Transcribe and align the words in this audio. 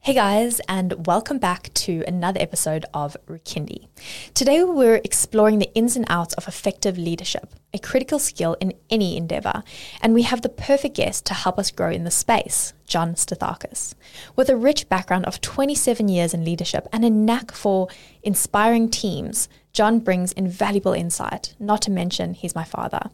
Hey 0.00 0.14
guys, 0.14 0.58
and 0.68 1.06
welcome 1.06 1.38
back 1.38 1.72
to 1.74 2.02
another 2.06 2.40
episode 2.40 2.86
of 2.94 3.14
Rekindi. 3.26 3.88
Today 4.32 4.64
we're 4.64 5.02
exploring 5.04 5.58
the 5.58 5.70
ins 5.74 5.96
and 5.96 6.06
outs 6.08 6.32
of 6.34 6.48
effective 6.48 6.96
leadership, 6.96 7.54
a 7.74 7.78
critical 7.78 8.18
skill 8.18 8.56
in 8.58 8.72
any 8.88 9.18
endeavor, 9.18 9.62
and 10.00 10.14
we 10.14 10.22
have 10.22 10.40
the 10.40 10.48
perfect 10.48 10.96
guest 10.96 11.26
to 11.26 11.34
help 11.34 11.58
us 11.58 11.70
grow 11.70 11.90
in 11.90 12.04
the 12.04 12.10
space, 12.10 12.72
John 12.86 13.16
Stathakis. 13.16 13.94
With 14.34 14.48
a 14.48 14.56
rich 14.56 14.88
background 14.88 15.26
of 15.26 15.42
27 15.42 16.08
years 16.08 16.32
in 16.32 16.42
leadership 16.42 16.88
and 16.90 17.04
a 17.04 17.10
knack 17.10 17.52
for 17.52 17.88
inspiring 18.22 18.88
teams, 18.88 19.50
John 19.74 19.98
brings 19.98 20.30
invaluable 20.32 20.92
insight, 20.92 21.54
not 21.58 21.82
to 21.82 21.90
mention 21.90 22.34
he's 22.34 22.54
my 22.54 22.62
father. 22.62 23.10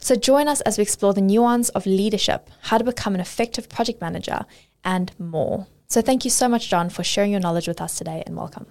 So 0.00 0.16
join 0.16 0.48
us 0.48 0.62
as 0.62 0.78
we 0.78 0.82
explore 0.82 1.12
the 1.12 1.20
nuance 1.20 1.68
of 1.70 1.84
leadership, 1.84 2.48
how 2.62 2.78
to 2.78 2.84
become 2.84 3.14
an 3.14 3.20
effective 3.20 3.68
project 3.68 4.00
manager, 4.00 4.46
and 4.82 5.12
more. 5.18 5.66
So 5.86 6.00
thank 6.00 6.24
you 6.24 6.30
so 6.30 6.48
much, 6.48 6.70
John, 6.70 6.88
for 6.88 7.04
sharing 7.04 7.30
your 7.30 7.40
knowledge 7.40 7.68
with 7.68 7.80
us 7.80 7.98
today 7.98 8.22
and 8.26 8.36
welcome. 8.36 8.66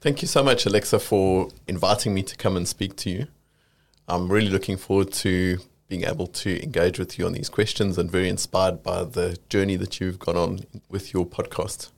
Thank 0.00 0.22
you 0.22 0.28
so 0.28 0.42
much, 0.42 0.64
Alexa, 0.64 1.00
for 1.00 1.48
inviting 1.66 2.14
me 2.14 2.22
to 2.22 2.36
come 2.36 2.56
and 2.56 2.66
speak 2.66 2.96
to 2.96 3.10
you. 3.10 3.26
I'm 4.08 4.28
really 4.28 4.50
looking 4.50 4.76
forward 4.76 5.12
to 5.14 5.58
being 5.88 6.04
able 6.04 6.26
to 6.26 6.62
engage 6.62 6.98
with 6.98 7.18
you 7.18 7.26
on 7.26 7.32
these 7.32 7.48
questions 7.48 7.98
and 7.98 8.10
very 8.10 8.28
inspired 8.28 8.82
by 8.82 9.04
the 9.04 9.38
journey 9.48 9.76
that 9.76 10.00
you've 10.00 10.18
gone 10.18 10.36
on 10.36 10.60
with 10.88 11.12
your 11.12 11.26
podcast. 11.26 11.91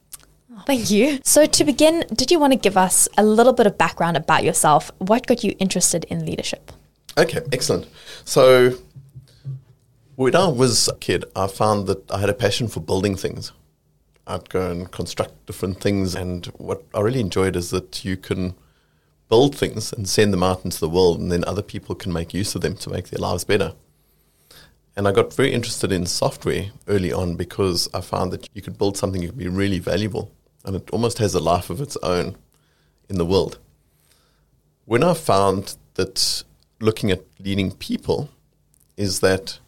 Thank 0.67 0.91
you. 0.91 1.21
So, 1.25 1.47
to 1.47 1.65
begin, 1.65 2.05
did 2.15 2.31
you 2.31 2.39
want 2.39 2.53
to 2.53 2.59
give 2.59 2.77
us 2.77 3.09
a 3.19 3.25
little 3.25 3.53
bit 3.53 3.67
of 3.67 3.77
background 3.77 4.17
about 4.17 4.45
yourself? 4.45 4.91
What 4.99 5.27
got 5.27 5.45
you 5.45 5.55
interested 5.59 6.05
in 6.05 6.25
leadership? 6.25 6.73
Okay, 7.17 7.41
excellent. 7.53 7.87
So, 8.25 8.77
when 10.17 10.35
I 10.35 10.49
was 10.49 10.89
a 10.89 10.97
kid, 10.97 11.25
I 11.35 11.47
found 11.47 11.87
that 11.89 12.11
I 12.11 12.19
had 12.19 12.31
a 12.31 12.35
passion 12.35 12.69
for 12.69 12.81
building 12.81 13.17
things. 13.17 13.53
I'd 14.27 14.49
go 14.49 14.71
and 14.71 14.91
construct 14.91 15.47
different 15.47 15.81
things. 15.81 16.15
And 16.15 16.47
what 16.57 16.83
I 16.95 17.01
really 17.01 17.21
enjoyed 17.21 17.57
is 17.57 17.71
that 17.71 18.05
you 18.05 18.17
can 18.17 18.55
build 19.29 19.55
things 19.57 19.93
and 19.93 20.09
send 20.09 20.33
them 20.33 20.43
out 20.43 20.65
into 20.65 20.81
the 20.81 20.89
world, 20.89 21.21
and 21.21 21.31
then 21.31 21.45
other 21.45 21.63
people 21.63 21.95
can 21.95 22.13
make 22.13 22.33
use 22.33 22.55
of 22.55 22.61
them 22.61 22.77
to 22.77 22.91
make 22.91 23.09
their 23.09 23.21
lives 23.21 23.45
better. 23.45 23.75
And 24.97 25.09
I 25.09 25.13
got 25.13 25.35
very 25.35 25.53
interested 25.53 25.91
in 25.91 26.07
software 26.07 26.67
early 26.87 27.13
on 27.13 27.35
because 27.35 27.89
I 27.93 28.01
found 28.01 28.33
that 28.33 28.49
you 28.55 28.63
could 28.63 28.79
build 28.79 28.97
something 28.97 29.23
that 29.23 29.29
could 29.29 29.39
be 29.39 29.49
really 29.49 29.81
valuable, 29.81 30.31
and 30.65 30.77
it 30.77 30.91
almost 30.91 31.19
has 31.19 31.35
a 31.35 31.41
life 31.41 31.71
of 31.71 31.81
its 31.81 31.97
own 32.03 32.37
in 33.09 33.17
the 33.17 33.27
world. 33.27 33.59
When 34.85 35.03
I 35.03 35.15
found 35.15 35.77
that 35.95 36.45
looking 36.81 37.11
at 37.11 37.25
leading 37.39 37.73
people 37.73 38.31
is 38.97 39.21
that 39.21 39.59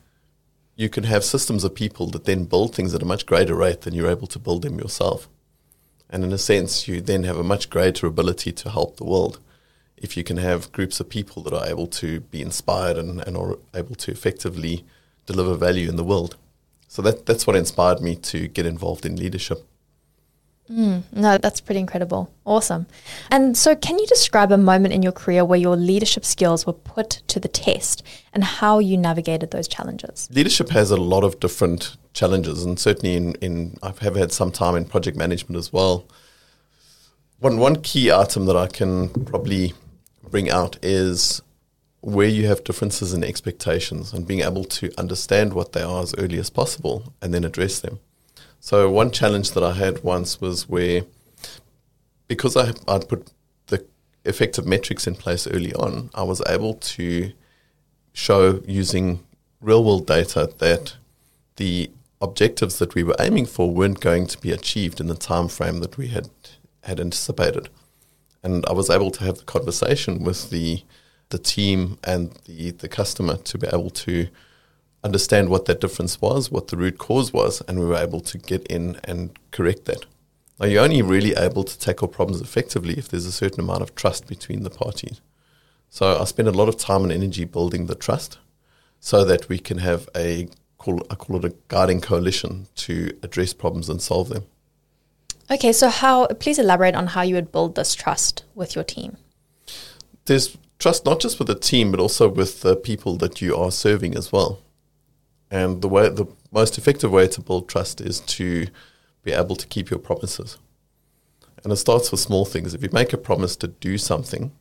you 0.75 0.89
can 0.89 1.05
have 1.05 1.25
systems 1.25 1.65
of 1.65 1.75
people 1.75 2.07
that 2.09 2.25
then 2.25 2.45
build 2.45 2.75
things 2.75 2.95
at 2.95 3.03
a 3.03 3.07
much 3.07 3.25
greater 3.25 3.55
rate 3.55 3.83
than 3.83 3.95
you're 3.95 4.11
able 4.11 4.27
to 4.27 4.39
build 4.39 4.63
them 4.63 4.79
yourself. 4.79 5.29
And 6.11 6.23
in 6.23 6.33
a 6.33 6.39
sense, 6.39 6.87
you 6.87 7.01
then 7.01 7.25
have 7.25 7.39
a 7.39 7.43
much 7.43 7.71
greater 7.71 8.07
ability 8.07 8.53
to 8.53 8.71
help 8.71 8.97
the 8.97 9.05
world 9.05 9.41
if 9.97 10.17
you 10.17 10.23
can 10.23 10.37
have 10.37 10.73
groups 10.73 11.01
of 11.01 11.09
people 11.09 11.43
that 11.43 11.55
are 11.55 11.67
able 11.67 11.87
to 11.87 12.21
be 12.21 12.43
inspired 12.43 12.99
and, 12.99 13.27
and 13.27 13.37
are 13.37 13.57
able 13.75 13.95
to 13.95 14.11
effectively 14.11 14.85
deliver 15.25 15.55
value 15.55 15.89
in 15.89 15.97
the 15.97 16.05
world. 16.05 16.37
So 16.87 17.01
that, 17.03 17.27
that's 17.27 17.47
what 17.47 17.57
inspired 17.57 18.01
me 18.01 18.15
to 18.17 18.47
get 18.47 18.67
involved 18.67 19.07
in 19.07 19.17
leadership. 19.17 19.67
Mm, 20.71 21.03
no, 21.13 21.39
that's 21.39 21.61
pretty 21.61 21.81
incredible. 21.81 22.31
Awesome. 22.45 22.87
And 23.31 23.57
so, 23.57 23.77
can 23.77 23.99
you 23.99 24.07
describe 24.07 24.51
a 24.51 24.59
moment 24.59 24.95
in 24.95 25.03
your 25.03 25.13
career 25.13 25.45
where 25.45 25.59
your 25.59 25.77
leadership 25.77 26.25
skills 26.25 26.67
were 26.67 26.73
put 26.73 27.23
to 27.29 27.39
the 27.39 27.49
test 27.49 28.03
and 28.33 28.43
how 28.43 28.79
you 28.81 28.97
navigated 28.97 29.53
those 29.53 29.69
challenges? 29.69 30.29
Leadership 30.33 30.71
has 30.71 30.91
a 30.91 30.97
lot 30.97 31.23
of 31.23 31.39
different 31.39 31.97
challenges, 32.15 32.65
and 32.65 32.81
certainly 32.81 33.17
in, 33.17 33.35
in 33.37 33.77
I've 33.83 33.99
have 34.01 34.17
had 34.17 34.33
some 34.33 34.51
time 34.51 34.75
in 34.75 34.85
project 34.87 35.17
management 35.17 35.57
as 35.57 35.73
well. 35.73 36.07
One 37.39 37.59
one 37.59 37.83
key 37.83 38.11
item 38.11 38.47
that 38.47 38.57
I 38.57 38.67
can 38.67 39.09
probably 39.25 39.75
bring 40.29 40.51
out 40.51 40.79
is 40.83 41.43
where 42.01 42.29
you 42.29 42.47
have 42.47 42.65
differences 42.65 43.13
in 43.13 43.25
expectations 43.25 44.13
and 44.13 44.27
being 44.27 44.41
able 44.41 44.65
to 44.65 44.91
understand 44.97 45.53
what 45.53 45.73
they 45.73 45.83
are 45.83 46.03
as 46.03 46.15
early 46.19 46.39
as 46.39 46.51
possible 46.51 47.13
and 47.21 47.35
then 47.35 47.45
address 47.45 47.81
them. 47.81 47.99
So 48.67 48.91
one 48.91 49.13
challenge 49.13 49.53
that 49.53 49.63
I 49.63 49.75
had 49.75 50.03
once 50.03 50.41
was 50.41 50.69
where, 50.69 51.03
because 52.27 52.57
I 52.57 52.73
I'd 52.89 53.09
put 53.09 53.31
the 53.69 53.87
effective 54.25 54.67
metrics 54.67 55.07
in 55.07 55.15
place 55.15 55.47
early 55.47 55.73
on, 55.75 56.11
I 56.17 56.25
was 56.25 56.43
able 56.49 56.75
to 56.75 57.31
show 58.13 58.61
using 58.67 59.21
real 59.61 59.85
world 59.85 60.09
data 60.09 60.51
that 60.59 60.97
the 61.55 61.93
objectives 62.21 62.81
that 62.81 62.97
we 62.97 63.05
were 63.05 63.15
aiming 63.21 63.47
for 63.47 63.71
weren't 63.71 64.01
going 64.01 64.27
to 64.27 64.39
be 64.41 64.51
achieved 64.51 64.99
in 64.99 65.07
the 65.07 65.15
time 65.15 65.47
frame 65.47 65.79
that 65.79 65.97
we 65.97 66.09
had 66.09 66.29
had 66.83 66.99
anticipated. 66.99 67.69
And 68.43 68.67
I 68.67 68.73
was 68.73 68.91
able 68.91 69.13
to 69.13 69.23
have 69.23 69.39
the 69.39 69.45
conversation 69.45 70.25
with 70.25 70.51
the 70.51 70.83
the 71.29 71.39
team 71.39 71.99
and 72.03 72.33
the, 72.47 72.73
the 72.73 72.89
customer 72.89 73.37
to 73.37 73.59
be 73.59 73.69
able 73.69 73.91
to 73.91 74.27
understand 75.07 75.49
what 75.49 75.65
that 75.65 75.81
difference 75.81 76.21
was, 76.21 76.51
what 76.51 76.69
the 76.69 76.77
root 76.77 76.99
cause 76.99 77.33
was, 77.33 77.63
and 77.67 77.81
we 77.81 77.87
were 77.87 77.97
able 77.97 78.21
to 78.21 78.37
get 78.37 78.67
in 78.67 79.01
and 79.05 79.31
correct 79.51 79.87
that. 79.87 80.05
Now, 80.59 80.67
you're 80.67 80.85
only 80.85 81.03
really 81.03 81.35
able 81.35 81.65
to 81.65 81.79
tackle 81.79 82.09
problems 82.09 82.41
effectively 82.43 82.95
if 82.95 83.09
there's 83.09 83.27
a 83.27 83.33
certain 83.33 83.61
amount 83.61 83.83
of 83.83 83.95
trust 83.95 84.27
between 84.27 84.63
the 84.63 84.71
parties. 84.71 85.21
So 85.89 86.21
I 86.21 86.25
spend 86.25 86.49
a 86.49 86.53
lot 86.53 86.69
of 86.69 86.77
time 86.77 87.03
and 87.05 87.13
energy 87.13 87.45
building 87.45 87.87
the 87.87 87.95
trust 87.95 88.39
so 89.01 89.25
that 89.25 89.49
we 89.49 89.59
can 89.59 89.79
have 89.79 90.09
a, 90.17 90.49
call, 90.79 91.07
I 91.11 91.15
call 91.15 91.37
it 91.37 91.45
a 91.45 91.55
guiding 91.69 92.01
coalition 92.01 92.67
to 92.77 93.17
address 93.23 93.53
problems 93.53 93.89
and 93.89 94.03
solve 94.03 94.29
them. 94.29 94.45
Okay, 95.51 95.73
so 95.73 95.89
how, 95.89 96.27
please 96.27 96.59
elaborate 96.59 96.95
on 96.95 97.09
how 97.09 97.23
you 97.23 97.35
would 97.37 97.53
build 97.53 97.77
this 97.77 97.95
trust 97.95 98.45
with 98.55 98.75
your 98.75 98.85
team. 98.85 99.17
There's 100.25 100.57
trust 100.79 101.05
not 101.05 101.21
just 101.21 101.39
with 101.39 101.49
the 101.49 101.55
team, 101.55 101.91
but 101.91 102.01
also 102.01 102.29
with 102.29 102.63
the 102.63 102.77
people 102.77 103.17
that 103.19 103.41
you 103.41 103.57
are 103.57 103.71
serving 103.71 104.17
as 104.17 104.33
well. 104.33 104.61
And 105.51 105.83
the 105.83 105.89
way, 105.89 106.09
the 106.09 106.27
most 106.51 106.79
effective 106.79 107.11
way 107.11 107.29
to 107.29 107.41
build 107.41 107.69
trust 107.69 108.01
is 108.01 108.21
to 108.21 108.67
be 109.23 109.33
able 109.33 109.57
to 109.57 109.67
keep 109.67 109.91
your 109.91 109.99
promises. 109.99 110.59
And 111.63 111.73
it 111.73 111.77
starts 111.77 112.11
with 112.11 112.21
small 112.21 112.45
things. 112.45 112.75
If 112.75 112.83
you 112.83 112.89
make 112.93 113.13
a 113.13 113.19
promise 113.19 113.57
to 113.57 113.69
do 113.69 113.99
something, 113.99 114.53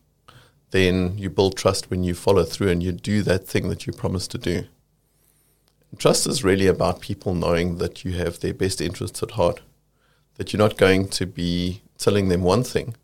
then 0.72 1.18
you 1.18 1.30
build 1.30 1.58
trust 1.58 1.90
when 1.90 2.04
you 2.04 2.14
follow 2.14 2.44
through 2.44 2.70
and 2.70 2.82
you 2.82 2.92
do 2.92 3.22
that 3.24 3.48
thing 3.48 3.70
that 3.70 3.86
you 3.86 3.94
promised 3.94 4.32
to 4.32 4.38
do. 4.38 4.66
And 5.92 6.00
trust 6.00 6.28
is 6.28 6.44
really 6.44 6.68
about 6.68 7.02
people 7.02 7.34
knowing 7.34 7.78
that 7.78 8.04
you 8.04 8.14
have 8.14 8.40
their 8.40 8.54
best 8.54 8.82
interests 8.82 9.22
at 9.22 9.32
heart, 9.32 9.62
that 10.36 10.52
you're 10.52 10.60
not 10.60 10.78
going 10.78 11.08
to 11.10 11.26
be 11.26 11.82
telling 11.98 12.30
them 12.30 12.44
one 12.44 12.64
thing 12.64 12.96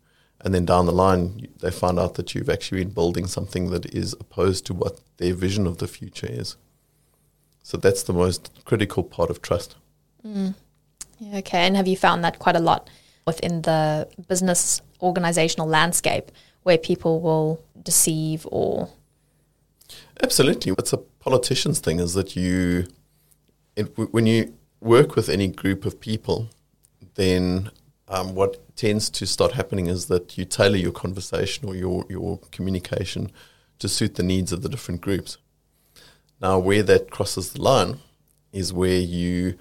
and 0.42 0.54
then 0.54 0.64
down 0.64 0.86
the 0.86 0.92
line 0.92 1.48
they 1.60 1.70
find 1.70 1.98
out 1.98 2.14
that 2.14 2.34
you've 2.34 2.50
actually 2.50 2.84
been 2.84 2.92
building 2.92 3.26
something 3.26 3.70
that 3.70 3.86
is 3.94 4.12
opposed 4.14 4.66
to 4.66 4.74
what 4.74 5.00
their 5.18 5.34
vision 5.34 5.66
of 5.66 5.78
the 5.78 5.86
future 5.86 6.26
is. 6.28 6.56
So 7.62 7.76
that's 7.76 8.02
the 8.02 8.12
most 8.12 8.50
critical 8.64 9.02
part 9.02 9.30
of 9.30 9.40
trust. 9.42 9.76
Mm. 10.26 10.54
Yeah, 11.18 11.38
okay, 11.38 11.66
and 11.66 11.76
have 11.76 11.86
you 11.86 11.96
found 11.96 12.24
that 12.24 12.38
quite 12.38 12.56
a 12.56 12.60
lot 12.60 12.90
within 13.26 13.62
the 13.62 14.08
business 14.28 14.82
organizational 15.00 15.68
landscape 15.68 16.32
where 16.64 16.78
people 16.78 17.20
will 17.20 17.60
deceive 17.82 18.46
or? 18.50 18.88
Absolutely, 20.22 20.72
it's 20.78 20.92
a 20.92 20.98
politician's 20.98 21.80
thing. 21.80 22.00
Is 22.00 22.14
that 22.14 22.34
you, 22.34 22.86
it, 23.76 23.96
when 24.12 24.26
you 24.26 24.54
work 24.80 25.14
with 25.14 25.28
any 25.28 25.48
group 25.48 25.84
of 25.84 26.00
people, 26.00 26.48
then 27.14 27.70
um, 28.08 28.34
what 28.34 28.76
tends 28.76 29.08
to 29.10 29.26
start 29.26 29.52
happening 29.52 29.86
is 29.86 30.06
that 30.06 30.36
you 30.36 30.44
tailor 30.44 30.76
your 30.76 30.92
conversation 30.92 31.68
or 31.68 31.74
your, 31.74 32.04
your 32.08 32.38
communication 32.50 33.30
to 33.78 33.88
suit 33.88 34.16
the 34.16 34.22
needs 34.22 34.52
of 34.52 34.62
the 34.62 34.68
different 34.68 35.00
groups. 35.00 35.38
Now, 36.42 36.58
where 36.58 36.82
that 36.82 37.10
crosses 37.10 37.52
the 37.52 37.62
line 37.62 38.00
is 38.52 38.72
where 38.72 38.98
you 38.98 39.56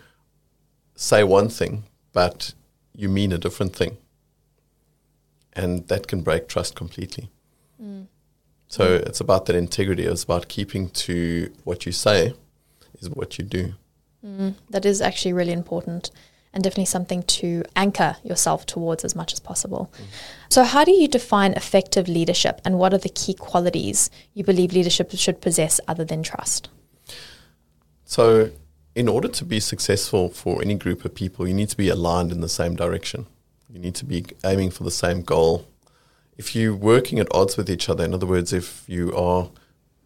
say 0.95 1.23
one 1.23 1.47
thing, 1.47 1.83
but 2.11 2.55
you 2.95 3.07
mean 3.07 3.31
a 3.31 3.37
different 3.37 3.75
thing. 3.75 3.97
And 5.53 5.87
that 5.89 6.07
can 6.07 6.21
break 6.21 6.47
trust 6.47 6.75
completely. 6.75 7.29
Mm. 7.81 8.07
So 8.67 8.97
mm. 8.97 9.05
it's 9.05 9.19
about 9.19 9.45
that 9.45 9.55
integrity. 9.55 10.05
It's 10.05 10.23
about 10.23 10.47
keeping 10.47 10.89
to 10.89 11.51
what 11.65 11.85
you 11.85 11.91
say 11.91 12.33
is 12.99 13.09
what 13.11 13.37
you 13.37 13.45
do. 13.45 13.73
Mm. 14.25 14.55
That 14.71 14.85
is 14.85 15.01
actually 15.01 15.33
really 15.33 15.53
important 15.53 16.09
and 16.53 16.63
definitely 16.63 16.85
something 16.85 17.23
to 17.23 17.63
anchor 17.75 18.17
yourself 18.23 18.65
towards 18.65 19.05
as 19.05 19.15
much 19.15 19.31
as 19.33 19.39
possible. 19.39 19.91
Mm. 19.93 20.03
So, 20.49 20.63
how 20.63 20.83
do 20.83 20.91
you 20.91 21.07
define 21.07 21.53
effective 21.53 22.07
leadership, 22.07 22.61
and 22.65 22.77
what 22.77 22.93
are 22.93 22.97
the 22.97 23.09
key 23.09 23.33
qualities 23.33 24.09
you 24.33 24.43
believe 24.43 24.73
leadership 24.73 25.11
should 25.11 25.41
possess 25.41 25.79
other 25.87 26.03
than 26.03 26.23
trust? 26.23 26.69
So, 28.03 28.51
in 28.95 29.07
order 29.07 29.29
to 29.29 29.45
be 29.45 29.59
successful 29.59 30.29
for 30.29 30.61
any 30.61 30.75
group 30.75 31.05
of 31.05 31.15
people, 31.15 31.47
you 31.47 31.53
need 31.53 31.69
to 31.69 31.77
be 31.77 31.89
aligned 31.89 32.31
in 32.31 32.41
the 32.41 32.49
same 32.49 32.75
direction. 32.75 33.27
You 33.69 33.79
need 33.79 33.95
to 33.95 34.05
be 34.05 34.25
aiming 34.43 34.71
for 34.71 34.83
the 34.83 34.91
same 34.91 35.21
goal. 35.21 35.65
If 36.37 36.55
you're 36.55 36.75
working 36.75 37.19
at 37.19 37.33
odds 37.33 37.55
with 37.55 37.69
each 37.69 37.87
other, 37.87 38.03
in 38.03 38.13
other 38.13 38.25
words, 38.25 38.51
if 38.51 38.83
you 38.87 39.15
are 39.15 39.49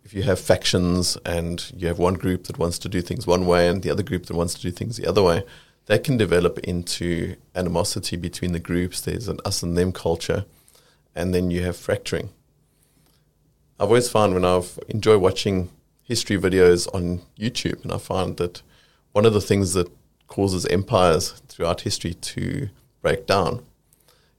if 0.03 0.13
you 0.13 0.21
have 0.21 0.39
factions 0.39 1.17
and 1.25 1.71
you 1.75 1.87
have 1.87 1.97
one 1.97 2.13
group 2.13 2.43
that 2.43 2.59
wants 2.59 2.77
to 2.77 2.87
do 2.87 3.01
things 3.01 3.25
one 3.25 3.47
way 3.47 3.67
and 3.67 3.81
the 3.81 3.89
other 3.89 4.03
group 4.03 4.27
that 4.27 4.35
wants 4.35 4.53
to 4.53 4.61
do 4.61 4.69
things 4.69 4.97
the 4.97 5.07
other 5.07 5.23
way, 5.23 5.43
that 5.85 6.03
can 6.03 6.17
develop 6.17 6.59
into 6.59 7.35
animosity 7.53 8.15
between 8.15 8.51
the 8.51 8.59
groups. 8.59 9.01
There's 9.01 9.27
an 9.27 9.39
us 9.45 9.63
and 9.63 9.77
them 9.77 9.91
culture, 9.91 10.45
and 11.13 11.33
then 11.33 11.51
you 11.51 11.63
have 11.63 11.77
fracturing. 11.77 12.29
I've 13.79 13.89
always 13.89 14.09
found 14.09 14.33
when 14.33 14.45
I've 14.45 14.79
enjoy 14.87 15.17
watching 15.17 15.69
history 16.03 16.37
videos 16.37 16.87
on 16.93 17.21
YouTube, 17.37 17.83
and 17.83 17.91
I 17.91 17.97
find 17.97 18.37
that 18.37 18.61
one 19.11 19.25
of 19.25 19.33
the 19.33 19.41
things 19.41 19.73
that 19.73 19.89
causes 20.27 20.65
empires 20.67 21.41
throughout 21.47 21.81
history 21.81 22.13
to 22.13 22.69
break 23.01 23.25
down 23.27 23.63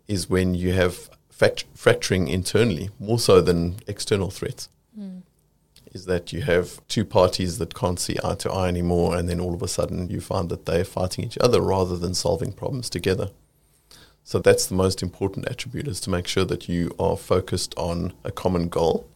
is 0.09 0.31
when 0.31 0.55
you 0.55 0.73
have 0.73 1.11
fracturing 1.31 2.29
internally, 2.29 2.91
more 2.99 3.19
so 3.19 3.41
than 3.41 3.77
external 3.87 4.31
threats. 4.31 4.69
Is 5.97 6.05
that 6.05 6.31
you 6.31 6.43
have 6.43 6.87
two 6.89 7.07
parties 7.07 7.57
that 7.57 7.75
can't 7.75 7.99
see 7.99 8.17
eye 8.23 8.35
to 8.35 8.53
eye 8.53 8.69
anymore, 8.69 9.17
and 9.17 9.31
then 9.31 9.41
all 9.41 9.55
of 9.55 9.63
a 9.63 9.69
sudden 9.69 10.11
you 10.11 10.21
find 10.21 10.51
that 10.51 10.67
they're 10.67 10.85
fighting 10.85 11.25
each 11.25 11.39
other 11.39 11.63
rather 11.63 11.97
than 11.97 12.13
solving 12.13 12.53
problems 12.53 12.91
together. 12.91 13.31
So 14.23 14.39
that's 14.39 14.67
the 14.67 14.75
most 14.75 15.03
important 15.03 15.49
attribute 15.49 15.89
is 15.89 15.99
to 16.01 16.11
make 16.11 16.27
sure 16.27 16.45
that 16.45 16.69
you 16.69 16.95
are 16.99 17.17
focused 17.17 17.73
on 17.79 18.13
a 18.25 18.31
common 18.31 18.69
goal 18.69 19.09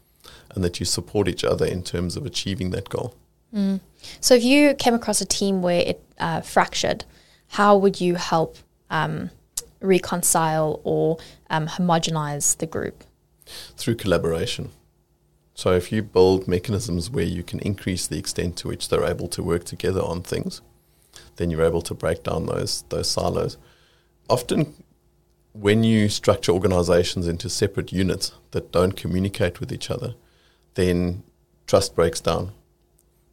and 0.55 0.65
that 0.65 0.81
you 0.81 0.87
support 0.87 1.29
each 1.29 1.45
other 1.45 1.67
in 1.67 1.83
terms 1.83 2.17
of 2.17 2.25
achieving 2.25 2.71
that 2.71 2.89
goal. 2.89 3.15
Mm. 3.55 3.81
So 4.21 4.35
if 4.35 4.43
you 4.43 4.75
came 4.75 4.95
across 4.95 5.21
a 5.21 5.27
team 5.27 5.61
where 5.61 5.83
it 5.83 6.03
uh, 6.19 6.41
fractured, 6.41 7.05
how 7.49 7.77
would 7.77 8.01
you 8.01 8.15
help 8.15 8.57
um, 8.89 9.29
reconcile 9.83 10.81
or 10.85 11.19
um, 11.51 11.67
homogenize 11.67 12.57
the 12.57 12.67
group? 12.67 13.05
Through 13.77 13.97
collaboration. 13.97 14.71
So 15.61 15.73
if 15.73 15.93
you 15.93 16.03
build 16.03 16.49
mechanisms 16.49 17.11
where 17.11 17.23
you 17.23 17.43
can 17.43 17.59
increase 17.59 18.07
the 18.07 18.17
extent 18.17 18.57
to 18.57 18.69
which 18.69 18.89
they're 18.89 19.05
able 19.05 19.29
to 19.29 19.43
work 19.43 19.65
together 19.65 20.01
on 20.01 20.23
things, 20.23 20.63
then 21.37 21.51
you're 21.51 21.67
able 21.67 21.83
to 21.83 21.93
break 21.93 22.23
down 22.23 22.47
those 22.47 22.85
those 22.89 23.11
silos. 23.11 23.59
Often 24.31 24.73
when 25.53 25.85
you 25.85 26.09
structure 26.09 26.53
organizations 26.53 27.29
into 27.29 27.51
separate 27.51 27.93
units 27.93 28.33
that 28.53 28.73
don't 28.73 28.97
communicate 28.97 29.61
with 29.61 29.71
each 29.71 29.91
other, 29.91 30.15
then 30.77 31.25
trust 31.67 31.95
breaks 31.95 32.21
down. 32.21 32.53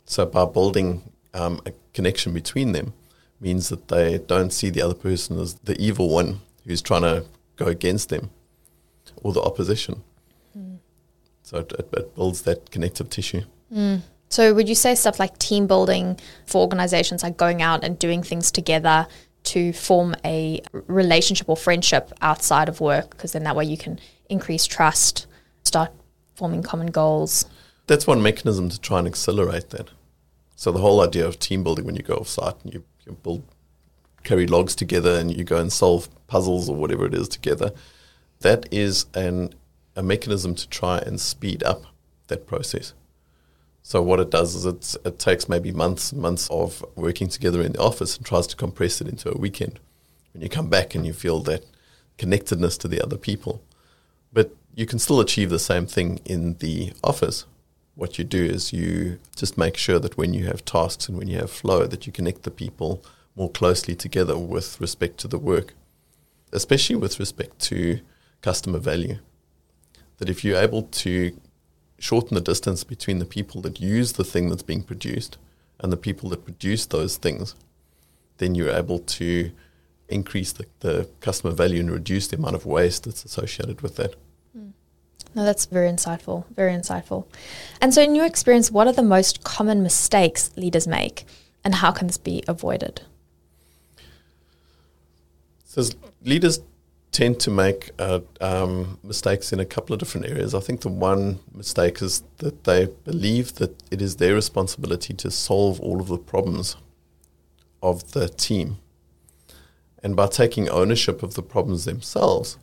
So 0.03 0.25
by 0.25 0.43
building 0.43 1.09
um, 1.33 1.61
a 1.65 1.71
connection 1.93 2.33
between 2.33 2.73
them 2.73 2.91
means 3.39 3.69
that 3.69 3.87
they 3.87 4.17
don't 4.17 4.51
see 4.51 4.69
the 4.69 4.81
other 4.81 4.99
person 5.07 5.39
as 5.39 5.53
the 5.63 5.81
evil 5.81 6.09
one 6.09 6.41
who's 6.65 6.81
trying 6.81 7.03
to 7.03 7.23
go 7.55 7.67
against 7.67 8.09
them 8.09 8.31
or 9.15 9.31
the 9.31 9.41
opposition. 9.41 10.03
So 11.47 11.59
it, 11.59 11.71
it, 11.79 11.89
it, 11.93 12.13
builds 12.13 12.41
that 12.41 12.71
connective 12.71 13.09
tissue. 13.09 13.43
Mm. 13.73 14.01
So 14.27 14.53
would 14.53 14.67
you 14.67 14.75
say 14.75 14.95
stuff 14.95 15.17
like 15.17 15.39
team 15.39 15.65
building 15.65 16.19
for 16.45 16.59
organizations, 16.59 17.23
like 17.23 17.37
going 17.37 17.61
out 17.61 17.85
and 17.85 17.97
doing 17.97 18.21
things 18.21 18.51
together 18.51 19.07
to 19.43 19.71
form 19.71 20.13
a 20.25 20.61
relationship 20.87 21.47
or 21.47 21.55
friendship 21.55 22.11
outside 22.19 22.67
of 22.67 22.81
work? 22.81 23.11
Because 23.11 23.31
then 23.31 23.45
that 23.45 23.55
way 23.55 23.63
you 23.63 23.77
can 23.77 23.97
increase 24.29 24.65
trust, 24.65 25.25
start 25.63 25.93
forming 26.35 26.63
common 26.63 26.87
goals. 26.87 27.45
That's 27.85 28.05
one 28.05 28.21
mechanism 28.21 28.67
to 28.67 28.77
try 28.81 28.99
and 28.99 29.07
accelerate 29.07 29.69
that. 29.69 29.91
So 30.57 30.73
the 30.73 30.79
whole 30.79 30.99
idea 30.99 31.25
of 31.25 31.39
team 31.39 31.63
building 31.63 31.85
when 31.85 31.95
you 31.95 32.03
go 32.03 32.15
off 32.15 32.27
site 32.27 32.61
and 32.65 32.73
you, 32.73 32.83
you 33.05 33.13
build 33.13 33.43
carry 34.25 34.47
logs 34.47 34.75
together 34.75 35.17
and 35.17 35.33
you 35.33 35.45
go 35.45 35.55
and 35.55 35.71
solve 35.71 36.09
puzzles 36.27 36.69
or 36.69 36.75
whatever 36.75 37.05
it 37.05 37.13
is 37.13 37.29
together, 37.29 37.71
that 38.41 38.67
is 38.69 39.05
an 39.13 39.53
a 39.97 40.03
mechanism 40.03 40.55
to 40.55 40.69
try 40.69 40.99
and 40.99 41.19
speed 41.19 41.63
up 41.63 41.83
that 42.27 42.45
process. 42.47 42.93
So 43.81 44.01
what 44.01 44.19
it 44.19 44.29
does 44.29 44.53
is 44.53 44.65
it 44.65 44.95
it 45.05 45.17
takes 45.17 45.49
maybe 45.49 45.71
months 45.71 46.11
and 46.11 46.21
months 46.21 46.47
of 46.51 46.85
working 46.95 47.29
together 47.29 47.61
in 47.61 47.73
the 47.73 47.81
office 47.81 48.15
and 48.15 48.25
tries 48.25 48.47
to 48.47 48.55
compress 48.55 49.01
it 49.01 49.07
into 49.07 49.33
a 49.33 49.37
weekend. 49.37 49.79
When 50.33 50.43
you 50.43 50.49
come 50.49 50.69
back 50.69 50.93
and 50.93 51.05
you 51.05 51.13
feel 51.13 51.39
that 51.41 51.65
connectedness 52.17 52.77
to 52.79 52.87
the 52.87 53.01
other 53.01 53.17
people, 53.17 53.61
but 54.31 54.51
you 54.75 54.85
can 54.85 54.99
still 54.99 55.19
achieve 55.19 55.49
the 55.49 55.57
same 55.57 55.87
thing 55.87 56.19
in 56.25 56.57
the 56.59 56.93
office. 57.03 57.45
What 57.95 58.19
you 58.19 58.23
do 58.23 58.43
is 58.43 58.71
you 58.71 59.17
just 59.35 59.57
make 59.57 59.77
sure 59.77 59.97
that 59.99 60.17
when 60.17 60.33
you 60.33 60.45
have 60.45 60.63
tasks 60.63 61.09
and 61.09 61.17
when 61.17 61.27
you 61.27 61.39
have 61.39 61.49
flow, 61.49 61.87
that 61.87 62.05
you 62.05 62.13
connect 62.13 62.43
the 62.43 62.51
people 62.51 63.03
more 63.35 63.49
closely 63.49 63.95
together 63.95 64.37
with 64.37 64.79
respect 64.79 65.17
to 65.19 65.27
the 65.27 65.39
work, 65.39 65.73
especially 66.51 66.97
with 66.97 67.19
respect 67.19 67.57
to 67.69 68.01
customer 68.41 68.77
value. 68.77 69.17
That 70.17 70.29
if 70.29 70.43
you're 70.43 70.57
able 70.57 70.83
to 70.83 71.39
shorten 71.99 72.35
the 72.35 72.41
distance 72.41 72.83
between 72.83 73.19
the 73.19 73.25
people 73.25 73.61
that 73.61 73.79
use 73.79 74.13
the 74.13 74.23
thing 74.23 74.49
that's 74.49 74.63
being 74.63 74.83
produced 74.83 75.37
and 75.79 75.91
the 75.91 75.97
people 75.97 76.29
that 76.29 76.45
produce 76.45 76.85
those 76.85 77.17
things, 77.17 77.55
then 78.37 78.55
you're 78.55 78.71
able 78.71 78.99
to 78.99 79.51
increase 80.09 80.51
the, 80.53 80.65
the 80.79 81.09
customer 81.19 81.53
value 81.53 81.79
and 81.79 81.91
reduce 81.91 82.27
the 82.27 82.37
amount 82.37 82.55
of 82.55 82.65
waste 82.65 83.03
that's 83.03 83.25
associated 83.25 83.81
with 83.81 83.95
that. 83.97 84.15
Hmm. 84.53 84.69
No, 85.35 85.43
that's 85.43 85.65
very 85.65 85.89
insightful. 85.89 86.45
Very 86.55 86.73
insightful. 86.73 87.25
And 87.81 87.93
so, 87.93 88.01
in 88.01 88.15
your 88.15 88.25
experience, 88.25 88.71
what 88.71 88.87
are 88.87 88.93
the 88.93 89.03
most 89.03 89.43
common 89.43 89.83
mistakes 89.83 90.51
leaders 90.55 90.87
make, 90.87 91.25
and 91.63 91.75
how 91.75 91.91
can 91.91 92.07
this 92.07 92.17
be 92.17 92.43
avoided? 92.47 93.01
So, 95.65 95.83
leaders 96.23 96.61
tend 97.17 97.39
to 97.39 97.49
make 97.49 97.89
uh, 97.97 98.19
um, 98.41 98.99
mistakes 99.03 99.51
in 99.51 99.59
a 99.59 99.65
couple 99.65 99.91
of 99.91 99.97
different 99.97 100.27
areas. 100.27 100.53
I 100.53 100.59
think 100.59 100.81
the 100.81 100.89
one 100.89 101.39
mistake 101.51 101.99
is 101.99 102.21
that 102.37 102.65
they 102.65 102.89
believe 103.05 103.55
that 103.55 103.73
it 103.89 104.03
is 104.03 104.17
their 104.17 104.35
responsibility 104.35 105.15
to 105.15 105.31
solve 105.31 105.81
all 105.81 105.99
of 105.99 106.09
the 106.09 106.19
problems 106.19 106.75
of 107.81 108.11
the 108.11 108.29
team. 108.29 108.77
And 110.03 110.15
by 110.15 110.27
taking 110.27 110.69
ownership 110.69 111.23
of 111.23 111.33
the 111.33 111.41
problems 111.41 111.85
themselves, 111.85 112.59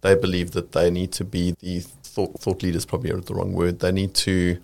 they 0.00 0.16
believe 0.16 0.50
that 0.50 0.72
they 0.72 0.90
need 0.90 1.12
to 1.12 1.24
be 1.24 1.54
the 1.60 1.78
thought, 2.02 2.40
thought 2.40 2.64
leaders 2.64 2.84
probably 2.84 3.12
are 3.12 3.20
the 3.20 3.34
wrong 3.34 3.52
word. 3.52 3.78
They 3.78 3.92
need 3.92 4.14
to 4.14 4.58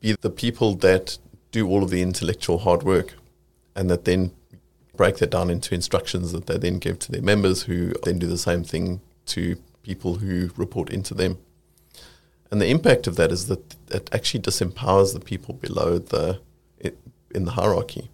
be 0.00 0.14
the 0.20 0.28
people 0.28 0.74
that 0.74 1.16
do 1.52 1.66
all 1.66 1.82
of 1.82 1.88
the 1.88 2.02
intellectual 2.02 2.58
hard 2.58 2.82
work 2.82 3.14
and 3.74 3.88
that 3.88 4.04
then 4.04 4.32
break 5.00 5.16
that 5.16 5.30
down 5.30 5.48
into 5.48 5.74
instructions 5.74 6.30
that 6.32 6.44
they 6.44 6.58
then 6.58 6.78
give 6.78 6.98
to 6.98 7.10
their 7.10 7.22
members 7.22 7.62
who 7.62 7.90
then 8.02 8.18
do 8.18 8.26
the 8.26 8.36
same 8.36 8.62
thing 8.62 9.00
to 9.24 9.56
people 9.82 10.16
who 10.16 10.50
report 10.58 10.90
into 10.90 11.14
them. 11.14 11.38
And 12.50 12.60
the 12.60 12.68
impact 12.68 13.06
of 13.06 13.16
that 13.16 13.32
is 13.32 13.46
that 13.46 13.76
it 13.90 14.10
actually 14.12 14.40
disempowers 14.40 15.14
the 15.14 15.20
people 15.20 15.54
below 15.54 15.98
the 15.98 16.40
in 17.34 17.44
the 17.46 17.52
hierarchy. 17.52 18.10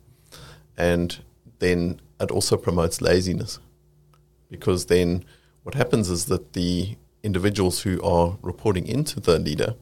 And 0.79 1.19
then 1.59 2.01
it 2.21 2.31
also 2.31 2.57
promotes 2.57 3.01
laziness 3.01 3.59
because 4.49 4.87
then 4.87 5.25
what 5.65 5.75
happens 5.75 6.09
is 6.09 6.27
that 6.27 6.53
the 6.53 6.97
individuals 7.25 7.83
who 7.83 8.01
are 8.03 8.39
reporting 8.43 8.87
into 8.87 9.19
the 9.19 9.41
leader, 9.41 9.75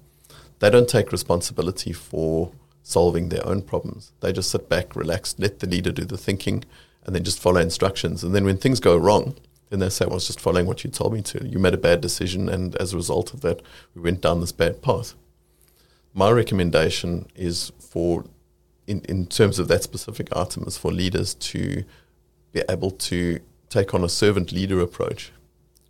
they 0.61 0.71
don't 0.71 0.89
take 0.89 1.13
responsibility 1.13 1.93
for 1.93 2.53
solving 2.83 3.29
their 3.29 3.47
own 3.47 3.61
problems. 3.61 4.13
They 4.21 4.33
just 4.33 4.51
sit 4.51 4.71
back, 4.71 4.97
relax, 4.97 5.35
let 5.39 5.59
the 5.59 5.67
leader 5.67 5.93
do 5.93 6.07
the 6.07 6.17
thinking, 6.17 6.65
and 7.05 7.15
then 7.15 7.25
just 7.25 7.41
follow 7.41 7.61
instructions. 7.61 8.25
And 8.25 8.35
then 8.35 8.45
when 8.45 8.57
things 8.57 8.81
go 8.81 8.97
wrong, 8.97 9.37
then 9.71 9.81
they 9.81 9.89
say, 9.89 10.05
well, 10.05 10.13
I 10.13 10.17
was 10.17 10.27
just 10.27 10.41
following 10.41 10.67
what 10.67 10.85
you 10.85 10.91
told 10.91 11.13
me 11.13 11.23
to. 11.23 11.47
You 11.47 11.59
made 11.59 11.75
a 11.75 11.79
bad 11.79 12.01
decision, 12.01 12.49
and 12.49 12.77
as 12.77 12.93
a 12.93 12.97
result 12.97 13.35
of 13.35 13.41
that, 13.41 13.61
we 13.95 14.03
went 14.03 14.21
down 14.21 14.41
this 14.41 14.53
bad 14.53 14.83
path. 14.83 15.15
My 16.13 16.31
recommendation 16.31 17.27
is 17.35 17.73
for, 17.79 18.25
in, 18.87 19.01
in 19.09 19.27
terms 19.27 19.59
of 19.59 19.69
that 19.69 19.83
specific 19.83 20.29
item, 20.37 20.65
is 20.67 20.77
for 20.77 20.93
leaders 20.93 21.35
to 21.35 21.85
be 22.53 22.63
able 22.69 22.93
to 22.93 23.41
take 23.69 23.95
on 23.95 24.05
a 24.05 24.09
servant 24.09 24.53
leader 24.53 24.81
approach 24.81 25.33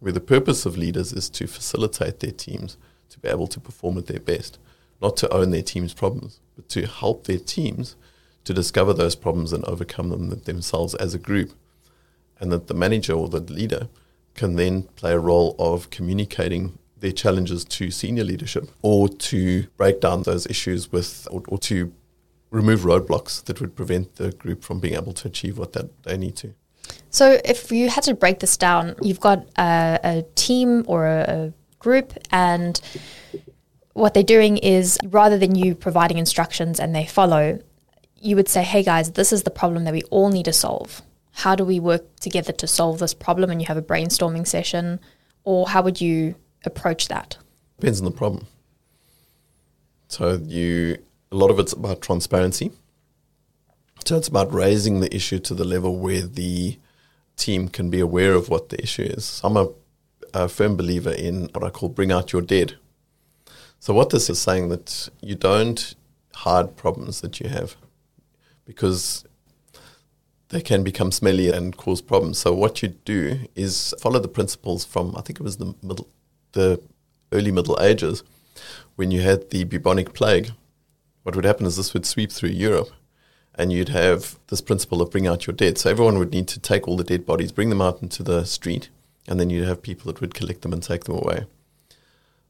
where 0.00 0.12
the 0.12 0.20
purpose 0.20 0.66
of 0.66 0.76
leaders 0.76 1.12
is 1.12 1.28
to 1.30 1.46
facilitate 1.46 2.20
their 2.20 2.30
teams 2.30 2.76
to 3.08 3.18
be 3.18 3.28
able 3.28 3.46
to 3.46 3.60
perform 3.60 3.98
at 3.98 4.06
their 4.06 4.20
best, 4.20 4.58
not 5.00 5.16
to 5.16 5.32
own 5.32 5.50
their 5.50 5.62
team's 5.62 5.94
problems, 5.94 6.40
but 6.56 6.68
to 6.68 6.86
help 6.86 7.24
their 7.24 7.38
teams 7.38 7.96
to 8.44 8.54
discover 8.54 8.92
those 8.92 9.14
problems 9.14 9.52
and 9.52 9.64
overcome 9.64 10.10
them 10.10 10.28
themselves 10.30 10.94
as 10.94 11.14
a 11.14 11.18
group. 11.18 11.52
And 12.38 12.52
that 12.52 12.66
the 12.66 12.74
manager 12.74 13.14
or 13.14 13.28
the 13.28 13.40
leader 13.40 13.88
can 14.34 14.56
then 14.56 14.82
play 14.96 15.12
a 15.12 15.18
role 15.18 15.54
of 15.58 15.90
communicating 15.90 16.78
their 16.98 17.12
challenges 17.12 17.64
to 17.64 17.90
senior 17.90 18.24
leadership 18.24 18.70
or 18.82 19.08
to 19.08 19.66
break 19.76 20.00
down 20.00 20.22
those 20.22 20.46
issues 20.46 20.90
with 20.90 21.28
or, 21.30 21.42
or 21.48 21.58
to 21.58 21.92
remove 22.50 22.80
roadblocks 22.80 23.44
that 23.44 23.60
would 23.60 23.74
prevent 23.74 24.16
the 24.16 24.32
group 24.32 24.62
from 24.62 24.80
being 24.80 24.94
able 24.94 25.12
to 25.12 25.28
achieve 25.28 25.58
what 25.58 25.72
that 25.72 26.02
they 26.04 26.16
need 26.16 26.36
to. 26.36 26.54
So, 27.10 27.40
if 27.44 27.70
you 27.72 27.88
had 27.88 28.04
to 28.04 28.14
break 28.14 28.40
this 28.40 28.56
down, 28.56 28.94
you've 29.02 29.20
got 29.20 29.46
a, 29.56 29.98
a 30.02 30.24
team 30.34 30.84
or 30.86 31.06
a, 31.06 31.24
a 31.28 31.52
group, 31.78 32.12
and 32.30 32.80
what 33.92 34.14
they're 34.14 34.22
doing 34.22 34.58
is 34.58 34.98
rather 35.04 35.38
than 35.38 35.54
you 35.54 35.74
providing 35.74 36.18
instructions 36.18 36.80
and 36.80 36.94
they 36.94 37.06
follow, 37.06 37.60
you 38.24 38.36
would 38.36 38.48
say, 38.48 38.62
hey 38.62 38.82
guys, 38.82 39.12
this 39.12 39.32
is 39.32 39.42
the 39.42 39.50
problem 39.50 39.84
that 39.84 39.92
we 39.92 40.02
all 40.04 40.30
need 40.30 40.46
to 40.46 40.52
solve. 40.52 41.02
How 41.32 41.54
do 41.54 41.64
we 41.64 41.78
work 41.78 42.16
together 42.20 42.52
to 42.52 42.66
solve 42.66 42.98
this 42.98 43.12
problem? 43.12 43.50
And 43.50 43.60
you 43.60 43.66
have 43.66 43.76
a 43.76 43.82
brainstorming 43.82 44.46
session, 44.46 44.98
or 45.44 45.68
how 45.68 45.82
would 45.82 46.00
you 46.00 46.34
approach 46.64 47.08
that? 47.08 47.36
Depends 47.78 48.00
on 48.00 48.06
the 48.06 48.10
problem. 48.10 48.46
So 50.08 50.40
you 50.42 50.98
a 51.30 51.36
lot 51.36 51.50
of 51.50 51.58
it's 51.58 51.74
about 51.74 52.00
transparency. 52.00 52.70
So 54.06 54.16
it's 54.16 54.28
about 54.28 54.52
raising 54.52 55.00
the 55.00 55.14
issue 55.14 55.38
to 55.40 55.54
the 55.54 55.64
level 55.64 55.96
where 55.96 56.22
the 56.22 56.78
team 57.36 57.68
can 57.68 57.90
be 57.90 58.00
aware 58.00 58.32
of 58.32 58.48
what 58.48 58.68
the 58.68 58.80
issue 58.82 59.02
is. 59.02 59.40
I'm 59.44 59.56
a, 59.56 59.68
a 60.32 60.48
firm 60.48 60.76
believer 60.76 61.10
in 61.10 61.50
what 61.52 61.64
I 61.64 61.70
call 61.70 61.88
bring 61.88 62.12
out 62.12 62.32
your 62.32 62.42
dead. 62.42 62.76
So 63.80 63.92
what 63.92 64.10
this 64.10 64.30
is 64.30 64.40
saying 64.40 64.68
that 64.70 65.10
you 65.20 65.34
don't 65.34 65.94
hide 66.32 66.76
problems 66.76 67.20
that 67.20 67.40
you 67.40 67.48
have 67.48 67.76
because 68.64 69.24
they 70.48 70.60
can 70.60 70.82
become 70.82 71.10
smelly 71.10 71.50
and 71.50 71.76
cause 71.76 72.00
problems. 72.00 72.38
So 72.38 72.52
what 72.52 72.82
you 72.82 72.88
do 72.88 73.40
is 73.54 73.94
follow 74.00 74.20
the 74.20 74.28
principles 74.28 74.84
from 74.84 75.14
I 75.16 75.20
think 75.20 75.40
it 75.40 75.42
was 75.42 75.56
the 75.56 75.74
middle 75.82 76.08
the 76.52 76.80
early 77.32 77.50
Middle 77.50 77.80
Ages 77.80 78.22
when 78.96 79.10
you 79.10 79.20
had 79.20 79.50
the 79.50 79.64
bubonic 79.64 80.12
plague. 80.14 80.52
What 81.24 81.34
would 81.34 81.44
happen 81.44 81.66
is 81.66 81.76
this 81.76 81.94
would 81.94 82.06
sweep 82.06 82.30
through 82.30 82.50
Europe 82.50 82.90
and 83.54 83.72
you'd 83.72 83.88
have 83.88 84.38
this 84.48 84.60
principle 84.60 85.00
of 85.00 85.10
bring 85.10 85.26
out 85.26 85.46
your 85.46 85.54
dead. 85.54 85.78
So 85.78 85.90
everyone 85.90 86.18
would 86.18 86.32
need 86.32 86.48
to 86.48 86.60
take 86.60 86.86
all 86.86 86.96
the 86.96 87.04
dead 87.04 87.24
bodies, 87.24 87.52
bring 87.52 87.70
them 87.70 87.82
out 87.82 88.02
into 88.02 88.22
the 88.22 88.44
street, 88.44 88.88
and 89.28 89.38
then 89.38 89.50
you'd 89.50 89.66
have 89.66 89.82
people 89.82 90.12
that 90.12 90.20
would 90.20 90.34
collect 90.34 90.62
them 90.62 90.72
and 90.72 90.82
take 90.82 91.04
them 91.04 91.16
away. 91.16 91.46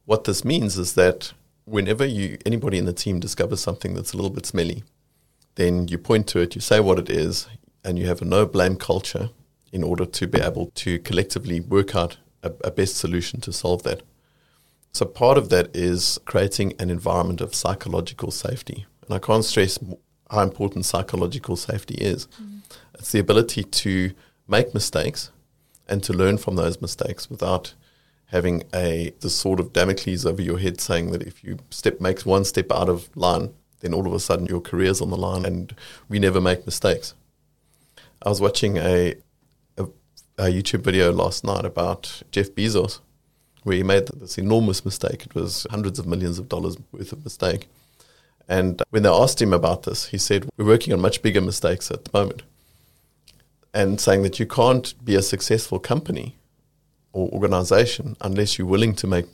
What 0.07 0.25
this 0.25 0.45
means 0.45 0.77
is 0.79 0.95
that 0.95 1.33
whenever 1.65 2.05
you 2.05 2.39
anybody 2.45 2.79
in 2.79 2.85
the 2.85 2.93
team 2.93 3.21
discovers 3.21 3.61
something 3.61 3.95
that's 3.95 4.13
a 4.13 4.17
little 4.17 4.31
bit 4.31 4.47
smelly, 4.47 4.83
then 5.57 5.89
you 5.89 5.99
point 5.99 6.27
to 6.29 6.41
it, 6.41 6.55
you 6.55 6.61
say 6.61 6.81
what 6.81 6.99
it 6.99 7.11
is, 7.11 7.49
and 7.85 7.99
you 7.99 8.07
have 8.07 8.23
a 8.23 8.25
no 8.25 8.47
blame 8.47 8.77
culture 8.77 9.31
in 9.73 9.83
order 9.83 10.07
to 10.07 10.27
be 10.27 10.41
able 10.41 10.71
to 10.75 10.99
collectively 11.01 11.61
work 11.61 11.95
out 11.95 12.19
a, 12.43 12.53
a 12.63 12.71
best 12.71 12.97
solution 12.97 13.41
to 13.41 13.53
solve 13.53 13.83
that. 13.83 14.03
So 14.93 15.05
part 15.05 15.37
of 15.37 15.49
that 15.49 15.75
is 15.75 16.21
creating 16.25 16.75
an 16.79 16.91
environment 16.91 17.41
of 17.41 17.55
psychological 17.55 18.31
safety. 18.31 18.87
And 19.07 19.15
I 19.15 19.19
can't 19.19 19.45
stress 19.45 19.79
how 20.31 20.43
important 20.43 20.85
psychological 20.85 21.57
safety 21.57 21.97
is. 21.97 22.29
Mm. 22.41 22.61
It's 22.95 23.13
the 23.13 23.19
ability 23.19 23.65
to 23.65 24.13
make 24.47 24.73
mistakes 24.73 25.31
and 25.89 26.03
to 26.05 26.13
learn 26.13 26.39
from 26.39 26.57
those 26.57 26.81
mistakes 26.81 27.29
without 27.29 27.75
having 28.27 28.63
a 28.73 29.13
the 29.21 29.31
sword 29.31 29.61
of 29.61 29.73
Damocles 29.73 30.25
over 30.25 30.41
your 30.41 30.59
head 30.59 30.81
saying 30.81 31.13
that 31.13 31.23
if 31.23 31.45
you 31.45 31.59
step 31.71 32.01
makes 32.01 32.25
one 32.25 32.45
step 32.45 32.71
out 32.73 32.89
of 32.89 33.15
line, 33.17 33.53
then 33.85 33.93
all 33.93 34.07
of 34.07 34.15
a 34.15 34.19
sudden 34.19 34.47
your 34.47 34.63
career's 34.63 35.03
on 35.03 35.11
the 35.11 35.17
line 35.17 35.45
and 35.45 35.75
we 36.09 36.19
never 36.19 36.41
make 36.41 36.65
mistakes. 36.65 37.13
I 38.23 38.31
was 38.31 38.41
watching 38.41 38.79
a, 38.79 39.15
a, 39.77 39.85
a 40.39 40.45
YouTube 40.45 40.81
video 40.81 41.13
last 41.13 41.45
night 41.45 41.67
about 41.67 42.23
Jeff 42.33 42.49
Bezos, 42.51 43.01
where 43.63 43.77
he 43.77 43.83
made 43.83 44.07
this 44.07 44.39
enormous 44.39 44.85
mistake. 44.87 45.27
It 45.27 45.35
was 45.35 45.67
hundreds 45.71 45.99
of 45.99 46.07
millions 46.07 46.39
of 46.39 46.49
dollars 46.49 46.79
worth 46.93 47.13
of 47.13 47.23
mistake. 47.23 47.69
And 48.49 48.83
when 48.89 49.03
they 49.03 49.11
asked 49.11 49.43
him 49.43 49.53
about 49.53 49.83
this, 49.83 50.07
he 50.07 50.19
said, 50.19 50.49
We're 50.57 50.67
working 50.67 50.95
on 50.95 51.01
much 51.01 51.21
bigger 51.21 51.43
mistakes 51.43 51.91
at 51.91 52.05
the 52.05 52.19
moment. 52.19 52.43
And 53.75 54.01
saying 54.01 54.23
that 54.23 54.39
you 54.39 54.47
can't 54.47 54.95
be 55.05 55.15
a 55.15 55.23
successful 55.23 55.79
company 55.79 56.37
or 57.13 57.29
organization 57.31 58.17
unless 58.21 58.59
you're 58.59 58.67
willing 58.67 58.95
to 58.95 59.07
make 59.07 59.27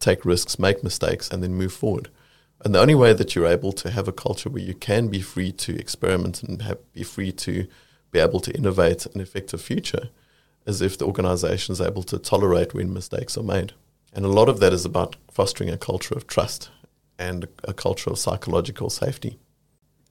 take 0.00 0.24
risks, 0.24 0.58
make 0.58 0.84
mistakes, 0.84 1.28
and 1.30 1.42
then 1.42 1.54
move 1.54 1.72
forward. 1.72 2.08
And 2.64 2.74
the 2.74 2.80
only 2.80 2.94
way 2.94 3.12
that 3.12 3.34
you're 3.34 3.46
able 3.46 3.72
to 3.72 3.90
have 3.90 4.08
a 4.08 4.12
culture 4.12 4.50
where 4.50 4.62
you 4.62 4.74
can 4.74 5.08
be 5.08 5.20
free 5.20 5.52
to 5.52 5.78
experiment 5.78 6.42
and 6.42 6.62
have, 6.62 6.78
be 6.92 7.04
free 7.04 7.32
to 7.32 7.68
be 8.10 8.18
able 8.18 8.40
to 8.40 8.52
innovate 8.52 9.06
an 9.06 9.20
effective 9.20 9.60
future 9.60 10.10
is 10.66 10.82
if 10.82 10.98
the 10.98 11.06
organization 11.06 11.72
is 11.72 11.80
able 11.80 12.02
to 12.02 12.18
tolerate 12.18 12.74
when 12.74 12.92
mistakes 12.92 13.36
are 13.38 13.42
made. 13.42 13.72
And 14.12 14.24
a 14.24 14.28
lot 14.28 14.48
of 14.48 14.60
that 14.60 14.72
is 14.72 14.84
about 14.84 15.16
fostering 15.30 15.70
a 15.70 15.78
culture 15.78 16.14
of 16.14 16.26
trust 16.26 16.70
and 17.18 17.46
a 17.64 17.72
culture 17.72 18.10
of 18.10 18.18
psychological 18.18 18.90
safety. 18.90 19.38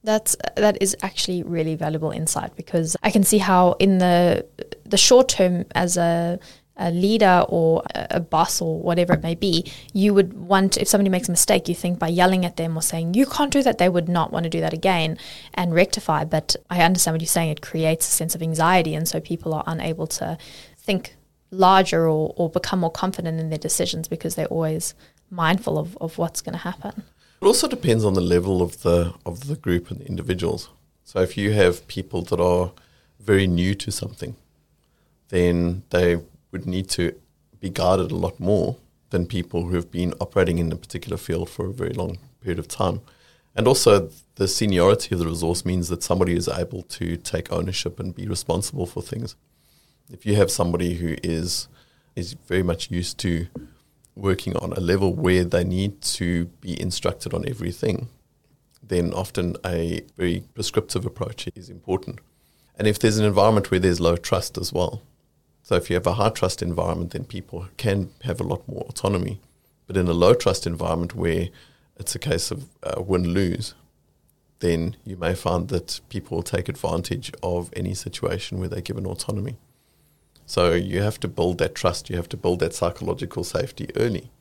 That's 0.03 0.37
that 0.55 0.77
is 0.81 0.95
actually 1.01 1.43
really 1.43 1.75
valuable 1.75 2.11
insight 2.11 2.55
because 2.55 2.95
I 3.03 3.11
can 3.11 3.23
see 3.23 3.39
how 3.39 3.73
in 3.73 3.97
the 3.97 4.45
the 4.85 4.97
short 4.97 5.27
term 5.27 5.65
as 5.75 5.97
a 5.97 6.39
a 6.77 6.91
leader 6.91 7.43
or 7.49 7.83
a 7.93 8.19
boss 8.19 8.61
or 8.61 8.79
whatever 8.79 9.13
it 9.13 9.23
may 9.23 9.35
be, 9.35 9.71
you 9.93 10.13
would 10.13 10.33
want, 10.33 10.77
if 10.77 10.87
somebody 10.87 11.09
makes 11.09 11.27
a 11.27 11.31
mistake, 11.31 11.67
you 11.67 11.75
think 11.75 11.99
by 11.99 12.07
yelling 12.07 12.45
at 12.45 12.57
them 12.57 12.77
or 12.77 12.81
saying, 12.81 13.13
you 13.13 13.25
can't 13.25 13.51
do 13.51 13.63
that, 13.63 13.77
they 13.77 13.89
would 13.89 14.07
not 14.07 14.31
want 14.31 14.43
to 14.43 14.49
do 14.49 14.61
that 14.61 14.73
again 14.73 15.17
and 15.53 15.73
rectify. 15.73 16.23
But 16.23 16.55
I 16.69 16.81
understand 16.83 17.15
what 17.15 17.21
you're 17.21 17.27
saying. 17.27 17.49
It 17.49 17.61
creates 17.61 18.07
a 18.07 18.11
sense 18.11 18.35
of 18.35 18.41
anxiety. 18.41 18.93
And 18.95 19.07
so 19.07 19.19
people 19.19 19.53
are 19.53 19.63
unable 19.65 20.07
to 20.07 20.37
think 20.77 21.15
larger 21.51 22.07
or, 22.07 22.33
or 22.35 22.49
become 22.49 22.79
more 22.79 22.91
confident 22.91 23.39
in 23.39 23.49
their 23.49 23.57
decisions 23.57 24.07
because 24.07 24.35
they're 24.35 24.45
always 24.47 24.93
mindful 25.29 25.77
of, 25.77 25.97
of 25.97 26.17
what's 26.17 26.41
going 26.41 26.53
to 26.53 26.59
happen. 26.59 27.03
It 27.41 27.45
also 27.45 27.67
depends 27.67 28.03
on 28.03 28.13
the 28.13 28.21
level 28.21 28.61
of 28.61 28.81
the 28.81 29.13
of 29.25 29.47
the 29.47 29.55
group 29.55 29.91
and 29.91 29.99
the 29.99 30.07
individuals. 30.07 30.69
So 31.03 31.21
if 31.21 31.37
you 31.37 31.51
have 31.51 31.87
people 31.87 32.23
that 32.23 32.39
are 32.39 32.71
very 33.19 33.47
new 33.47 33.75
to 33.75 33.91
something, 33.91 34.35
then 35.29 35.83
they 35.91 36.19
would 36.51 36.65
need 36.65 36.89
to 36.89 37.13
be 37.59 37.69
guarded 37.69 38.11
a 38.11 38.15
lot 38.15 38.39
more 38.39 38.77
than 39.09 39.25
people 39.25 39.63
who 39.63 39.75
have 39.75 39.91
been 39.91 40.13
operating 40.19 40.57
in 40.57 40.71
a 40.71 40.75
particular 40.75 41.17
field 41.17 41.49
for 41.49 41.65
a 41.67 41.73
very 41.73 41.93
long 41.93 42.17
period 42.41 42.59
of 42.59 42.67
time. 42.67 43.01
And 43.55 43.67
also, 43.67 44.09
the 44.35 44.47
seniority 44.47 45.15
of 45.15 45.19
the 45.19 45.27
resource 45.27 45.65
means 45.65 45.89
that 45.89 46.03
somebody 46.03 46.35
is 46.35 46.47
able 46.47 46.83
to 46.83 47.17
take 47.17 47.51
ownership 47.51 47.99
and 47.99 48.13
be 48.13 48.27
responsible 48.27 48.85
for 48.85 49.01
things. 49.01 49.35
If 50.11 50.25
you 50.25 50.35
have 50.35 50.51
somebody 50.51 50.95
who 50.95 51.15
is 51.23 51.67
is 52.15 52.33
very 52.33 52.63
much 52.63 52.89
used 52.89 53.19
to 53.19 53.47
working 54.15 54.57
on 54.57 54.73
a 54.73 54.79
level 54.79 55.13
where 55.13 55.43
they 55.43 55.63
need 55.63 56.01
to 56.01 56.45
be 56.61 56.79
instructed 56.81 57.33
on 57.33 57.47
everything, 57.47 58.09
then 58.81 59.13
often 59.13 59.55
a 59.63 60.01
very 60.17 60.43
prescriptive 60.55 61.05
approach 61.05 61.47
is 61.55 61.69
important. 61.69 62.19
And 62.77 62.87
if 62.87 62.97
there's 62.97 63.17
an 63.17 63.25
environment 63.25 63.69
where 63.69 63.79
there's 63.79 63.99
low 63.99 64.17
trust 64.17 64.57
as 64.57 64.73
well, 64.73 65.01
so 65.67 65.75
if 65.75 65.89
you 65.89 65.95
have 65.95 66.07
a 66.07 66.13
high 66.13 66.29
trust 66.29 66.61
environment, 66.61 67.11
then 67.11 67.25
people 67.25 67.67
can 67.75 68.11
have 68.23 68.39
a 68.39 68.45
lot 68.45 68.65
more 68.69 68.85
autonomy. 68.87 69.41
But 69.85 69.97
in 69.97 70.07
a 70.07 70.13
low 70.13 70.33
trust 70.33 70.65
environment 70.65 71.13
where 71.13 71.49
it's 71.97 72.15
a 72.15 72.19
case 72.19 72.51
of 72.51 72.67
uh, 72.83 73.01
win 73.01 73.33
lose, 73.33 73.73
then 74.59 74.95
you 75.03 75.17
may 75.17 75.35
find 75.35 75.67
that 75.67 75.99
people 76.07 76.37
will 76.37 76.43
take 76.43 76.69
advantage 76.69 77.33
of 77.43 77.69
any 77.75 77.93
situation 77.93 78.59
where 78.59 78.69
they're 78.69 78.79
given 78.79 79.05
autonomy. 79.05 79.57
So 80.45 80.71
you 80.71 81.01
have 81.01 81.19
to 81.19 81.27
build 81.27 81.57
that 81.57 81.75
trust, 81.75 82.09
you 82.09 82.15
have 82.15 82.29
to 82.29 82.37
build 82.37 82.61
that 82.61 82.73
psychological 82.73 83.43
safety 83.43 83.89
early. 83.97 84.31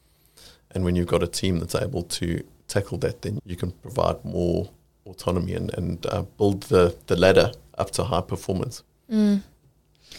And 0.71 0.85
when 0.85 0.95
you've 0.95 1.09
got 1.09 1.25
a 1.25 1.27
team 1.27 1.59
that's 1.59 1.75
able 1.75 2.05
to 2.05 2.45
tackle 2.69 2.99
that, 2.99 3.23
then 3.23 3.41
you 3.45 3.57
can 3.57 3.73
provide 3.73 4.25
more 4.25 4.71
autonomy 5.05 5.55
and, 5.55 5.75
and 5.75 6.07
uh, 6.07 6.23
build 6.39 6.63
the, 6.65 6.97
the 7.09 7.17
ladder 7.17 7.51
up 7.77 7.91
to 7.93 8.05
high 8.05 8.21
performance. 8.21 8.85
Mm. 9.11 9.43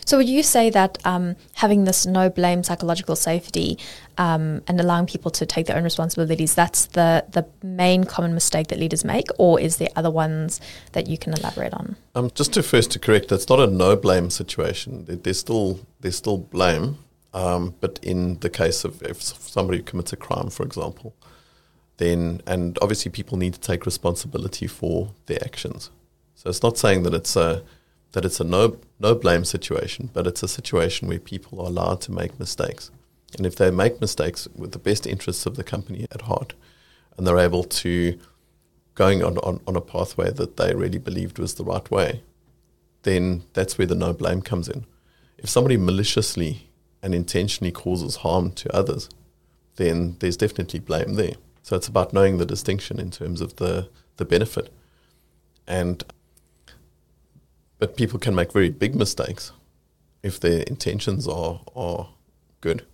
So 0.07 0.15
would 0.15 0.29
you 0.29 0.41
say 0.41 0.69
that 0.69 0.97
um, 1.05 1.35
having 1.55 1.83
this 1.83 2.05
no 2.05 2.29
blame 2.29 2.63
psychological 2.63 3.17
safety 3.17 3.77
um, 4.17 4.61
and 4.65 4.79
allowing 4.79 5.05
people 5.05 5.29
to 5.31 5.45
take 5.45 5.65
their 5.65 5.75
own 5.75 5.83
responsibilities, 5.83 6.55
that's 6.55 6.85
the 6.85 7.25
the 7.29 7.45
main 7.61 8.05
common 8.05 8.33
mistake 8.33 8.67
that 8.67 8.79
leaders 8.79 9.03
make, 9.03 9.27
or 9.37 9.59
is 9.59 9.77
there 9.77 9.89
other 9.97 10.09
ones 10.09 10.61
that 10.93 11.07
you 11.07 11.17
can 11.17 11.33
elaborate 11.33 11.73
on? 11.73 11.97
Um, 12.15 12.31
just 12.33 12.53
to 12.53 12.63
first 12.63 12.91
to 12.91 12.99
correct, 12.99 13.33
it's 13.33 13.49
not 13.49 13.59
a 13.59 13.67
no 13.67 13.97
blame 13.97 14.29
situation. 14.29 15.03
There's 15.07 15.39
still 15.39 15.81
there's 15.99 16.15
still 16.15 16.37
blame, 16.37 16.99
um, 17.33 17.75
but 17.81 17.99
in 18.01 18.39
the 18.39 18.49
case 18.49 18.85
of 18.85 19.01
if 19.03 19.21
somebody 19.21 19.81
commits 19.81 20.13
a 20.13 20.15
crime, 20.15 20.49
for 20.49 20.63
example, 20.63 21.15
then 21.97 22.41
and 22.47 22.79
obviously 22.81 23.11
people 23.11 23.37
need 23.37 23.55
to 23.55 23.59
take 23.59 23.85
responsibility 23.85 24.67
for 24.67 25.11
their 25.25 25.43
actions. 25.43 25.91
So 26.35 26.49
it's 26.49 26.63
not 26.63 26.77
saying 26.77 27.03
that 27.03 27.13
it's 27.13 27.35
a 27.35 27.63
that 28.17 28.25
it's 28.25 28.39
a 28.39 28.43
no 28.43 28.79
no 28.99 29.13
blame 29.13 29.45
situation, 29.45 30.09
but 30.11 30.25
it's 30.25 30.41
a 30.41 30.47
situation 30.47 31.07
where 31.07 31.19
people 31.19 31.61
are 31.61 31.67
allowed 31.67 32.01
to 32.01 32.11
make 32.11 32.39
mistakes. 32.39 32.89
And 33.37 33.45
if 33.45 33.55
they 33.55 33.69
make 33.69 34.01
mistakes 34.01 34.47
with 34.55 34.71
the 34.71 34.79
best 34.79 35.05
interests 35.05 35.45
of 35.45 35.55
the 35.55 35.63
company 35.63 36.07
at 36.11 36.21
heart, 36.21 36.55
and 37.15 37.27
they're 37.27 37.37
able 37.37 37.63
to 37.63 38.17
going 38.95 39.23
on, 39.23 39.37
on, 39.49 39.61
on 39.67 39.75
a 39.75 39.81
pathway 39.81 40.31
that 40.31 40.57
they 40.57 40.73
really 40.73 40.97
believed 40.97 41.37
was 41.37 41.53
the 41.53 41.63
right 41.63 41.91
way, 41.91 42.23
then 43.03 43.43
that's 43.53 43.77
where 43.77 43.85
the 43.85 43.93
no 43.93 44.13
blame 44.13 44.41
comes 44.41 44.67
in. 44.67 44.87
If 45.37 45.47
somebody 45.47 45.77
maliciously 45.77 46.71
and 47.03 47.13
intentionally 47.13 47.71
causes 47.71 48.15
harm 48.15 48.49
to 48.53 48.75
others, 48.75 49.09
then 49.75 50.15
there's 50.21 50.37
definitely 50.37 50.79
blame 50.79 51.13
there. 51.13 51.35
So 51.61 51.75
it's 51.75 51.87
about 51.87 52.13
knowing 52.13 52.39
the 52.39 52.47
distinction 52.47 52.99
in 52.99 53.11
terms 53.11 53.41
of 53.41 53.57
the, 53.57 53.89
the 54.15 54.25
benefit. 54.25 54.73
And 55.67 56.03
but 57.79 57.95
people 57.95 58.19
can 58.19 58.35
make 58.35 58.51
very 58.51 58.69
big 58.69 58.95
mistakes 58.95 59.51
if 60.23 60.39
their 60.39 60.61
intentions 60.63 61.27
are 61.27 61.61
are 61.75 62.09
good. 62.61 62.85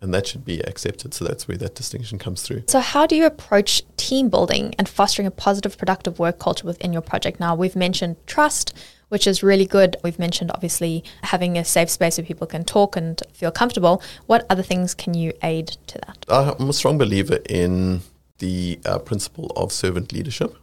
And 0.00 0.14
that 0.14 0.28
should 0.28 0.44
be 0.44 0.60
accepted. 0.60 1.12
So 1.12 1.24
that's 1.24 1.48
where 1.48 1.56
that 1.56 1.74
distinction 1.74 2.18
comes 2.20 2.42
through. 2.42 2.62
So, 2.68 2.78
how 2.78 3.04
do 3.04 3.16
you 3.16 3.26
approach 3.26 3.82
team 3.96 4.28
building 4.28 4.72
and 4.78 4.88
fostering 4.88 5.26
a 5.26 5.30
positive, 5.32 5.76
productive 5.76 6.20
work 6.20 6.38
culture 6.38 6.66
within 6.66 6.92
your 6.92 7.02
project? 7.02 7.40
Now, 7.40 7.56
we've 7.56 7.74
mentioned 7.74 8.16
trust, 8.24 8.72
which 9.08 9.26
is 9.26 9.42
really 9.42 9.66
good. 9.66 9.96
We've 10.04 10.18
mentioned 10.18 10.52
obviously 10.54 11.02
having 11.24 11.58
a 11.58 11.64
safe 11.64 11.90
space 11.90 12.16
where 12.16 12.24
people 12.24 12.46
can 12.46 12.64
talk 12.64 12.94
and 12.94 13.20
feel 13.32 13.50
comfortable. 13.50 14.00
What 14.26 14.46
other 14.48 14.62
things 14.62 14.94
can 14.94 15.14
you 15.14 15.32
aid 15.42 15.76
to 15.88 15.98
that? 16.06 16.24
I'm 16.28 16.70
a 16.70 16.72
strong 16.72 16.96
believer 16.96 17.40
in 17.48 18.02
the 18.38 18.78
uh, 18.86 18.98
principle 19.00 19.52
of 19.56 19.72
servant 19.72 20.12
leadership. 20.12 20.56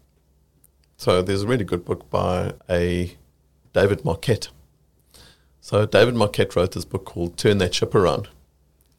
So 0.95 1.21
there's 1.21 1.43
a 1.43 1.47
really 1.47 1.65
good 1.65 1.83
book 1.83 2.09
by 2.09 2.53
a 2.69 3.17
David 3.75 4.05
Marquet. 4.05 4.39
So 5.59 5.85
David 5.85 6.15
Marquet 6.15 6.47
wrote 6.55 6.71
this 6.71 6.85
book 6.85 7.03
called 7.03 7.35
Turn 7.35 7.57
That 7.57 7.75
Ship 7.75 7.93
Around. 7.93 8.29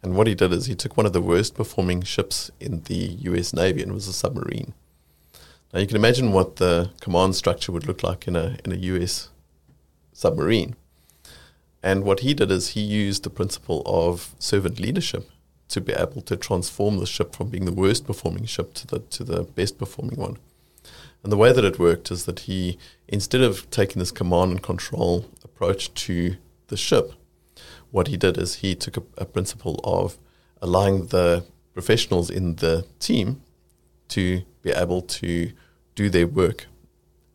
And 0.02 0.14
what 0.14 0.26
he 0.26 0.34
did 0.34 0.52
is 0.52 0.66
he 0.66 0.74
took 0.74 0.98
one 0.98 1.06
of 1.06 1.14
the 1.14 1.22
worst 1.22 1.54
performing 1.54 2.02
ships 2.02 2.50
in 2.60 2.82
the 2.82 3.16
US 3.22 3.54
Navy 3.54 3.80
and 3.80 3.92
it 3.92 3.94
was 3.94 4.06
a 4.06 4.12
submarine. 4.12 4.74
Now 5.72 5.80
you 5.80 5.86
can 5.86 5.96
imagine 5.96 6.30
what 6.30 6.56
the 6.56 6.90
command 7.00 7.36
structure 7.36 7.72
would 7.72 7.86
look 7.86 8.02
like 8.02 8.28
in 8.28 8.36
a 8.36 8.58
in 8.66 8.72
a 8.72 8.76
US 8.92 9.30
submarine. 10.12 10.76
And 11.82 12.04
what 12.04 12.20
he 12.20 12.34
did 12.34 12.50
is 12.50 12.70
he 12.70 12.82
used 12.82 13.22
the 13.22 13.30
principle 13.30 13.82
of 13.86 14.34
servant 14.38 14.78
leadership 14.78 15.30
to 15.68 15.80
be 15.80 15.94
able 15.94 16.20
to 16.20 16.36
transform 16.36 16.98
the 16.98 17.06
ship 17.06 17.34
from 17.34 17.48
being 17.48 17.64
the 17.64 17.72
worst 17.72 18.06
performing 18.06 18.44
ship 18.44 18.74
to 18.74 18.86
the 18.86 18.98
to 18.98 19.24
the 19.24 19.44
best 19.44 19.78
performing 19.78 20.20
one. 20.20 20.36
And 21.22 21.32
the 21.32 21.36
way 21.36 21.52
that 21.52 21.64
it 21.64 21.78
worked 21.78 22.10
is 22.10 22.24
that 22.26 22.40
he, 22.40 22.78
instead 23.08 23.40
of 23.40 23.68
taking 23.70 23.98
this 23.98 24.12
command 24.12 24.52
and 24.52 24.62
control 24.62 25.26
approach 25.42 25.92
to 25.94 26.36
the 26.68 26.76
ship, 26.76 27.12
what 27.90 28.08
he 28.08 28.16
did 28.16 28.38
is 28.38 28.56
he 28.56 28.74
took 28.74 28.96
a, 28.96 29.02
a 29.18 29.24
principle 29.24 29.80
of 29.82 30.18
allowing 30.62 31.06
the 31.06 31.44
professionals 31.74 32.30
in 32.30 32.56
the 32.56 32.86
team 33.00 33.42
to 34.08 34.42
be 34.62 34.70
able 34.70 35.02
to 35.02 35.52
do 35.94 36.08
their 36.08 36.26
work 36.26 36.66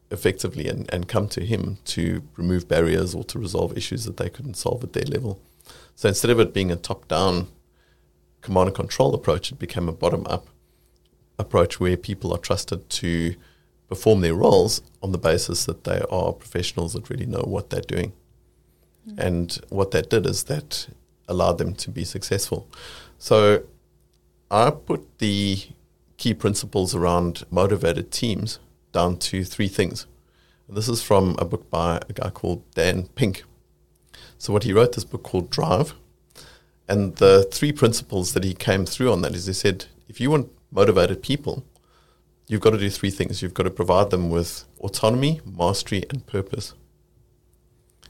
effectively 0.10 0.68
and, 0.68 0.92
and 0.94 1.08
come 1.08 1.28
to 1.28 1.46
him 1.46 1.78
to 1.86 2.24
remove 2.36 2.68
barriers 2.68 3.16
or 3.16 3.24
to 3.24 3.40
resolve 3.40 3.78
issues 3.78 4.06
that 4.06 4.18
they 4.18 4.30
couldn't 4.30 4.56
solve 4.56 4.84
at 4.84 4.94
their 4.94 5.06
level. 5.06 5.40
So 5.96 6.10
instead 6.10 6.32
of 6.32 6.40
it 6.40 6.54
being 6.54 6.72
a 6.72 6.76
top 6.76 7.08
down 7.08 7.48
command 8.42 8.68
and 8.68 8.76
control 8.76 9.14
approach, 9.14 9.52
it 9.52 9.60
became 9.60 9.88
a 9.88 9.94
bottom 9.94 10.26
up 10.28 10.48
approach 11.42 11.80
where 11.80 11.98
people 11.98 12.34
are 12.34 12.38
trusted 12.38 12.90
to 12.90 13.36
perform 13.90 14.22
their 14.22 14.36
roles 14.36 14.82
on 15.04 15.12
the 15.12 15.18
basis 15.18 15.66
that 15.66 15.84
they 15.84 16.02
are 16.10 16.32
professionals 16.32 16.94
that 16.94 17.10
really 17.10 17.26
know 17.26 17.44
what 17.46 17.70
they're 17.70 17.82
doing. 17.82 18.14
Mm. 19.10 19.20
And 19.20 19.62
what 19.70 19.92
that 19.92 20.10
did 20.10 20.26
is 20.26 20.44
that 20.44 20.88
allowed 21.28 21.58
them 21.58 21.74
to 21.76 21.90
be 21.90 22.06
successful. 22.06 22.70
So 23.18 23.64
I 24.50 24.70
put 24.70 25.18
the 25.18 25.60
key 26.18 26.34
principles 26.34 26.96
around 26.96 27.44
motivated 27.50 28.12
teams 28.12 28.60
down 28.92 29.18
to 29.18 29.44
three 29.44 29.68
things. 29.68 30.08
And 30.68 30.78
this 30.78 30.88
is 30.88 31.02
from 31.02 31.36
a 31.40 31.46
book 31.46 31.70
by 31.70 32.00
a 32.08 32.14
guy 32.14 32.30
called 32.30 32.64
Dan 32.72 33.08
Pink. 33.16 33.44
So 34.38 34.54
what 34.54 34.64
he 34.64 34.74
wrote 34.74 34.94
this 34.94 35.04
book 35.04 35.24
called 35.24 35.50
Drive. 35.50 35.96
And 36.88 37.16
the 37.18 37.48
three 37.52 37.72
principles 37.72 38.34
that 38.34 38.44
he 38.44 38.54
came 38.54 38.86
through 38.86 39.12
on 39.12 39.22
that 39.22 39.36
is 39.36 39.48
he 39.48 39.54
said, 39.54 39.86
if 40.08 40.20
you 40.20 40.30
want 40.30 40.52
motivated 40.72 41.22
people, 41.22 41.64
you've 42.48 42.62
got 42.62 42.72
to 42.72 42.78
do 42.78 42.90
three 42.90 43.12
things. 43.12 43.42
You've 43.42 43.54
got 43.54 43.64
to 43.64 43.70
provide 43.70 44.10
them 44.10 44.30
with 44.30 44.66
autonomy, 44.80 45.42
mastery, 45.46 46.04
and 46.10 46.26
purpose. 46.26 46.74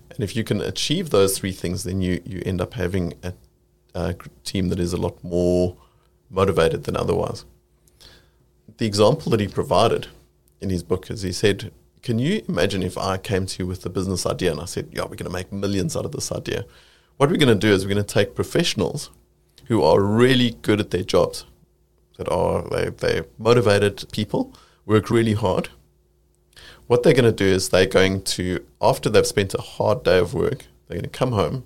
And 0.09 0.23
if 0.23 0.35
you 0.35 0.43
can 0.43 0.61
achieve 0.61 1.09
those 1.09 1.37
three 1.37 1.51
things, 1.51 1.83
then 1.83 2.01
you, 2.01 2.21
you 2.25 2.41
end 2.45 2.61
up 2.61 2.73
having 2.73 3.13
a, 3.23 3.33
a 3.93 4.15
team 4.43 4.69
that 4.69 4.79
is 4.79 4.93
a 4.93 4.97
lot 4.97 5.23
more 5.23 5.77
motivated 6.29 6.83
than 6.83 6.97
otherwise. 6.97 7.45
The 8.77 8.85
example 8.85 9.31
that 9.31 9.39
he 9.39 9.47
provided 9.47 10.07
in 10.59 10.69
his 10.69 10.83
book 10.83 11.09
is 11.09 11.21
he 11.21 11.31
said, 11.31 11.71
Can 12.01 12.19
you 12.19 12.43
imagine 12.47 12.83
if 12.83 12.97
I 12.97 13.17
came 13.17 13.45
to 13.45 13.63
you 13.63 13.67
with 13.67 13.85
a 13.85 13.89
business 13.89 14.25
idea 14.25 14.51
and 14.51 14.59
I 14.59 14.65
said, 14.65 14.89
Yeah, 14.91 15.03
we're 15.03 15.09
going 15.09 15.25
to 15.25 15.29
make 15.29 15.51
millions 15.51 15.95
out 15.95 16.05
of 16.05 16.11
this 16.11 16.31
idea? 16.31 16.65
What 17.17 17.29
we're 17.29 17.37
going 17.37 17.59
to 17.59 17.67
do 17.67 17.73
is 17.73 17.85
we're 17.85 17.93
going 17.93 18.03
to 18.03 18.13
take 18.13 18.35
professionals 18.35 19.11
who 19.65 19.83
are 19.83 20.01
really 20.01 20.57
good 20.61 20.79
at 20.79 20.89
their 20.91 21.03
jobs 21.03 21.45
that 22.17 22.29
are 22.29 22.63
they 22.69 22.89
they 22.89 23.23
motivated 23.37 24.05
people, 24.11 24.53
work 24.85 25.09
really 25.09 25.33
hard. 25.33 25.69
What 26.87 27.03
they're 27.03 27.13
going 27.13 27.23
to 27.23 27.31
do 27.31 27.45
is 27.45 27.69
they're 27.69 27.85
going 27.85 28.23
to 28.23 28.65
after 28.81 29.09
they've 29.09 29.25
spent 29.25 29.53
a 29.53 29.61
hard 29.61 30.03
day 30.03 30.19
of 30.19 30.33
work, 30.33 30.65
they're 30.87 30.97
going 30.97 31.03
to 31.03 31.09
come 31.09 31.31
home, 31.31 31.63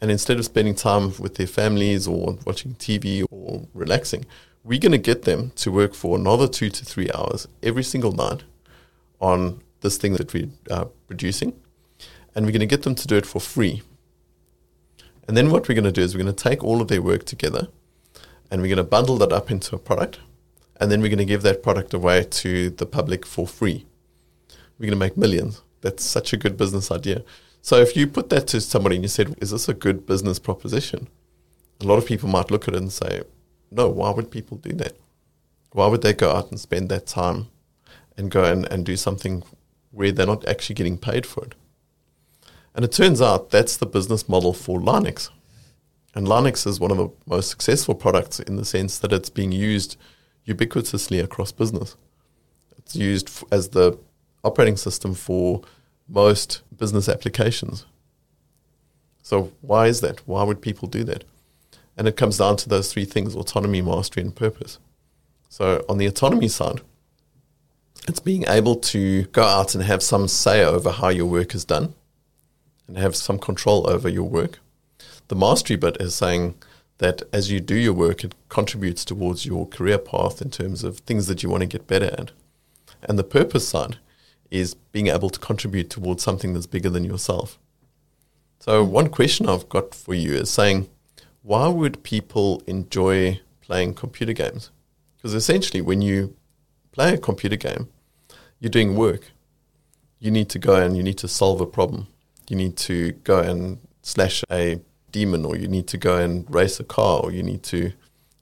and 0.00 0.10
instead 0.10 0.38
of 0.38 0.44
spending 0.44 0.74
time 0.74 1.12
with 1.18 1.36
their 1.36 1.46
families 1.46 2.06
or 2.06 2.38
watching 2.44 2.74
TV 2.74 3.24
or 3.30 3.66
relaxing, 3.74 4.26
we're 4.64 4.80
going 4.80 4.92
to 4.92 4.98
get 4.98 5.22
them 5.22 5.52
to 5.56 5.70
work 5.70 5.94
for 5.94 6.16
another 6.16 6.48
two 6.48 6.70
to 6.70 6.84
three 6.84 7.10
hours 7.14 7.48
every 7.62 7.84
single 7.84 8.12
night 8.12 8.42
on 9.20 9.62
this 9.80 9.96
thing 9.96 10.14
that 10.14 10.32
we're 10.34 10.50
uh, 10.70 10.86
producing, 11.06 11.52
and 12.34 12.44
we're 12.44 12.52
going 12.52 12.60
to 12.60 12.66
get 12.66 12.82
them 12.82 12.94
to 12.94 13.06
do 13.06 13.16
it 13.16 13.26
for 13.26 13.40
free. 13.40 13.82
And 15.26 15.36
then 15.36 15.50
what 15.50 15.68
we're 15.68 15.74
going 15.74 15.84
to 15.84 15.92
do 15.92 16.02
is 16.02 16.14
we're 16.14 16.22
going 16.22 16.34
to 16.34 16.44
take 16.48 16.64
all 16.64 16.80
of 16.80 16.88
their 16.88 17.02
work 17.02 17.24
together 17.24 17.68
and 18.50 18.60
we're 18.60 18.68
going 18.68 18.76
to 18.76 18.84
bundle 18.84 19.16
that 19.18 19.32
up 19.32 19.50
into 19.50 19.74
a 19.74 19.78
product, 19.78 20.20
and 20.80 20.90
then 20.90 21.00
we're 21.00 21.08
going 21.08 21.18
to 21.18 21.24
give 21.24 21.42
that 21.42 21.62
product 21.62 21.92
away 21.92 22.24
to 22.24 22.70
the 22.70 22.86
public 22.86 23.26
for 23.26 23.46
free. 23.46 23.86
We're 24.78 24.86
going 24.86 24.98
to 24.98 25.06
make 25.06 25.16
millions. 25.16 25.62
That's 25.80 26.04
such 26.04 26.32
a 26.32 26.36
good 26.36 26.56
business 26.56 26.90
idea. 26.90 27.24
So 27.62 27.76
if 27.76 27.96
you 27.96 28.06
put 28.06 28.30
that 28.30 28.46
to 28.48 28.60
somebody 28.60 28.96
and 28.96 29.04
you 29.04 29.08
said, 29.08 29.34
"Is 29.40 29.50
this 29.50 29.68
a 29.68 29.74
good 29.74 30.06
business 30.06 30.38
proposition?" 30.38 31.08
A 31.80 31.84
lot 31.84 31.98
of 31.98 32.06
people 32.06 32.28
might 32.28 32.50
look 32.50 32.66
at 32.68 32.74
it 32.74 32.80
and 32.80 32.92
say, 32.92 33.22
"No, 33.70 33.88
why 33.88 34.10
would 34.10 34.30
people 34.30 34.56
do 34.56 34.72
that? 34.74 34.96
Why 35.72 35.86
would 35.86 36.02
they 36.02 36.12
go 36.12 36.30
out 36.30 36.50
and 36.50 36.58
spend 36.58 36.88
that 36.88 37.06
time 37.06 37.48
and 38.16 38.30
go 38.30 38.44
and, 38.44 38.64
and 38.72 38.86
do 38.86 38.96
something 38.96 39.42
where 39.90 40.12
they're 40.12 40.26
not 40.26 40.46
actually 40.46 40.74
getting 40.74 40.98
paid 40.98 41.26
for 41.26 41.44
it?" 41.44 41.54
And 42.74 42.84
it 42.84 42.92
turns 42.92 43.20
out 43.20 43.50
that's 43.50 43.76
the 43.76 43.86
business 43.86 44.28
model 44.28 44.52
for 44.52 44.80
Linux. 44.80 45.30
And 46.14 46.26
Linux 46.26 46.66
is 46.66 46.80
one 46.80 46.90
of 46.90 46.96
the 46.96 47.10
most 47.26 47.50
successful 47.50 47.94
products 47.94 48.40
in 48.40 48.56
the 48.56 48.64
sense 48.64 48.98
that 48.98 49.12
it's 49.12 49.30
being 49.30 49.52
used 49.52 49.96
ubiquitously 50.46 51.22
across 51.22 51.52
business. 51.52 51.96
It's 52.76 52.96
used 52.96 53.28
f- 53.28 53.44
as 53.52 53.68
the 53.70 53.98
operating 54.42 54.76
system 54.76 55.14
for 55.14 55.62
most 56.08 56.62
business 56.76 57.08
applications. 57.08 57.84
So, 59.22 59.52
why 59.60 59.88
is 59.88 60.00
that? 60.00 60.26
Why 60.26 60.42
would 60.42 60.62
people 60.62 60.88
do 60.88 61.04
that? 61.04 61.24
And 61.96 62.08
it 62.08 62.16
comes 62.16 62.38
down 62.38 62.56
to 62.58 62.68
those 62.68 62.90
three 62.90 63.04
things 63.04 63.34
autonomy, 63.34 63.82
mastery, 63.82 64.22
and 64.22 64.34
purpose. 64.34 64.78
So, 65.50 65.84
on 65.88 65.98
the 65.98 66.06
autonomy 66.06 66.48
side, 66.48 66.80
it's 68.06 68.20
being 68.20 68.44
able 68.48 68.76
to 68.76 69.24
go 69.24 69.42
out 69.42 69.74
and 69.74 69.84
have 69.84 70.02
some 70.02 70.28
say 70.28 70.64
over 70.64 70.90
how 70.90 71.08
your 71.08 71.26
work 71.26 71.54
is 71.54 71.64
done 71.64 71.94
and 72.86 72.96
have 72.96 73.14
some 73.14 73.38
control 73.38 73.88
over 73.88 74.08
your 74.08 74.24
work. 74.24 74.60
The 75.28 75.36
mastery 75.36 75.76
bit 75.76 75.96
is 76.00 76.14
saying 76.14 76.54
that 76.98 77.22
as 77.32 77.50
you 77.50 77.60
do 77.60 77.76
your 77.76 77.92
work, 77.92 78.24
it 78.24 78.34
contributes 78.48 79.04
towards 79.04 79.46
your 79.46 79.66
career 79.66 79.98
path 79.98 80.42
in 80.42 80.50
terms 80.50 80.82
of 80.82 80.98
things 80.98 81.26
that 81.26 81.42
you 81.42 81.48
want 81.48 81.60
to 81.60 81.66
get 81.66 81.86
better 81.86 82.06
at. 82.06 82.32
And 83.02 83.18
the 83.18 83.24
purpose 83.24 83.68
side 83.68 83.98
is 84.50 84.74
being 84.74 85.08
able 85.08 85.30
to 85.30 85.38
contribute 85.38 85.90
towards 85.90 86.22
something 86.22 86.54
that's 86.54 86.66
bigger 86.66 86.90
than 86.90 87.04
yourself. 87.04 87.58
So, 88.58 88.82
one 88.82 89.08
question 89.08 89.48
I've 89.48 89.68
got 89.68 89.94
for 89.94 90.14
you 90.14 90.32
is 90.32 90.50
saying, 90.50 90.88
why 91.42 91.68
would 91.68 92.02
people 92.02 92.62
enjoy 92.66 93.40
playing 93.60 93.94
computer 93.94 94.32
games? 94.32 94.70
Because 95.16 95.34
essentially, 95.34 95.80
when 95.80 96.02
you 96.02 96.36
play 96.92 97.14
a 97.14 97.18
computer 97.18 97.56
game, 97.56 97.88
you're 98.58 98.70
doing 98.70 98.96
work. 98.96 99.30
You 100.18 100.30
need 100.30 100.48
to 100.50 100.58
go 100.58 100.74
and 100.74 100.96
you 100.96 101.02
need 101.02 101.18
to 101.18 101.28
solve 101.28 101.60
a 101.60 101.66
problem. 101.66 102.08
You 102.48 102.56
need 102.56 102.76
to 102.78 103.12
go 103.12 103.38
and 103.40 103.78
slash 104.02 104.42
a 104.50 104.80
demon 105.10 105.44
or 105.44 105.56
you 105.56 105.68
need 105.68 105.86
to 105.88 105.96
go 105.96 106.18
and 106.18 106.44
race 106.52 106.78
a 106.80 106.84
car 106.84 107.20
or 107.20 107.32
you 107.32 107.42
need 107.42 107.62
to 107.64 107.92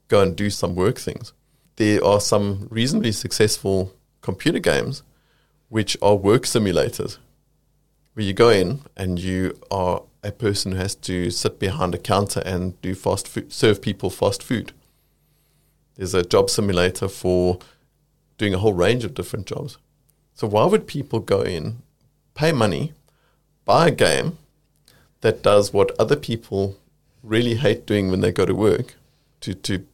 go 0.07 0.21
and 0.21 0.35
do 0.35 0.49
some 0.49 0.75
work 0.75 0.97
things. 0.97 1.33
There 1.77 2.03
are 2.03 2.19
some 2.19 2.67
reasonably 2.69 3.11
successful 3.11 3.93
computer 4.21 4.59
games 4.59 5.03
which 5.69 5.97
are 6.01 6.15
work 6.15 6.43
simulators 6.43 7.17
where 8.13 8.25
you 8.25 8.33
go 8.33 8.49
in 8.49 8.81
and 8.95 9.19
you 9.19 9.59
are 9.69 10.01
a 10.23 10.31
person 10.31 10.71
who 10.71 10.77
has 10.79 10.95
to 10.95 11.29
sit 11.29 11.59
behind 11.59 11.93
a 11.93 11.97
counter 11.97 12.41
and 12.45 12.79
do 12.81 12.95
fast 12.95 13.27
food, 13.27 13.53
serve 13.53 13.81
people 13.81 14.09
fast 14.09 14.41
food. 14.41 14.71
There's 15.95 16.13
a 16.13 16.23
job 16.23 16.49
simulator 16.49 17.07
for 17.07 17.59
doing 18.37 18.53
a 18.53 18.59
whole 18.59 18.73
range 18.73 19.03
of 19.03 19.13
different 19.13 19.45
jobs. 19.45 19.77
So 20.33 20.47
why 20.47 20.65
would 20.65 20.87
people 20.87 21.19
go 21.19 21.41
in, 21.41 21.81
pay 22.35 22.51
money, 22.51 22.93
buy 23.65 23.87
a 23.87 23.91
game, 23.91 24.37
that 25.21 25.41
does 25.41 25.73
what 25.73 25.97
other 25.99 26.15
people 26.15 26.77
really 27.23 27.55
hate 27.55 27.85
doing 27.85 28.09
when 28.09 28.21
they 28.21 28.31
go 28.31 28.45
to 28.45 28.55
work 28.55 28.95
to, 29.41 29.53
to 29.53 29.85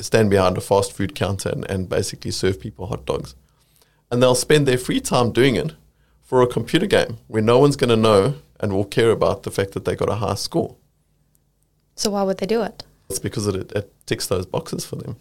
stand 0.00 0.30
behind 0.30 0.56
a 0.56 0.60
fast 0.60 0.92
food 0.92 1.14
counter 1.14 1.48
and, 1.48 1.68
and 1.70 1.88
basically 1.88 2.30
serve 2.30 2.60
people 2.60 2.86
hot 2.86 3.06
dogs. 3.06 3.34
And 4.10 4.22
they'll 4.22 4.34
spend 4.34 4.66
their 4.66 4.78
free 4.78 5.00
time 5.00 5.32
doing 5.32 5.56
it 5.56 5.72
for 6.22 6.42
a 6.42 6.46
computer 6.46 6.86
game 6.86 7.18
where 7.28 7.42
no 7.42 7.58
one's 7.58 7.76
going 7.76 7.90
to 7.90 7.96
know 7.96 8.34
and 8.60 8.72
will 8.72 8.84
care 8.84 9.10
about 9.10 9.42
the 9.42 9.50
fact 9.50 9.72
that 9.72 9.84
they 9.84 9.96
got 9.96 10.08
a 10.08 10.16
high 10.16 10.34
score. 10.34 10.76
So, 11.96 12.10
why 12.10 12.22
would 12.22 12.38
they 12.38 12.46
do 12.46 12.62
it? 12.62 12.84
It's 13.10 13.18
because 13.18 13.46
it, 13.46 13.72
it 13.72 13.92
ticks 14.06 14.26
those 14.26 14.46
boxes 14.46 14.86
for 14.86 14.96
them. 14.96 15.16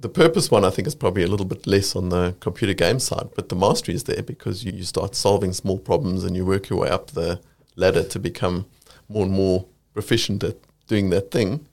The 0.00 0.08
purpose 0.08 0.50
one, 0.50 0.64
I 0.64 0.70
think, 0.70 0.86
is 0.86 0.94
probably 0.94 1.24
a 1.24 1.26
little 1.26 1.44
bit 1.44 1.66
less 1.66 1.96
on 1.96 2.10
the 2.10 2.36
computer 2.40 2.72
game 2.72 3.00
side, 3.00 3.30
but 3.34 3.48
the 3.48 3.56
mastery 3.56 3.94
is 3.94 4.04
there 4.04 4.22
because 4.22 4.64
you, 4.64 4.72
you 4.72 4.84
start 4.84 5.16
solving 5.16 5.52
small 5.52 5.78
problems 5.78 6.22
and 6.22 6.36
you 6.36 6.46
work 6.46 6.68
your 6.68 6.78
way 6.78 6.88
up 6.88 7.08
the 7.08 7.40
ladder 7.78 8.04
to 8.04 8.18
become 8.18 8.66
more 9.08 9.24
and 9.24 9.32
more 9.32 9.66
proficient 9.94 10.44
at 10.44 10.56
doing 10.86 11.10
that 11.10 11.30
thing. 11.30 11.66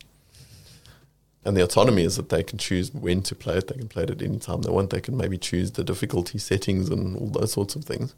and 1.44 1.56
the 1.56 1.62
autonomy 1.64 2.04
is 2.04 2.16
that 2.16 2.30
they 2.30 2.42
can 2.42 2.58
choose 2.58 2.92
when 2.92 3.22
to 3.22 3.36
play 3.36 3.58
it. 3.58 3.68
They 3.68 3.76
can 3.76 3.88
play 3.88 4.04
it 4.04 4.10
at 4.10 4.22
any 4.22 4.40
time 4.40 4.64
they 4.64 4.72
want. 4.72 4.90
They 4.90 5.00
can 5.00 5.16
maybe 5.16 5.38
choose 5.38 5.72
the 5.72 5.84
difficulty 5.84 6.40
settings 6.40 6.90
and 6.90 7.16
all 7.16 7.28
those 7.28 7.52
sorts 7.54 7.76
of 7.76 7.86
things. 7.86 8.16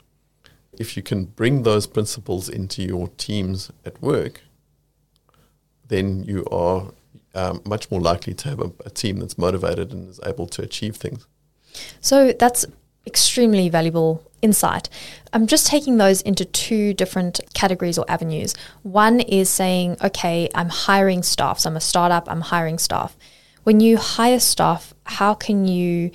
If 0.80 0.96
you 0.96 1.04
can 1.04 1.26
bring 1.26 1.64
those 1.64 1.88
principles 1.88 2.48
into 2.48 2.84
your 2.84 3.10
teams 3.18 3.70
at 3.86 4.02
work, 4.02 4.44
then 5.90 6.24
you 6.24 6.46
are 6.52 6.94
um, 7.36 7.62
much 7.66 7.92
more 7.92 8.00
likely 8.00 8.34
to 8.36 8.50
have 8.50 8.62
a, 8.62 8.72
a 8.86 8.90
team 8.90 9.20
that's 9.20 9.38
motivated 9.38 9.92
and 9.92 10.10
is 10.10 10.22
able 10.26 10.48
to 10.48 10.62
achieve 10.62 10.96
things. 10.96 11.28
So 12.00 12.32
that's 12.32 12.66
extremely 13.08 13.70
valuable 13.70 14.24
insight. 14.42 14.90
I'm 15.34 15.48
just 15.48 15.68
taking 15.68 15.98
those 15.98 16.22
into 16.22 16.46
two 16.46 16.94
different 16.94 17.40
categories 17.54 17.98
or 17.98 18.06
avenues. 18.10 18.54
One 18.84 19.20
is 19.20 19.50
saying, 19.50 19.98
okay, 20.04 20.50
I'm 20.54 20.70
hiring 20.70 21.24
staff. 21.24 21.60
So 21.60 21.70
I'm 21.70 21.78
a 21.78 21.82
startup, 21.82 22.30
I'm 22.30 22.42
hiring 22.42 22.78
staff. 22.78 23.18
When 23.64 23.80
you 23.80 23.98
hire 23.98 24.40
staff, 24.40 24.94
how 25.06 25.34
can 25.34 25.66
you 25.68 26.12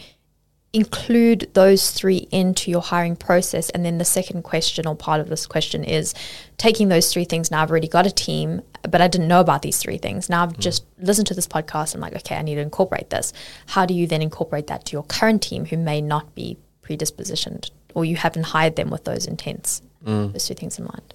include 0.73 1.51
those 1.53 1.91
three 1.91 2.27
into 2.31 2.71
your 2.71 2.81
hiring 2.81 3.17
process? 3.17 3.69
And 3.71 3.85
then 3.85 3.99
the 3.99 4.07
second 4.07 4.43
question 4.43 4.87
or 4.87 4.95
part 4.95 5.21
of 5.21 5.29
this 5.29 5.47
question 5.47 5.85
is 5.85 6.15
taking 6.57 6.89
those 6.89 7.13
three 7.13 7.25
things. 7.25 7.51
Now 7.51 7.63
I've 7.63 7.71
already 7.71 7.89
got 7.89 8.07
a 8.07 8.11
team, 8.11 8.63
but 8.89 9.03
I 9.03 9.09
didn't 9.09 9.29
know 9.29 9.41
about 9.41 9.63
these 9.63 9.79
three 9.79 9.99
things. 9.99 10.31
Now 10.31 10.45
I've 10.45 10.55
mm. 10.55 10.61
just 10.61 10.87
listened 10.99 11.27
to 11.27 11.35
this 11.35 11.47
podcast. 11.47 11.95
I'm 11.95 12.01
like, 12.01 12.17
okay, 12.17 12.37
I 12.37 12.43
need 12.43 12.55
to 12.55 12.63
incorporate 12.63 13.11
this. 13.11 13.35
How 13.67 13.85
do 13.85 13.93
you 13.93 14.07
then 14.07 14.23
incorporate 14.23 14.69
that 14.69 14.87
to 14.87 14.93
your 14.93 15.03
current 15.03 15.43
team 15.43 15.67
who 15.67 15.77
may 15.77 16.01
not 16.01 16.35
be 16.35 16.57
predispositioned 16.83 17.71
or 17.95 18.05
you 18.05 18.17
haven't 18.17 18.45
hired 18.45 18.77
them 18.77 18.91
with 18.91 19.05
those 19.05 19.27
intents? 19.27 19.83
Mm. 20.05 20.33
Those 20.33 20.47
two 20.47 20.55
things 20.55 20.79
in 20.79 20.85
mind. 20.85 21.15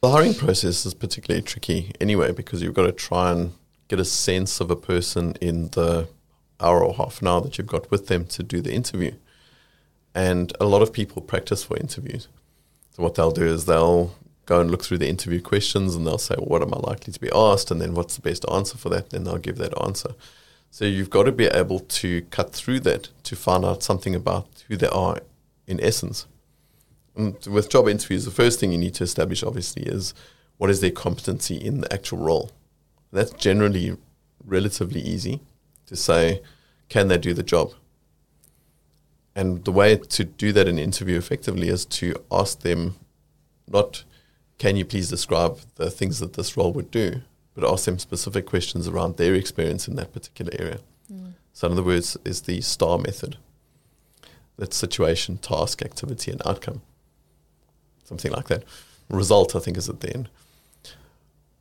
The 0.00 0.10
hiring 0.10 0.34
process 0.34 0.84
is 0.84 0.92
particularly 0.94 1.42
tricky 1.42 1.92
anyway 2.00 2.32
because 2.32 2.62
you've 2.62 2.74
got 2.74 2.86
to 2.86 2.92
try 2.92 3.32
and 3.32 3.52
get 3.88 4.00
a 4.00 4.04
sense 4.04 4.60
of 4.60 4.70
a 4.70 4.76
person 4.76 5.34
in 5.40 5.68
the 5.70 6.08
hour 6.60 6.84
or 6.84 6.94
half 6.94 7.22
an 7.22 7.28
hour 7.28 7.40
that 7.42 7.56
you've 7.58 7.66
got 7.66 7.90
with 7.90 8.08
them 8.08 8.26
to 8.26 8.42
do 8.42 8.60
the 8.60 8.72
interview. 8.72 9.12
And 10.14 10.52
a 10.60 10.64
lot 10.64 10.82
of 10.82 10.92
people 10.92 11.22
practice 11.22 11.64
for 11.64 11.76
interviews. 11.76 12.28
So 12.92 13.02
what 13.02 13.14
they'll 13.14 13.32
do 13.32 13.46
is 13.46 13.64
they'll 13.64 14.14
go 14.46 14.60
and 14.60 14.70
look 14.70 14.84
through 14.84 14.98
the 14.98 15.08
interview 15.08 15.40
questions 15.40 15.94
and 15.94 16.06
they'll 16.06 16.18
say, 16.18 16.34
well, 16.38 16.46
what 16.46 16.62
am 16.62 16.74
I 16.74 16.78
likely 16.78 17.12
to 17.12 17.20
be 17.20 17.30
asked? 17.34 17.70
And 17.70 17.80
then 17.80 17.94
what's 17.94 18.16
the 18.16 18.22
best 18.22 18.44
answer 18.52 18.76
for 18.76 18.88
that? 18.90 19.10
Then 19.10 19.24
they'll 19.24 19.38
give 19.38 19.56
that 19.56 19.72
answer. 19.82 20.10
So 20.74 20.86
you've 20.86 21.08
got 21.08 21.22
to 21.22 21.30
be 21.30 21.46
able 21.46 21.78
to 21.78 22.22
cut 22.32 22.52
through 22.52 22.80
that 22.80 23.10
to 23.22 23.36
find 23.36 23.64
out 23.64 23.84
something 23.84 24.12
about 24.12 24.64
who 24.66 24.76
they 24.76 24.88
are 24.88 25.20
in 25.68 25.80
essence. 25.80 26.26
And 27.14 27.36
with 27.46 27.70
job 27.70 27.86
interviews, 27.86 28.24
the 28.24 28.32
first 28.32 28.58
thing 28.58 28.72
you 28.72 28.78
need 28.78 28.94
to 28.94 29.04
establish, 29.04 29.44
obviously, 29.44 29.84
is 29.84 30.14
what 30.56 30.70
is 30.70 30.80
their 30.80 30.90
competency 30.90 31.54
in 31.54 31.80
the 31.80 31.92
actual 31.92 32.18
role. 32.18 32.50
That's 33.12 33.30
generally 33.34 33.96
relatively 34.44 35.00
easy 35.00 35.38
to 35.86 35.94
say, 35.94 36.42
can 36.88 37.06
they 37.06 37.18
do 37.18 37.34
the 37.34 37.44
job? 37.44 37.70
And 39.36 39.64
the 39.64 39.70
way 39.70 39.94
to 39.96 40.24
do 40.24 40.52
that 40.54 40.66
in 40.66 40.78
an 40.78 40.82
interview 40.82 41.16
effectively 41.16 41.68
is 41.68 41.86
to 41.86 42.16
ask 42.32 42.62
them 42.62 42.96
not, 43.68 44.02
can 44.58 44.74
you 44.74 44.84
please 44.84 45.08
describe 45.08 45.60
the 45.76 45.88
things 45.88 46.18
that 46.18 46.32
this 46.32 46.56
role 46.56 46.72
would 46.72 46.90
do, 46.90 47.20
but 47.54 47.70
ask 47.70 47.84
them 47.84 47.98
specific 47.98 48.46
questions 48.46 48.88
around 48.88 49.16
their 49.16 49.34
experience 49.34 49.86
in 49.88 49.96
that 49.96 50.12
particular 50.12 50.52
area. 50.58 50.78
Mm. 51.12 51.34
So, 51.52 51.68
in 51.68 51.72
other 51.74 51.82
words, 51.82 52.16
is 52.24 52.42
the 52.42 52.60
STAR 52.60 52.98
method. 52.98 53.36
That's 54.58 54.76
situation, 54.76 55.38
task, 55.38 55.82
activity, 55.82 56.30
and 56.30 56.42
outcome. 56.46 56.82
Something 58.04 58.32
like 58.32 58.48
that. 58.48 58.64
Result, 59.08 59.54
I 59.54 59.60
think, 59.60 59.76
is 59.76 59.88
at 59.88 60.00
the 60.00 60.12
end. 60.12 60.28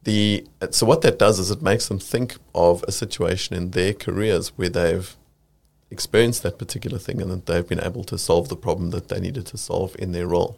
The, 0.03 0.45
so 0.71 0.86
what 0.86 1.01
that 1.01 1.17
does 1.17 1.39
is 1.39 1.49
it 1.49 1.62
makes 1.62 1.88
them 1.88 1.99
think 1.99 2.38
of 2.53 2.84
a 2.88 2.91
situation 2.91 3.56
in 3.56 3.71
their 3.71 3.93
careers 3.93 4.49
where 4.58 4.69
they've 4.69 5.15
experienced 5.89 6.43
that 6.43 6.58
particular 6.58 6.97
thing 6.97 7.21
and 7.21 7.32
that 7.32 7.45
they've 7.45 7.67
been 7.67 7.84
able 7.84 8.03
to 8.06 8.17
solve 8.17 8.49
the 8.49 8.58
problem 8.58 8.89
that 8.89 9.08
they 9.08 9.19
needed 9.19 9.45
to 9.45 9.58
solve 9.58 9.95
in 9.97 10.12
their 10.12 10.27
role. 10.27 10.58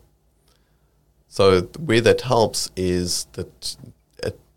So 1.27 1.61
where 1.77 2.01
that 2.01 2.21
helps 2.21 2.71
is 2.75 3.25
that 3.33 3.75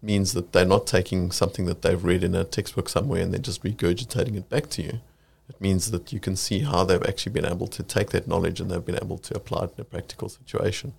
means 0.03 0.33
that 0.33 0.53
they're 0.53 0.65
not 0.65 0.87
taking 0.87 1.31
something 1.31 1.67
that 1.67 1.83
they've 1.83 2.03
read 2.03 2.23
in 2.23 2.35
a 2.35 2.45
textbook 2.45 2.89
somewhere 2.89 3.23
and 3.23 3.33
they're 3.33 3.41
just 3.41 3.63
regurgitating 3.63 4.37
it 4.37 4.49
back 4.49 4.69
to 4.71 4.83
you. 4.83 5.01
It 5.49 5.61
means 5.61 5.91
that 5.91 6.13
you 6.13 6.21
can 6.21 6.37
see 6.37 6.61
how 6.61 6.85
they've 6.85 7.03
actually 7.03 7.33
been 7.33 7.47
able 7.47 7.67
to 7.69 7.83
take 7.83 8.11
that 8.11 8.29
knowledge 8.29 8.61
and 8.61 8.71
they've 8.71 8.85
been 8.85 9.03
able 9.03 9.19
to 9.19 9.37
apply 9.37 9.65
it 9.65 9.73
in 9.77 9.81
a 9.81 9.85
practical 9.85 10.29
situation. 10.29 10.93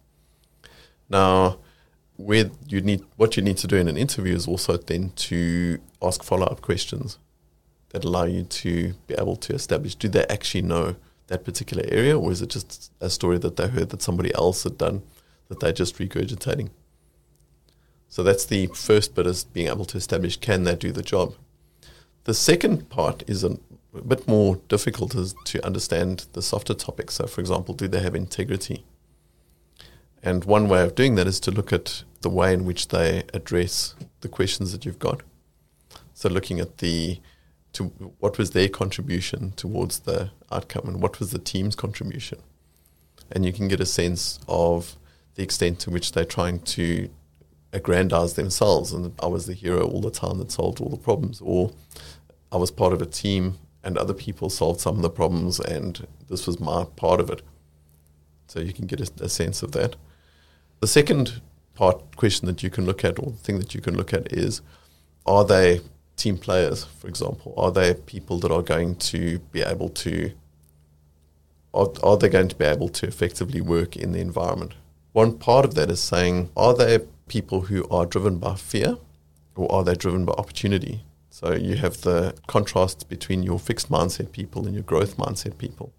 Now, 1.09 1.59
where 2.17 2.49
you 2.67 2.81
need 2.81 3.03
what 3.15 3.37
you 3.37 3.43
need 3.43 3.57
to 3.57 3.67
do 3.67 3.77
in 3.77 3.87
an 3.87 3.95
interview 3.95 4.35
is 4.35 4.47
also 4.47 4.75
then 4.75 5.11
to 5.15 5.79
ask 6.01 6.21
follow 6.21 6.47
up 6.47 6.61
questions 6.61 7.17
that 7.89 8.03
allow 8.03 8.25
you 8.25 8.43
to 8.43 8.93
be 9.07 9.15
able 9.17 9.37
to 9.37 9.53
establish 9.53 9.95
do 9.95 10.09
they 10.09 10.25
actually 10.27 10.61
know 10.61 10.97
that 11.27 11.45
particular 11.45 11.85
area 11.87 12.19
or 12.19 12.29
is 12.29 12.41
it 12.41 12.49
just 12.49 12.91
a 12.99 13.09
story 13.09 13.37
that 13.37 13.55
they 13.55 13.69
heard 13.69 13.89
that 13.89 14.01
somebody 14.01 14.35
else 14.35 14.63
had 14.63 14.77
done 14.77 15.01
that 15.49 15.59
they're 15.59 15.73
just 15.73 15.97
regurgitating. 15.97 16.69
So 18.09 18.23
that's 18.23 18.45
the 18.45 18.67
first 18.67 19.15
bit 19.15 19.27
is 19.27 19.43
being 19.43 19.67
able 19.67 19.85
to 19.85 19.97
establish 19.97 20.37
can 20.37 20.63
they 20.63 20.75
do 20.75 20.91
the 20.91 21.03
job. 21.03 21.35
The 22.25 22.33
second 22.33 22.89
part 22.89 23.23
is 23.27 23.43
a, 23.43 23.57
bit 24.07 24.27
more 24.27 24.57
difficult 24.67 25.15
is 25.15 25.33
to 25.45 25.65
understand 25.65 26.25
the 26.33 26.41
softer 26.41 26.73
topics. 26.73 27.15
So 27.15 27.27
for 27.27 27.41
example, 27.41 27.73
do 27.73 27.87
they 27.87 28.01
have 28.01 28.15
integrity? 28.15 28.83
And 30.21 30.43
one 30.43 30.67
way 30.67 30.83
of 30.83 30.95
doing 30.95 31.15
that 31.15 31.27
is 31.27 31.39
to 31.41 31.51
look 31.51 31.71
at 31.71 32.03
the 32.21 32.29
way 32.29 32.53
in 32.53 32.65
which 32.65 32.89
they 32.89 33.23
address 33.33 33.95
the 34.21 34.27
questions 34.27 34.71
that 34.73 34.85
you've 34.85 34.99
got. 34.99 35.21
So 36.13 36.29
looking 36.29 36.59
at 36.59 36.79
the 36.79 37.19
to 37.73 37.85
what 38.19 38.37
was 38.37 38.51
their 38.51 38.67
contribution 38.67 39.51
towards 39.51 39.99
the 39.99 40.31
outcome 40.51 40.87
and 40.87 41.01
what 41.01 41.19
was 41.19 41.31
the 41.31 41.39
team's 41.39 41.75
contribution. 41.75 42.39
And 43.31 43.45
you 43.45 43.53
can 43.53 43.67
get 43.67 43.79
a 43.79 43.85
sense 43.85 44.39
of 44.47 44.97
the 45.35 45.43
extent 45.43 45.79
to 45.81 45.91
which 45.91 46.11
they're 46.11 46.25
trying 46.25 46.59
to 46.61 47.09
aggrandize 47.73 48.33
themselves 48.33 48.91
and 48.91 49.13
I 49.21 49.27
was 49.27 49.45
the 49.45 49.53
hero 49.53 49.87
all 49.87 50.01
the 50.01 50.11
time 50.11 50.39
that 50.39 50.51
solved 50.51 50.81
all 50.81 50.89
the 50.89 50.97
problems 50.97 51.39
or 51.41 51.71
I 52.51 52.57
was 52.57 52.71
part 52.71 52.93
of 52.93 53.01
a 53.01 53.05
team 53.05 53.59
and 53.83 53.97
other 53.97 54.13
people 54.13 54.49
solved 54.49 54.81
some 54.81 54.95
of 54.95 55.01
the 55.01 55.09
problems 55.09 55.59
and 55.59 56.07
this 56.27 56.47
was 56.47 56.59
my 56.59 56.85
part 56.95 57.19
of 57.19 57.29
it. 57.29 57.41
So 58.47 58.59
you 58.59 58.73
can 58.73 58.87
get 58.87 58.99
a, 58.99 59.23
a 59.23 59.29
sense 59.29 59.61
of 59.61 59.71
that. 59.73 59.95
The 60.79 60.87
second 60.87 61.41
part 61.75 62.15
question 62.15 62.47
that 62.47 62.63
you 62.63 62.69
can 62.69 62.85
look 62.85 63.05
at, 63.05 63.19
or 63.19 63.31
the 63.31 63.37
thing 63.37 63.59
that 63.59 63.75
you 63.75 63.81
can 63.81 63.95
look 63.95 64.13
at, 64.13 64.33
is 64.33 64.61
are 65.25 65.45
they 65.45 65.81
team 66.15 66.37
players, 66.37 66.83
for 66.83 67.07
example? 67.07 67.53
Are 67.55 67.71
they 67.71 67.93
people 67.93 68.39
that 68.39 68.51
are 68.51 68.63
going 68.63 68.95
to 68.95 69.39
be 69.51 69.61
able 69.61 69.89
to 69.89 70.31
are, 71.73 71.89
are 72.03 72.17
they 72.17 72.29
going 72.29 72.47
to 72.47 72.55
be 72.55 72.65
able 72.65 72.89
to 72.89 73.07
effectively 73.07 73.61
work 73.61 73.95
in 73.95 74.11
the 74.11 74.19
environment? 74.19 74.73
One 75.13 75.37
part 75.37 75.65
of 75.65 75.75
that 75.75 75.91
is 75.91 75.99
saying, 75.99 76.49
are 76.57 76.75
they 76.75 76.99
people 77.29 77.61
who 77.61 77.87
are 77.89 78.05
driven 78.05 78.37
by 78.37 78.55
fear 78.55 78.97
or 79.55 79.71
are 79.71 79.83
they 79.83 79.95
driven 79.95 80.25
by 80.25 80.33
opportunity? 80.33 81.03
So 81.29 81.53
you 81.53 81.75
have 81.77 82.01
the 82.01 82.35
contrast 82.47 83.07
between 83.07 83.43
your 83.43 83.59
fixed 83.59 83.89
mindset 83.89 84.33
people 84.33 84.65
and 84.65 84.73
your 84.73 84.83
growth 84.83 85.15
mindset 85.15 85.57
people. 85.57 85.93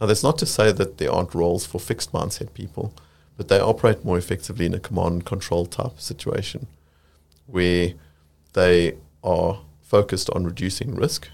Now, 0.00 0.06
that's 0.06 0.22
not 0.22 0.38
to 0.38 0.46
say 0.46 0.72
that 0.72 0.98
there 0.98 1.12
aren't 1.12 1.34
roles 1.34 1.66
for 1.66 1.78
fixed 1.78 2.12
mindset 2.12 2.54
people, 2.54 2.94
but 3.36 3.48
they 3.48 3.60
operate 3.60 4.04
more 4.04 4.18
effectively 4.18 4.66
in 4.66 4.74
a 4.74 4.80
command 4.80 5.12
and 5.12 5.24
control 5.24 5.66
type 5.66 6.00
situation 6.00 6.66
where 7.46 7.94
they 8.54 8.96
are 9.22 9.60
focused 9.82 10.30
on 10.30 10.44
reducing 10.44 10.94
risk 10.94 11.28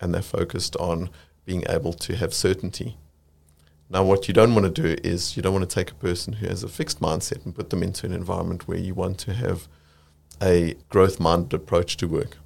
and 0.00 0.12
they're 0.12 0.22
focused 0.22 0.76
on 0.76 1.10
being 1.44 1.64
able 1.68 1.92
to 1.92 2.16
have 2.16 2.34
certainty. 2.34 2.96
Now, 3.90 4.02
what 4.02 4.28
you 4.28 4.34
don't 4.34 4.54
want 4.54 4.74
to 4.74 4.82
do 4.82 4.96
is 5.04 5.36
you 5.36 5.42
don't 5.42 5.52
want 5.52 5.68
to 5.68 5.74
take 5.74 5.90
a 5.90 5.94
person 5.96 6.34
who 6.34 6.46
has 6.46 6.62
a 6.62 6.68
fixed 6.68 7.00
mindset 7.00 7.44
and 7.44 7.54
put 7.54 7.70
them 7.70 7.82
into 7.82 8.06
an 8.06 8.12
environment 8.12 8.66
where 8.66 8.78
you 8.78 8.94
want 8.94 9.18
to 9.18 9.34
have 9.34 9.68
a 10.42 10.74
growth 10.88 11.20
minded 11.20 11.52
approach 11.54 11.96
to 11.98 12.08
work. 12.08 12.38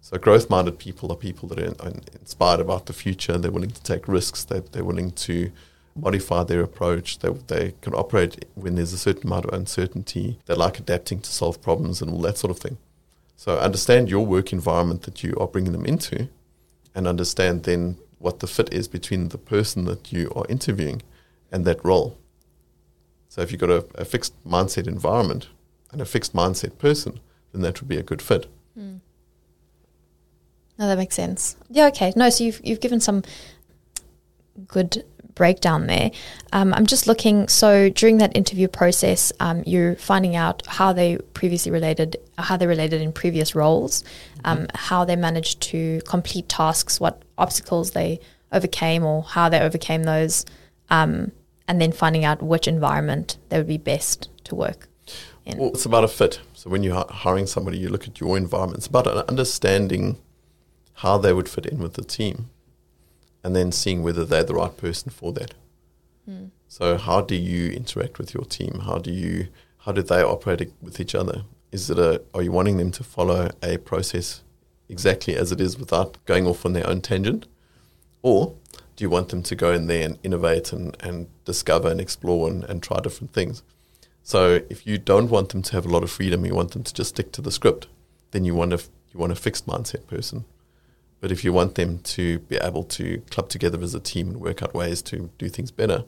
So, 0.00 0.18
growth 0.18 0.50
minded 0.50 0.78
people 0.78 1.10
are 1.10 1.16
people 1.16 1.48
that 1.50 1.58
are, 1.58 1.92
inspired 2.20 2.60
about 2.60 2.86
the 2.86 2.92
future, 2.92 3.38
they're 3.38 3.50
willing 3.50 3.70
to 3.70 3.82
take 3.82 4.06
risks, 4.08 4.44
they're, 4.44 4.60
they're 4.60 4.84
willing 4.84 5.12
to 5.12 5.52
modify 5.94 6.44
their 6.44 6.62
approach. 6.62 7.18
They, 7.18 7.30
they 7.30 7.74
can 7.80 7.94
operate 7.94 8.44
when 8.54 8.74
there's 8.74 8.92
a 8.92 8.98
certain 8.98 9.26
amount 9.26 9.46
of 9.46 9.54
uncertainty. 9.54 10.38
They 10.46 10.54
like 10.54 10.78
adapting 10.78 11.20
to 11.20 11.30
solve 11.30 11.62
problems 11.62 12.00
and 12.00 12.10
all 12.10 12.20
that 12.22 12.38
sort 12.38 12.50
of 12.50 12.58
thing. 12.58 12.78
So 13.36 13.58
understand 13.58 14.08
your 14.08 14.24
work 14.24 14.52
environment 14.52 15.02
that 15.02 15.22
you 15.22 15.34
are 15.40 15.46
bringing 15.46 15.72
them 15.72 15.84
into 15.84 16.28
and 16.94 17.06
understand 17.06 17.64
then 17.64 17.96
what 18.22 18.38
the 18.38 18.46
fit 18.46 18.72
is 18.72 18.88
between 18.88 19.28
the 19.28 19.38
person 19.38 19.84
that 19.84 20.12
you 20.12 20.32
are 20.36 20.46
interviewing 20.48 21.02
and 21.50 21.64
that 21.64 21.84
role. 21.84 22.16
So 23.28 23.40
if 23.42 23.50
you've 23.50 23.60
got 23.60 23.70
a, 23.70 23.84
a 23.96 24.04
fixed 24.04 24.32
mindset 24.46 24.86
environment 24.86 25.48
and 25.90 26.00
a 26.00 26.04
fixed 26.04 26.32
mindset 26.32 26.78
person, 26.78 27.20
then 27.52 27.62
that 27.62 27.80
would 27.80 27.88
be 27.88 27.96
a 27.96 28.02
good 28.02 28.22
fit. 28.22 28.46
Mm. 28.78 29.00
No, 30.78 30.86
that 30.86 30.96
makes 30.96 31.16
sense. 31.16 31.56
Yeah, 31.68 31.86
okay. 31.88 32.12
No, 32.16 32.30
so 32.30 32.44
you've 32.44 32.60
you've 32.64 32.80
given 32.80 33.00
some 33.00 33.22
good 34.66 35.04
breakdown 35.34 35.86
there. 35.86 36.10
Um, 36.52 36.74
I'm 36.74 36.86
just 36.86 37.06
looking. 37.06 37.48
So 37.48 37.88
during 37.88 38.18
that 38.18 38.36
interview 38.36 38.68
process, 38.68 39.32
um, 39.40 39.62
you're 39.66 39.96
finding 39.96 40.36
out 40.36 40.66
how 40.66 40.92
they 40.92 41.16
previously 41.34 41.72
related, 41.72 42.16
how 42.38 42.56
they 42.56 42.66
related 42.66 43.00
in 43.00 43.12
previous 43.12 43.54
roles, 43.54 44.04
um, 44.44 44.66
how 44.74 45.04
they 45.04 45.16
managed 45.16 45.60
to 45.62 46.00
complete 46.06 46.48
tasks, 46.48 47.00
what 47.00 47.22
obstacles 47.38 47.92
they 47.92 48.20
overcame, 48.52 49.04
or 49.04 49.22
how 49.22 49.48
they 49.48 49.60
overcame 49.60 50.04
those, 50.04 50.44
um, 50.90 51.32
and 51.68 51.80
then 51.80 51.92
finding 51.92 52.24
out 52.24 52.42
which 52.42 52.68
environment 52.68 53.38
they 53.48 53.58
would 53.58 53.68
be 53.68 53.78
best 53.78 54.28
to 54.44 54.54
work 54.54 54.88
in. 55.44 55.58
Well, 55.58 55.70
it's 55.70 55.86
about 55.86 56.04
a 56.04 56.08
fit. 56.08 56.40
So 56.54 56.70
when 56.70 56.82
you're 56.82 57.04
hiring 57.08 57.46
somebody, 57.46 57.78
you 57.78 57.88
look 57.88 58.06
at 58.06 58.20
your 58.20 58.36
environment. 58.36 58.78
It's 58.78 58.86
about 58.86 59.06
an 59.06 59.24
understanding 59.28 60.18
how 60.94 61.18
they 61.18 61.32
would 61.32 61.48
fit 61.48 61.66
in 61.66 61.78
with 61.78 61.94
the 61.94 62.04
team, 62.04 62.50
and 63.44 63.54
then 63.56 63.72
seeing 63.72 64.02
whether 64.02 64.24
they're 64.24 64.44
the 64.44 64.54
right 64.54 64.76
person 64.76 65.10
for 65.10 65.32
that. 65.32 65.54
Hmm. 66.24 66.46
So 66.68 66.96
how 66.96 67.20
do 67.20 67.34
you 67.34 67.70
interact 67.70 68.18
with 68.18 68.34
your 68.34 68.44
team? 68.44 68.80
How 68.84 68.98
do 68.98 69.10
you 69.10 69.48
how 69.78 69.92
do 69.92 70.02
they 70.02 70.22
operate 70.22 70.72
with 70.80 71.00
each 71.00 71.14
other? 71.14 71.42
Is 71.70 71.90
it 71.90 71.98
a 71.98 72.22
are 72.34 72.42
you 72.42 72.52
wanting 72.52 72.76
them 72.76 72.92
to 72.92 73.04
follow 73.04 73.50
a 73.62 73.78
process 73.78 74.42
exactly 74.88 75.36
as 75.36 75.52
it 75.52 75.60
is 75.60 75.78
without 75.78 76.24
going 76.24 76.46
off 76.46 76.64
on 76.64 76.72
their 76.72 76.88
own 76.88 77.00
tangent? 77.00 77.46
Or 78.22 78.54
do 78.94 79.04
you 79.04 79.10
want 79.10 79.30
them 79.30 79.42
to 79.42 79.56
go 79.56 79.72
in 79.72 79.86
there 79.86 80.04
and 80.06 80.18
innovate 80.22 80.72
and, 80.72 80.96
and 81.00 81.26
discover 81.44 81.88
and 81.88 82.00
explore 82.00 82.48
and, 82.48 82.62
and 82.64 82.82
try 82.82 83.00
different 83.00 83.32
things? 83.32 83.62
So 84.22 84.60
if 84.70 84.86
you 84.86 84.98
don't 84.98 85.30
want 85.30 85.48
them 85.48 85.62
to 85.62 85.72
have 85.72 85.84
a 85.84 85.88
lot 85.88 86.04
of 86.04 86.10
freedom, 86.10 86.46
you 86.46 86.54
want 86.54 86.72
them 86.72 86.84
to 86.84 86.94
just 86.94 87.10
stick 87.10 87.32
to 87.32 87.42
the 87.42 87.50
script, 87.50 87.88
then 88.30 88.44
you 88.44 88.54
want 88.54 88.72
a 88.72 88.80
you 89.12 89.18
want 89.20 89.32
a 89.32 89.36
fixed 89.36 89.66
mindset 89.66 90.06
person. 90.06 90.44
But 91.22 91.30
if 91.30 91.44
you 91.44 91.52
want 91.52 91.76
them 91.76 92.00
to 92.00 92.40
be 92.40 92.56
able 92.56 92.82
to 92.82 93.22
club 93.30 93.48
together 93.48 93.80
as 93.80 93.94
a 93.94 94.00
team 94.00 94.28
and 94.28 94.40
work 94.40 94.60
out 94.60 94.74
ways 94.74 95.00
to 95.02 95.30
do 95.38 95.48
things 95.48 95.70
better, 95.70 96.04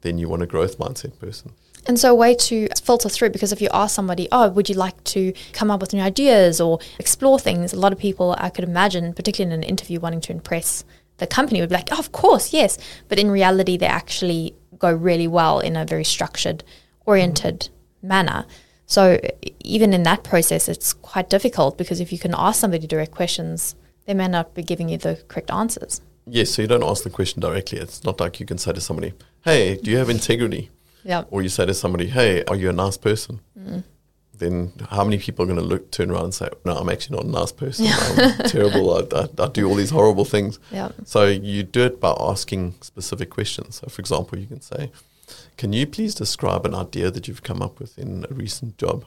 then 0.00 0.18
you 0.18 0.28
want 0.28 0.42
a 0.42 0.46
growth 0.46 0.78
mindset 0.78 1.16
person. 1.20 1.52
And 1.86 1.96
so, 1.96 2.10
a 2.10 2.14
way 2.14 2.34
to 2.34 2.68
filter 2.82 3.08
through 3.08 3.30
because 3.30 3.52
if 3.52 3.62
you 3.62 3.68
ask 3.72 3.94
somebody, 3.94 4.26
oh, 4.32 4.50
would 4.50 4.68
you 4.68 4.74
like 4.74 5.02
to 5.04 5.32
come 5.52 5.70
up 5.70 5.80
with 5.80 5.92
new 5.92 6.02
ideas 6.02 6.60
or 6.60 6.80
explore 6.98 7.38
things? 7.38 7.72
A 7.72 7.78
lot 7.78 7.92
of 7.92 8.00
people, 8.00 8.34
I 8.36 8.50
could 8.50 8.64
imagine, 8.64 9.14
particularly 9.14 9.54
in 9.54 9.62
an 9.62 9.68
interview, 9.68 10.00
wanting 10.00 10.20
to 10.22 10.32
impress 10.32 10.84
the 11.18 11.28
company, 11.28 11.60
would 11.60 11.68
be 11.68 11.76
like, 11.76 11.90
oh, 11.92 12.00
of 12.00 12.10
course, 12.10 12.52
yes. 12.52 12.78
But 13.08 13.20
in 13.20 13.30
reality, 13.30 13.76
they 13.76 13.86
actually 13.86 14.56
go 14.76 14.92
really 14.92 15.28
well 15.28 15.60
in 15.60 15.76
a 15.76 15.84
very 15.84 16.04
structured, 16.04 16.64
oriented 17.06 17.68
manner. 18.02 18.44
So, 18.86 19.20
even 19.60 19.94
in 19.94 20.02
that 20.02 20.24
process, 20.24 20.68
it's 20.68 20.92
quite 20.92 21.30
difficult 21.30 21.78
because 21.78 22.00
if 22.00 22.10
you 22.10 22.18
can 22.18 22.34
ask 22.36 22.60
somebody 22.60 22.88
direct 22.88 23.12
questions, 23.12 23.76
they 24.06 24.14
may 24.14 24.28
not 24.28 24.54
be 24.54 24.62
giving 24.62 24.88
you 24.88 24.98
the 24.98 25.16
correct 25.28 25.50
answers. 25.50 26.00
Yes, 26.26 26.50
so 26.50 26.62
you 26.62 26.68
don't 26.68 26.84
ask 26.84 27.02
the 27.04 27.10
question 27.10 27.40
directly. 27.40 27.78
It's 27.78 28.04
not 28.04 28.20
like 28.20 28.38
you 28.40 28.46
can 28.46 28.58
say 28.58 28.72
to 28.72 28.80
somebody, 28.80 29.12
"Hey, 29.44 29.76
do 29.76 29.90
you 29.90 29.98
have 29.98 30.08
integrity?" 30.10 30.70
Yeah. 31.04 31.24
Or 31.30 31.42
you 31.42 31.48
say 31.48 31.66
to 31.66 31.74
somebody, 31.74 32.06
"Hey, 32.06 32.44
are 32.44 32.56
you 32.56 32.70
a 32.70 32.72
nice 32.72 32.96
person?" 32.96 33.40
Mm. 33.58 33.84
Then 34.38 34.72
how 34.90 35.04
many 35.04 35.18
people 35.18 35.44
are 35.44 35.46
going 35.46 35.58
to 35.58 35.64
look, 35.64 35.90
turn 35.90 36.10
around 36.10 36.24
and 36.24 36.34
say, 36.34 36.48
"No, 36.64 36.76
I'm 36.76 36.88
actually 36.88 37.16
not 37.16 37.26
a 37.26 37.28
nice 37.28 37.52
person. 37.52 37.86
I'm 37.88 38.38
terrible. 38.48 38.94
I, 38.94 39.22
I, 39.22 39.44
I 39.44 39.48
do 39.48 39.68
all 39.68 39.74
these 39.74 39.90
horrible 39.90 40.24
things." 40.24 40.58
Yeah. 40.70 40.90
So 41.04 41.26
you 41.26 41.64
do 41.64 41.82
it 41.84 42.00
by 42.00 42.14
asking 42.18 42.74
specific 42.82 43.30
questions. 43.30 43.76
So, 43.76 43.88
for 43.88 44.00
example, 44.00 44.38
you 44.38 44.46
can 44.46 44.60
say, 44.60 44.92
"Can 45.56 45.72
you 45.72 45.86
please 45.86 46.14
describe 46.14 46.64
an 46.64 46.74
idea 46.74 47.10
that 47.10 47.26
you've 47.26 47.42
come 47.42 47.62
up 47.62 47.80
with 47.80 47.98
in 47.98 48.26
a 48.30 48.34
recent 48.34 48.78
job, 48.78 49.04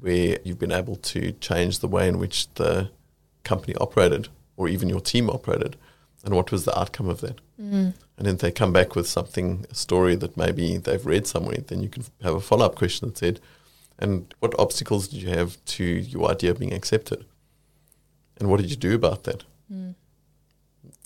where 0.00 0.38
you've 0.44 0.58
been 0.58 0.72
able 0.72 0.96
to 0.96 1.32
change 1.32 1.78
the 1.78 1.88
way 1.88 2.08
in 2.08 2.18
which 2.18 2.52
the 2.54 2.90
company 3.44 3.74
operated, 3.76 4.28
or 4.58 4.68
even 4.68 4.90
your 4.90 5.00
team 5.00 5.30
operated, 5.30 5.76
and 6.24 6.34
what 6.34 6.52
was 6.52 6.64
the 6.64 6.78
outcome 6.78 7.08
of 7.08 7.20
that?" 7.22 7.40
Mm. 7.58 7.94
And 8.16 8.26
then 8.26 8.34
if 8.34 8.40
they 8.40 8.50
come 8.50 8.72
back 8.72 8.94
with 8.96 9.08
something, 9.08 9.64
a 9.70 9.74
story 9.74 10.16
that 10.16 10.36
maybe 10.36 10.76
they've 10.76 11.06
read 11.06 11.26
somewhere, 11.26 11.62
then 11.66 11.82
you 11.82 11.88
can 11.88 12.04
have 12.22 12.34
a 12.34 12.40
follow 12.40 12.66
up 12.66 12.74
question 12.74 13.08
that 13.08 13.18
said, 13.18 13.40
and 13.98 14.34
what 14.40 14.58
obstacles 14.58 15.08
did 15.08 15.22
you 15.22 15.30
have 15.30 15.64
to 15.76 15.84
your 15.84 16.30
idea 16.30 16.54
being 16.54 16.74
accepted? 16.74 17.24
And 18.38 18.48
what 18.48 18.60
did 18.60 18.70
you 18.70 18.76
do 18.76 18.94
about 18.94 19.24
that? 19.24 19.44
Mm. 19.72 19.94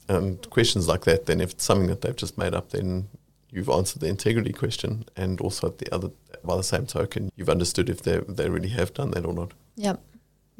And 0.09 0.51
questions 0.51 0.89
like 0.89 1.05
that, 1.05 1.27
then 1.27 1.41
if 1.41 1.53
it's 1.53 1.65
something 1.65 1.89
that 1.89 2.03
they've 2.03 2.17
just 2.17 2.37
made 2.37 2.55
up, 2.55 2.71
then 2.71 3.09
you've 3.51 3.71
answered 3.71 4.01
the 4.01 4.09
integrity 4.09 4.53
question. 4.53 5.05
And 5.17 5.41
also 5.41 5.69
at 5.69 5.79
the 5.79 5.95
other, 5.95 6.11
by 6.45 6.57
the 6.57 6.63
same 6.63 6.87
token, 6.87 7.31
you've 7.37 7.49
understood 7.49 7.89
if 7.89 8.03
they, 8.03 8.19
they 8.29 8.51
really 8.51 8.71
have 8.71 8.93
done 8.93 9.13
that 9.13 9.25
or 9.25 9.33
not. 9.33 9.53
Yep. 9.77 10.03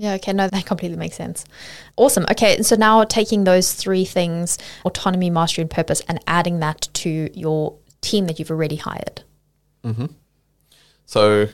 Yeah, 0.03 0.15
okay, 0.15 0.33
no, 0.33 0.49
that 0.53 0.67
completely 0.67 0.99
makes 0.99 1.17
sense. 1.17 1.45
Awesome. 1.97 2.27
Okay, 2.29 2.61
so 2.63 2.75
now 2.75 3.05
taking 3.05 3.45
those 3.45 3.73
three 3.73 4.05
things 4.05 4.59
autonomy, 4.85 5.31
mastery, 5.31 5.63
and 5.63 5.71
purpose 5.71 6.03
and 6.09 6.19
adding 6.27 6.59
that 6.59 6.89
to 6.95 7.31
your 7.35 7.79
team 8.01 8.27
that 8.27 8.41
you've 8.41 8.51
already 8.51 8.77
hired. 8.77 9.23
Mm-hmm. 9.85 10.07
So 11.07 11.47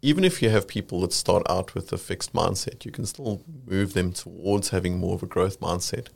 even 0.00 0.22
if 0.22 0.40
you 0.40 0.50
have 0.50 0.68
people 0.68 1.00
that 1.00 1.12
start 1.12 1.42
out 1.50 1.74
with 1.74 1.92
a 1.92 1.98
fixed 1.98 2.32
mindset, 2.32 2.84
you 2.84 2.92
can 2.92 3.04
still 3.04 3.42
move 3.66 3.94
them 3.94 4.12
towards 4.12 4.68
having 4.68 4.98
more 4.98 5.16
of 5.16 5.24
a 5.24 5.26
growth 5.26 5.58
mindset 5.58 6.06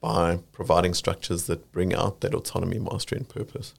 by 0.00 0.40
providing 0.50 0.94
structures 0.94 1.44
that 1.44 1.70
bring 1.70 1.94
out 1.94 2.20
that 2.22 2.34
autonomy, 2.34 2.80
mastery, 2.80 3.18
and 3.18 3.28
purpose. 3.28 3.74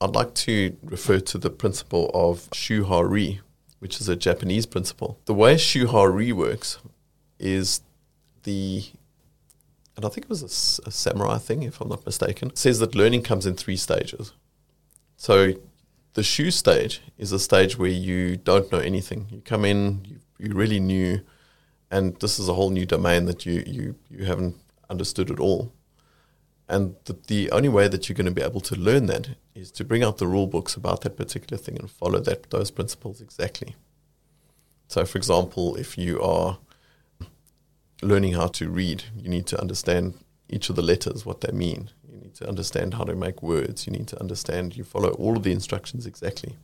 I'd 0.00 0.14
like 0.14 0.34
to 0.34 0.76
refer 0.84 1.18
to 1.18 1.38
the 1.38 1.50
principle 1.50 2.12
of 2.14 2.48
Shuhari, 2.50 3.40
which 3.80 4.00
is 4.00 4.08
a 4.08 4.16
Japanese 4.16 4.66
principle. 4.66 5.18
The 5.24 5.34
way 5.34 5.56
Shuhari 5.56 6.32
works 6.32 6.78
is 7.38 7.80
the, 8.44 8.84
and 9.96 10.04
I 10.04 10.08
think 10.08 10.26
it 10.26 10.30
was 10.30 10.80
a 10.86 10.90
samurai 10.90 11.38
thing, 11.38 11.62
if 11.64 11.80
I'm 11.80 11.88
not 11.88 12.06
mistaken, 12.06 12.54
says 12.54 12.78
that 12.78 12.94
learning 12.94 13.22
comes 13.22 13.46
in 13.46 13.56
three 13.56 13.76
stages. 13.76 14.32
So 15.16 15.54
the 16.14 16.22
Shu 16.22 16.50
stage 16.50 17.00
is 17.18 17.32
a 17.32 17.38
stage 17.38 17.78
where 17.78 17.90
you 17.90 18.36
don't 18.36 18.70
know 18.70 18.78
anything. 18.78 19.26
You 19.30 19.40
come 19.40 19.64
in, 19.64 20.04
you, 20.04 20.16
you're 20.38 20.56
really 20.56 20.80
new, 20.80 21.22
and 21.90 22.16
this 22.20 22.38
is 22.38 22.48
a 22.48 22.54
whole 22.54 22.70
new 22.70 22.86
domain 22.86 23.24
that 23.24 23.46
you, 23.46 23.62
you, 23.66 23.94
you 24.10 24.24
haven't 24.24 24.56
understood 24.88 25.30
at 25.30 25.40
all. 25.40 25.72
And 26.70 26.94
the, 27.06 27.18
the 27.26 27.50
only 27.50 27.68
way 27.68 27.88
that 27.88 28.08
you're 28.08 28.14
going 28.14 28.26
to 28.26 28.30
be 28.30 28.42
able 28.42 28.60
to 28.60 28.76
learn 28.76 29.06
that 29.06 29.30
is 29.56 29.72
to 29.72 29.84
bring 29.84 30.04
out 30.04 30.18
the 30.18 30.28
rule 30.28 30.46
books 30.46 30.76
about 30.76 31.00
that 31.00 31.16
particular 31.16 31.60
thing 31.60 31.76
and 31.76 31.90
follow 31.90 32.20
that 32.20 32.50
those 32.50 32.70
principles 32.70 33.20
exactly. 33.20 33.74
So, 34.86 35.04
for 35.04 35.18
example, 35.18 35.74
if 35.74 35.98
you 35.98 36.22
are 36.22 36.58
learning 38.02 38.34
how 38.34 38.46
to 38.46 38.70
read, 38.70 39.02
you 39.16 39.28
need 39.28 39.48
to 39.48 39.60
understand 39.60 40.14
each 40.48 40.70
of 40.70 40.76
the 40.76 40.82
letters, 40.82 41.26
what 41.26 41.40
they 41.40 41.50
mean. 41.50 41.90
You 42.08 42.20
need 42.20 42.34
to 42.36 42.48
understand 42.48 42.94
how 42.94 43.02
to 43.02 43.16
make 43.16 43.42
words. 43.42 43.88
You 43.88 43.92
need 43.92 44.06
to 44.06 44.20
understand, 44.20 44.76
you 44.76 44.84
follow 44.84 45.10
all 45.10 45.36
of 45.36 45.42
the 45.42 45.52
instructions 45.52 46.06
exactly. 46.06 46.56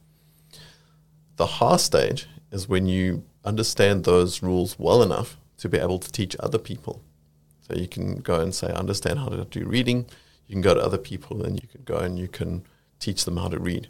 The 1.34 1.46
Ha 1.46 1.78
stage 1.78 2.28
is 2.52 2.68
when 2.68 2.86
you 2.86 3.24
understand 3.44 4.04
those 4.04 4.40
rules 4.40 4.78
well 4.78 5.02
enough 5.02 5.36
to 5.58 5.68
be 5.68 5.78
able 5.78 5.98
to 5.98 6.12
teach 6.12 6.36
other 6.38 6.58
people. 6.58 7.02
So 7.66 7.74
you 7.74 7.88
can 7.88 8.16
go 8.16 8.40
and 8.40 8.54
say, 8.54 8.68
understand 8.72 9.18
how 9.18 9.28
to 9.28 9.44
do 9.44 9.66
reading. 9.66 10.06
You 10.46 10.54
can 10.54 10.62
go 10.62 10.74
to 10.74 10.80
other 10.80 10.98
people 10.98 11.42
and 11.42 11.60
you 11.60 11.68
can 11.68 11.82
go 11.84 11.96
and 11.96 12.18
you 12.18 12.28
can 12.28 12.64
teach 13.00 13.24
them 13.24 13.36
how 13.36 13.48
to 13.48 13.58
read. 13.58 13.88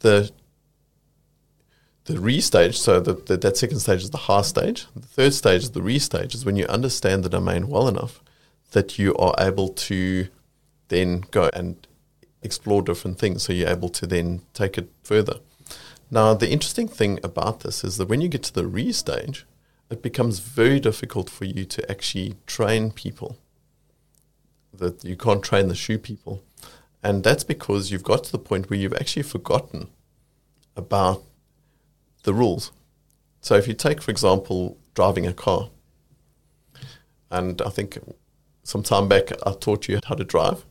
The 0.00 0.30
the 2.06 2.18
Ri 2.18 2.40
stage, 2.40 2.78
so 2.78 3.00
the, 3.00 3.12
the, 3.12 3.36
that 3.36 3.58
second 3.58 3.80
stage 3.80 4.02
is 4.02 4.10
the 4.10 4.16
Ha 4.16 4.40
stage. 4.40 4.86
The 4.96 5.06
third 5.06 5.34
stage 5.34 5.64
is 5.64 5.70
the 5.72 5.82
Ri 5.82 5.98
stage, 5.98 6.34
is 6.34 6.46
when 6.46 6.56
you 6.56 6.64
understand 6.64 7.22
the 7.22 7.28
domain 7.28 7.68
well 7.68 7.86
enough 7.86 8.22
that 8.72 8.98
you 8.98 9.14
are 9.16 9.34
able 9.38 9.68
to 9.68 10.28
then 10.88 11.24
go 11.30 11.50
and 11.52 11.86
explore 12.42 12.80
different 12.80 13.18
things. 13.18 13.42
So 13.42 13.52
you'Ri 13.52 13.70
able 13.70 13.90
to 13.90 14.06
then 14.06 14.40
take 14.54 14.78
it 14.78 14.88
further. 15.02 15.40
Now, 16.10 16.32
the 16.32 16.48
interesting 16.48 16.88
thing 16.88 17.20
about 17.22 17.60
this 17.60 17.84
is 17.84 17.98
that 17.98 18.08
when 18.08 18.22
you 18.22 18.28
get 18.28 18.42
to 18.44 18.54
the 18.54 18.66
re 18.66 18.90
stage, 18.92 19.44
it 19.90 20.02
becomes 20.02 20.38
very 20.38 20.80
difficult 20.80 21.30
for 21.30 21.44
you 21.44 21.64
to 21.64 21.90
actually 21.90 22.34
train 22.46 22.90
people. 22.90 23.38
That 24.72 25.04
you 25.04 25.16
can't 25.16 25.42
train 25.42 25.68
the 25.68 25.74
Shu 25.74 25.98
people. 25.98 26.42
And 27.02 27.24
that's 27.24 27.44
because 27.44 27.90
you've 27.90 28.04
got 28.04 28.24
to 28.24 28.32
the 28.32 28.38
point 28.38 28.68
where 28.68 28.78
you've 28.78 28.94
actually 28.94 29.22
forgotten 29.22 29.88
about 30.76 31.22
the 32.24 32.34
rules. 32.34 32.72
So 33.40 33.54
if 33.54 33.68
you 33.68 33.74
take, 33.74 34.02
for 34.02 34.10
example, 34.10 34.76
driving 34.94 35.26
a 35.26 35.32
car, 35.32 35.70
and 37.30 37.62
I 37.62 37.70
think 37.70 37.98
some 38.62 38.82
time 38.82 39.08
back 39.08 39.30
I 39.46 39.52
taught 39.52 39.88
you 39.88 40.00
how 40.06 40.14
to 40.14 40.24
drive, 40.24 40.64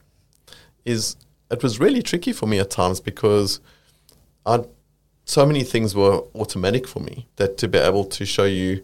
is 0.86 1.16
it 1.50 1.64
was 1.64 1.80
really 1.80 2.02
tricky 2.02 2.34
for 2.34 2.46
me 2.46 2.60
at 2.60 2.70
times 2.70 3.00
because 3.00 3.60
I 4.46 4.64
so 5.26 5.46
many 5.46 5.64
things 5.64 5.94
were 5.94 6.24
automatic 6.36 6.88
for 6.88 7.02
me 7.02 7.28
that 7.36 7.58
to 7.58 7.68
be 7.68 7.78
able 7.78 8.06
to 8.06 8.26
show 8.26 8.46
you 8.46 8.82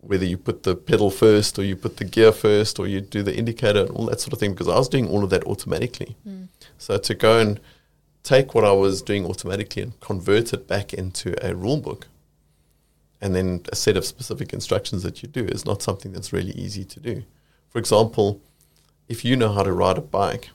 whether 0.00 0.24
you 0.24 0.38
put 0.38 0.62
the 0.62 0.76
pedal 0.76 1.10
first 1.10 1.58
or 1.58 1.64
you 1.64 1.76
put 1.76 1.96
the 1.96 2.04
gear 2.04 2.32
first 2.32 2.78
or 2.78 2.86
you 2.86 3.00
do 3.00 3.22
the 3.22 3.36
indicator 3.36 3.80
and 3.80 3.90
all 3.90 4.06
that 4.06 4.20
sort 4.20 4.32
of 4.32 4.38
thing 4.38 4.52
because 4.52 4.68
I 4.68 4.76
was 4.76 4.88
doing 4.88 5.08
all 5.08 5.24
of 5.24 5.30
that 5.30 5.44
automatically. 5.44 6.16
Mm. 6.26 6.48
So 6.78 6.98
to 6.98 7.14
go 7.14 7.38
and 7.38 7.60
take 8.22 8.54
what 8.54 8.64
I 8.64 8.72
was 8.72 9.02
doing 9.02 9.26
automatically 9.26 9.82
and 9.82 9.98
convert 10.00 10.52
it 10.52 10.68
back 10.68 10.94
into 10.94 11.34
a 11.44 11.54
rule 11.54 11.78
book 11.78 12.06
and 13.20 13.34
then 13.34 13.62
a 13.72 13.76
set 13.76 13.96
of 13.96 14.04
specific 14.04 14.52
instructions 14.52 15.02
that 15.02 15.22
you 15.22 15.28
do 15.28 15.44
is 15.44 15.64
not 15.64 15.82
something 15.82 16.12
that's 16.12 16.32
really 16.32 16.52
easy 16.52 16.84
to 16.84 17.00
do. 17.00 17.24
For 17.68 17.78
example, 17.78 18.40
if 19.08 19.24
you 19.24 19.34
know 19.36 19.52
how 19.52 19.64
to 19.64 19.72
ride 19.72 19.98
a 19.98 20.02
bike 20.02 20.50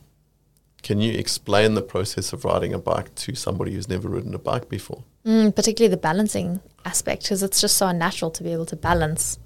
can 0.83 0.99
you 0.99 1.13
explain 1.13 1.73
the 1.73 1.81
process 1.81 2.33
of 2.33 2.43
riding 2.43 2.73
a 2.73 2.77
bike 2.77 3.15
to 3.15 3.33
somebody 3.35 3.73
who's 3.73 3.87
never 3.87 4.09
ridden 4.09 4.35
a 4.35 4.39
bike 4.39 4.69
before? 4.69 5.03
Mm, 5.25 5.55
particularly 5.55 5.89
the 5.89 5.97
balancing 5.99 6.61
aspect, 6.85 7.23
because 7.23 7.41
it's 7.41 7.61
just 7.61 7.77
so 7.77 7.87
unnatural 7.87 8.29
to 8.31 8.43
be 8.43 8.51
able 8.51 8.65
to 8.65 8.75
balance 8.75 9.39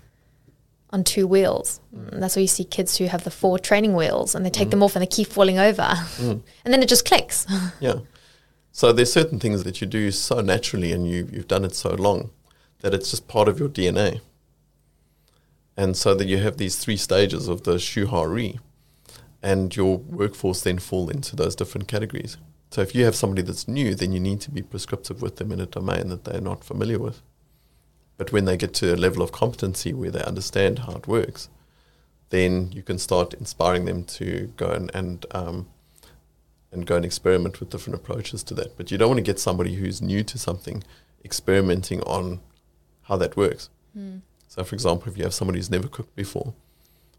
on 0.89 1.03
two 1.03 1.27
wheels. 1.27 1.79
Mm. 1.95 2.19
That's 2.19 2.35
why 2.35 2.41
you 2.41 2.47
see 2.47 2.63
kids 2.63 2.97
who 2.97 3.05
have 3.05 3.23
the 3.23 3.31
four 3.31 3.59
training 3.59 3.95
wheels 3.95 4.33
and 4.33 4.43
they 4.43 4.49
take 4.49 4.69
mm. 4.69 4.71
them 4.71 4.83
off 4.83 4.95
and 4.95 5.03
they 5.03 5.07
keep 5.07 5.27
falling 5.27 5.59
over. 5.59 5.83
Mm. 5.83 6.41
and 6.65 6.73
then 6.73 6.81
it 6.81 6.89
just 6.89 7.05
clicks. 7.05 7.45
yeah. 7.79 7.99
So 8.71 8.91
there's 8.91 9.13
certain 9.13 9.39
things 9.39 9.63
that 9.63 9.79
you 9.79 9.87
do 9.87 10.11
so 10.11 10.41
naturally 10.41 10.91
and 10.91 11.07
you, 11.07 11.29
you've 11.31 11.47
done 11.47 11.65
it 11.65 11.75
so 11.75 11.93
long 11.93 12.31
that 12.79 12.93
it's 12.93 13.11
just 13.11 13.27
part 13.27 13.47
of 13.47 13.59
your 13.59 13.69
DNA. 13.69 14.21
And 15.75 15.95
so 15.95 16.15
that 16.15 16.27
you 16.27 16.39
have 16.39 16.57
these 16.57 16.77
three 16.77 16.97
stages 16.97 17.47
of 17.47 17.63
the 17.63 17.75
shuhari, 17.75 18.59
and 19.41 19.75
your 19.75 19.97
workforce 19.97 20.61
then 20.61 20.79
fall 20.79 21.09
into 21.09 21.35
those 21.35 21.55
different 21.55 21.87
categories. 21.87 22.37
So 22.71 22.81
if 22.81 22.93
you 22.93 23.05
have 23.05 23.15
somebody 23.15 23.41
that's 23.41 23.67
new, 23.67 23.95
then 23.95 24.11
you 24.11 24.19
need 24.19 24.41
to 24.41 24.51
be 24.51 24.61
prescriptive 24.61 25.21
with 25.21 25.37
them 25.37 25.51
in 25.51 25.61
a 25.61 25.65
domain 25.65 26.09
that 26.09 26.25
they're 26.25 26.41
not 26.41 26.63
familiar 26.63 26.99
with. 26.99 27.21
But 28.17 28.31
when 28.31 28.45
they 28.45 28.57
get 28.57 28.73
to 28.75 28.93
a 28.93 28.97
level 28.97 29.21
of 29.21 29.31
competency 29.31 29.93
where 29.93 30.11
they 30.11 30.23
understand 30.23 30.79
how 30.79 30.93
it 30.93 31.07
works, 31.07 31.49
then 32.29 32.71
you 32.71 32.81
can 32.81 32.97
start 32.97 33.33
inspiring 33.35 33.85
them 33.85 34.03
to 34.03 34.51
go 34.57 34.69
and 34.71 34.91
and, 34.93 35.25
um, 35.31 35.67
and 36.71 36.85
go 36.85 36.95
and 36.97 37.05
experiment 37.05 37.59
with 37.59 37.69
different 37.69 37.99
approaches 37.99 38.43
to 38.43 38.53
that. 38.55 38.75
But 38.75 38.91
you 38.91 38.97
don't 38.97 39.09
want 39.09 39.19
to 39.19 39.31
get 39.31 39.39
somebody 39.39 39.75
who's 39.75 40.01
new 40.01 40.23
to 40.23 40.37
something 40.37 40.83
experimenting 41.23 42.01
on 42.01 42.41
how 43.03 43.15
that 43.17 43.37
works. 43.37 43.69
Mm. 43.97 44.21
So, 44.47 44.63
for 44.63 44.75
example, 44.75 45.09
if 45.09 45.17
you 45.17 45.23
have 45.23 45.33
somebody 45.33 45.59
who's 45.59 45.69
never 45.69 45.87
cooked 45.87 46.15
before 46.15 46.53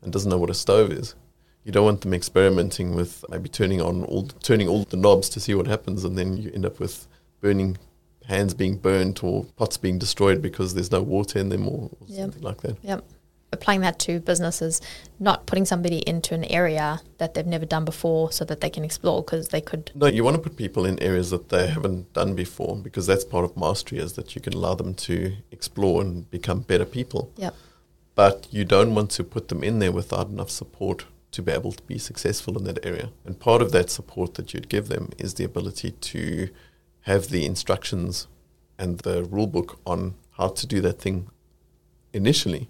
and 0.03 0.13
doesn't 0.13 0.31
know 0.31 0.39
what 0.39 0.51
a 0.51 0.55
stove 0.55 0.93
is, 0.93 1.15
you 1.64 1.73
don't 1.73 1.85
want 1.85 2.01
them 2.01 2.14
experimenting 2.14 2.94
with 2.94 3.25
maybe 3.29 3.49
turning 3.49 3.81
on 3.81 4.05
all 4.05 4.27
turning 4.42 4.68
all 4.68 4.85
the 4.85 4.97
knobs 4.97 5.29
to 5.31 5.40
see 5.40 5.55
what 5.55 5.66
happens, 5.66 6.05
and 6.05 6.16
then 6.16 6.37
you 6.37 6.51
end 6.55 6.66
up 6.66 6.81
with 6.81 7.07
burning 7.40 7.77
hands 8.27 8.55
being 8.55 8.77
burnt 8.77 9.25
or 9.25 9.44
pots 9.57 9.77
being 9.77 9.99
destroyed 9.99 10.42
because 10.42 10.75
there's 10.75 10.92
no 10.92 11.03
water 11.03 11.38
in 11.38 11.49
them 11.49 11.66
or, 11.66 11.90
or 12.01 12.07
yep. 12.07 12.21
something 12.21 12.42
like 12.42 12.61
that. 12.61 12.77
Yep 12.83 13.05
applying 13.53 13.81
that 13.81 13.99
to 13.99 14.21
businesses, 14.21 14.81
not 15.18 15.47
putting 15.47 15.64
somebody 15.64 15.99
into 16.09 16.35
an 16.35 16.44
area 16.44 17.01
that 17.18 17.35
they've 17.35 17.47
never 17.47 17.64
done 17.64 17.85
before 17.85 18.31
so 18.31 18.44
that 18.44 18.61
they 18.61 18.71
can 18.71 18.85
explore 18.85 19.23
because 19.23 19.49
they 19.49 19.61
could. 19.61 19.90
No, 19.94 20.07
you 20.07 20.25
want 20.25 20.37
to 20.37 20.42
put 20.42 20.57
people 20.57 20.85
in 20.85 21.03
areas 21.03 21.31
that 21.31 21.49
they 21.49 21.66
haven't 21.68 22.12
done 22.12 22.35
before 22.35 22.77
because 22.77 23.07
that's 23.07 23.25
part 23.25 23.44
of 23.44 23.57
mastery 23.57 23.99
is 23.99 24.14
that 24.14 24.35
you 24.35 24.40
can 24.40 24.53
allow 24.53 24.75
them 24.75 24.94
to 24.94 25.37
explore 25.51 26.03
and 26.03 26.31
become 26.31 26.61
better 26.61 26.85
people. 26.85 27.33
Yep. 27.37 27.55
But 28.14 28.49
you 28.51 28.64
don't 28.64 28.94
want 28.94 29.11
to 29.12 29.25
put 29.25 29.49
them 29.49 29.62
in 29.62 29.79
there 29.79 29.92
without 29.92 30.29
enough 30.29 30.51
support 30.51 31.05
to 31.31 31.43
be 31.43 31.53
able 31.53 31.73
to 31.73 31.83
be 31.85 31.99
successful 31.99 32.57
in 32.59 32.64
that 32.64 32.85
area. 32.85 33.11
And 33.25 33.38
part 33.38 33.62
of 33.62 33.73
that 33.73 33.91
support 33.91 34.35
that 34.35 34.55
you'd 34.55 34.69
give 34.69 34.88
them 34.88 35.11
is 35.19 35.35
the 35.35 35.45
ability 35.45 35.93
to 35.93 36.49
have 37.03 37.29
the 37.29 37.45
instructions 37.45 38.27
and 38.79 38.99
the 39.01 39.25
rule 39.25 39.47
book 39.47 39.81
on 39.87 40.14
how 40.33 40.49
to 40.49 40.67
do 40.67 40.81
that 40.81 41.01
thing 41.01 41.29
initially 42.12 42.69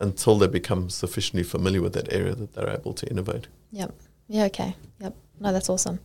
until 0.00 0.36
they 0.36 0.48
become 0.48 0.90
sufficiently 0.90 1.42
familiar 1.42 1.80
with 1.80 1.92
that 1.92 2.12
area 2.12 2.34
that 2.34 2.54
they're 2.54 2.70
able 2.70 2.92
to 2.94 3.06
innovate. 3.06 3.46
Yep. 3.70 3.94
Yeah, 4.28 4.44
okay. 4.44 4.74
Yep. 5.00 5.14
No, 5.42 5.52
that's 5.52 5.68
awesome. 5.68 5.98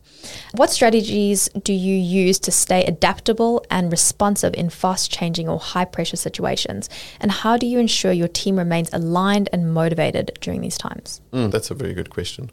What 0.56 0.68
strategies 0.68 1.48
do 1.62 1.72
you 1.72 1.94
use 1.94 2.40
to 2.40 2.50
stay 2.50 2.82
adaptable 2.84 3.64
and 3.70 3.88
responsive 3.88 4.52
in 4.54 4.68
fast 4.68 5.12
changing 5.12 5.48
or 5.48 5.60
high 5.60 5.84
pressure 5.84 6.16
situations? 6.16 6.90
And 7.20 7.30
how 7.30 7.56
do 7.56 7.64
you 7.64 7.78
ensure 7.78 8.10
your 8.10 8.26
team 8.26 8.58
remains 8.58 8.92
aligned 8.92 9.48
and 9.52 9.72
motivated 9.72 10.36
during 10.40 10.60
these 10.60 10.76
times? 10.76 11.20
Mm, 11.32 11.52
that's 11.52 11.70
a 11.70 11.74
very 11.74 11.94
good 11.94 12.10
question. 12.10 12.50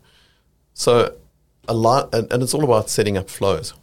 So, 0.75 1.15
a 1.67 1.73
lot, 1.73 2.13
and, 2.13 2.31
and 2.31 2.43
it's 2.43 2.53
all 2.53 2.63
about 2.63 2.91
setting 2.91 3.17
up 3.17 3.31
flows. 3.31 3.73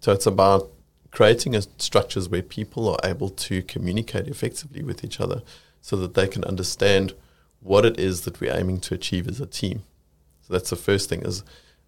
So, 0.00 0.12
it's 0.12 0.26
about 0.26 0.68
creating 1.10 1.58
structures 1.78 2.28
where 2.28 2.42
people 2.42 2.86
are 2.86 2.98
able 3.02 3.30
to 3.30 3.62
communicate 3.62 4.28
effectively 4.28 4.82
with 4.82 5.02
each 5.02 5.20
other 5.20 5.40
so 5.80 5.96
that 5.96 6.12
they 6.12 6.28
can 6.28 6.44
understand 6.44 7.14
what 7.60 7.86
it 7.86 7.98
is 7.98 8.22
that 8.22 8.42
we're 8.42 8.54
aiming 8.54 8.80
to 8.80 8.94
achieve 8.94 9.26
as 9.26 9.40
a 9.40 9.46
team. 9.46 9.84
So 10.42 10.52
that's 10.52 10.68
the 10.68 10.76
first 10.76 11.08
thing 11.08 11.22
is 11.22 11.42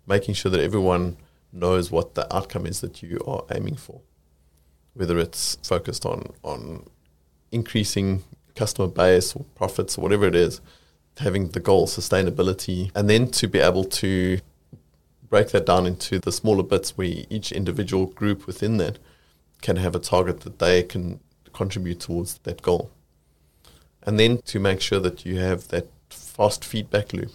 making 0.07 0.35
sure 0.35 0.51
that 0.51 0.61
everyone 0.61 1.17
knows 1.53 1.91
what 1.91 2.15
the 2.15 2.35
outcome 2.35 2.67
is 2.67 2.81
that 2.81 3.03
you 3.03 3.21
are 3.27 3.45
aiming 3.55 3.77
for. 3.77 4.01
Whether 4.95 5.19
it's 5.19 5.57
focused 5.63 6.07
on 6.07 6.33
on 6.43 6.87
increasing 7.53 8.25
customer 8.55 8.89
base 8.89 9.37
or 9.37 9.45
profits 9.55 9.99
or 9.99 10.03
whatever 10.03 10.27
it 10.27 10.35
is, 10.35 10.61
having 11.19 11.49
the 11.49 11.61
goal 11.61 11.87
sustainability 11.87 12.91
and 12.95 13.09
then 13.09 13.31
to 13.31 13.47
be 13.47 13.59
able 13.59 13.85
to 13.85 14.39
break 15.29 15.49
that 15.51 15.67
down 15.67 15.87
into 15.87 16.19
the 16.19 16.33
smaller 16.33 16.63
bits 16.63 16.97
where 16.97 17.25
each 17.31 17.53
individual 17.53 18.07
group 18.07 18.47
within 18.47 18.77
that 18.77 18.99
can 19.63 19.77
have 19.77 19.95
a 19.95 19.99
target 19.99 20.41
that 20.41 20.59
they 20.59 20.83
can 20.83 21.21
contribute 21.53 22.01
towards 22.01 22.39
that 22.39 22.63
goal. 22.63 22.91
And 24.03 24.21
then 24.21 24.39
to 24.43 24.61
make 24.61 24.81
sure 24.81 25.01
that 25.01 25.25
you 25.25 25.39
have 25.39 25.69
that 25.69 25.89
fast 26.11 26.65
feedback 26.65 27.13
loop 27.13 27.33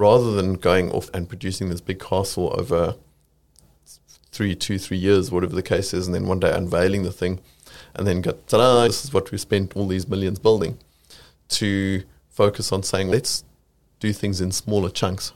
rather 0.00 0.32
than 0.32 0.54
going 0.54 0.90
off 0.92 1.10
and 1.12 1.28
producing 1.28 1.68
this 1.68 1.82
big 1.82 2.00
castle 2.00 2.54
over 2.58 2.96
three, 4.32 4.54
two, 4.54 4.78
three 4.78 4.96
years, 4.96 5.30
whatever 5.30 5.54
the 5.54 5.62
case 5.62 5.92
is, 5.92 6.06
and 6.06 6.14
then 6.14 6.26
one 6.26 6.40
day 6.40 6.50
unveiling 6.50 7.02
the 7.02 7.12
thing 7.12 7.38
and 7.94 8.06
then 8.06 8.22
go, 8.22 8.32
ta 8.46 8.84
this 8.86 9.04
is 9.04 9.12
what 9.12 9.30
we 9.30 9.36
spent 9.36 9.76
all 9.76 9.86
these 9.86 10.08
millions 10.08 10.38
building. 10.38 10.78
To 11.48 12.02
focus 12.30 12.72
on 12.72 12.82
saying, 12.82 13.08
let's 13.08 13.44
do 13.98 14.12
things 14.12 14.40
in 14.40 14.52
smaller 14.52 14.88
chunks. 14.88 15.32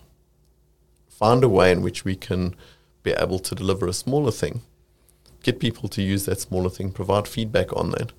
Find 1.09 1.44
a 1.44 1.48
way 1.48 1.70
in 1.70 1.83
which 1.83 2.05
we 2.07 2.16
can 2.16 2.55
be 3.03 3.12
able 3.12 3.40
to 3.40 3.55
deliver 3.55 3.87
a 3.87 3.92
smaller 3.92 4.31
thing, 4.31 4.62
get 5.42 5.61
people 5.61 5.90
to 5.90 6.00
use 6.00 6.24
that 6.24 6.40
smaller 6.40 6.70
thing, 6.70 6.90
provide 6.90 7.29
feedback 7.29 7.77
on 7.77 7.90
that, 7.90 8.12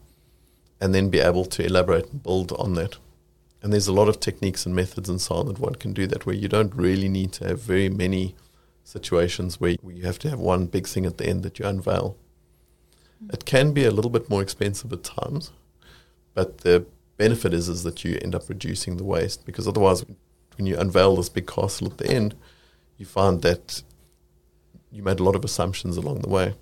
and 0.79 0.93
then 0.93 1.09
be 1.09 1.19
able 1.19 1.45
to 1.45 1.65
elaborate 1.65 2.11
and 2.11 2.21
build 2.21 2.51
on 2.51 2.75
that. 2.75 2.97
And 3.65 3.73
there's 3.73 3.87
a 3.87 3.93
lot 3.93 4.07
of 4.07 4.19
techniques 4.19 4.67
and 4.67 4.75
methods 4.75 5.09
and 5.09 5.19
so 5.19 5.37
on 5.37 5.47
that 5.47 5.57
one 5.57 5.73
can 5.73 5.91
do 5.91 6.05
that 6.05 6.27
where 6.27 6.35
you 6.35 6.47
don't 6.47 6.75
really 6.75 7.09
need 7.09 7.31
to 7.33 7.47
have 7.47 7.59
very 7.59 7.89
many 7.89 8.35
situations 8.83 9.59
where 9.59 9.75
you 9.83 10.03
have 10.03 10.19
to 10.19 10.29
have 10.29 10.37
one 10.37 10.67
big 10.67 10.85
thing 10.85 11.03
at 11.03 11.17
the 11.17 11.25
end 11.25 11.41
that 11.41 11.57
you 11.57 11.65
unveil. 11.65 12.15
It 13.33 13.45
can 13.45 13.73
be 13.73 13.83
a 13.83 13.89
little 13.89 14.11
bit 14.11 14.29
more 14.29 14.43
expensive 14.43 14.93
at 14.93 15.03
times, 15.03 15.51
but 16.35 16.59
the 16.59 16.85
benefit 17.17 17.55
is 17.55 17.67
is 17.67 17.81
that 17.81 18.03
you 18.03 18.19
end 18.21 18.35
up 18.35 18.47
reducing 18.49 18.97
the 18.97 19.03
waste 19.03 19.47
because 19.47 19.67
otherwise 19.67 20.05
when 20.57 20.67
you 20.67 20.77
unveil 20.77 21.15
this 21.15 21.29
big 21.29 21.47
castle 21.47 21.87
at 21.87 21.97
the 21.97 22.07
end, 22.07 22.35
you 22.99 23.07
find 23.07 23.41
that 23.41 23.81
you 24.91 25.01
made 25.01 25.19
a 25.19 25.23
lot 25.23 25.35
of 25.35 25.43
assumptions 25.43 25.97
along 25.97 26.19
the 26.19 26.29
way. 26.29 26.53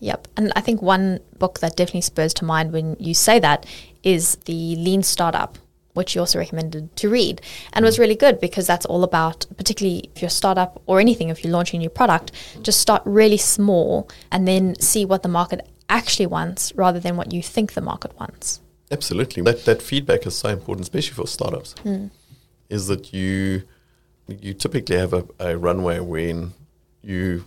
Yep. 0.00 0.26
And 0.36 0.52
I 0.56 0.60
think 0.60 0.82
one 0.82 1.20
book 1.38 1.60
that 1.60 1.76
definitely 1.76 2.00
spurs 2.00 2.34
to 2.34 2.44
mind 2.44 2.72
when 2.72 2.96
you 2.98 3.14
say 3.14 3.38
that 3.38 3.64
is 4.02 4.34
The 4.46 4.74
Lean 4.74 5.04
Startup, 5.04 5.56
which 5.94 6.14
you 6.14 6.20
also 6.20 6.38
recommended 6.38 6.94
to 6.96 7.08
read. 7.08 7.40
And 7.72 7.84
was 7.84 7.98
really 7.98 8.14
good 8.14 8.40
because 8.40 8.66
that's 8.66 8.86
all 8.86 9.02
about, 9.02 9.46
particularly 9.56 10.10
if 10.14 10.22
you're 10.22 10.28
a 10.28 10.30
startup 10.30 10.82
or 10.86 11.00
anything, 11.00 11.28
if 11.28 11.42
you're 11.42 11.52
launching 11.52 11.78
a 11.78 11.82
new 11.82 11.88
product, 11.88 12.32
just 12.62 12.80
start 12.80 13.02
really 13.04 13.38
small 13.38 14.08
and 14.30 14.46
then 14.46 14.78
see 14.80 15.04
what 15.04 15.22
the 15.22 15.28
market 15.28 15.68
actually 15.88 16.26
wants 16.26 16.72
rather 16.74 17.00
than 17.00 17.16
what 17.16 17.32
you 17.32 17.42
think 17.42 17.72
the 17.72 17.80
market 17.80 18.18
wants. 18.18 18.60
Absolutely. 18.90 19.42
That, 19.42 19.64
that 19.64 19.82
feedback 19.82 20.26
is 20.26 20.36
so 20.36 20.48
important, 20.50 20.84
especially 20.84 21.14
for 21.14 21.26
startups, 21.26 21.74
mm. 21.84 22.10
is 22.68 22.86
that 22.86 23.12
you 23.12 23.62
you 24.28 24.52
typically 24.52 24.96
have 24.96 25.14
a, 25.14 25.24
a 25.38 25.56
runway 25.56 26.00
when 26.00 26.52
you 27.02 27.44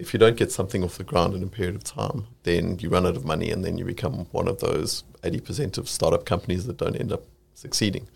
if 0.00 0.12
you 0.12 0.18
don't 0.18 0.36
get 0.36 0.50
something 0.50 0.82
off 0.82 0.96
the 0.96 1.04
ground 1.04 1.34
in 1.34 1.42
a 1.42 1.46
period 1.46 1.76
of 1.76 1.84
time, 1.84 2.26
then 2.44 2.78
you 2.80 2.88
run 2.88 3.06
out 3.06 3.16
of 3.16 3.24
money 3.24 3.50
and 3.50 3.64
then 3.64 3.76
you 3.76 3.84
become 3.84 4.26
one 4.32 4.48
of 4.48 4.58
those 4.60 5.04
80% 5.22 5.78
of 5.78 5.88
startup 5.88 6.24
companies 6.24 6.66
that 6.66 6.78
don't 6.78 6.96
end 6.96 7.12
up 7.12 7.24
succeeding. 7.54 8.08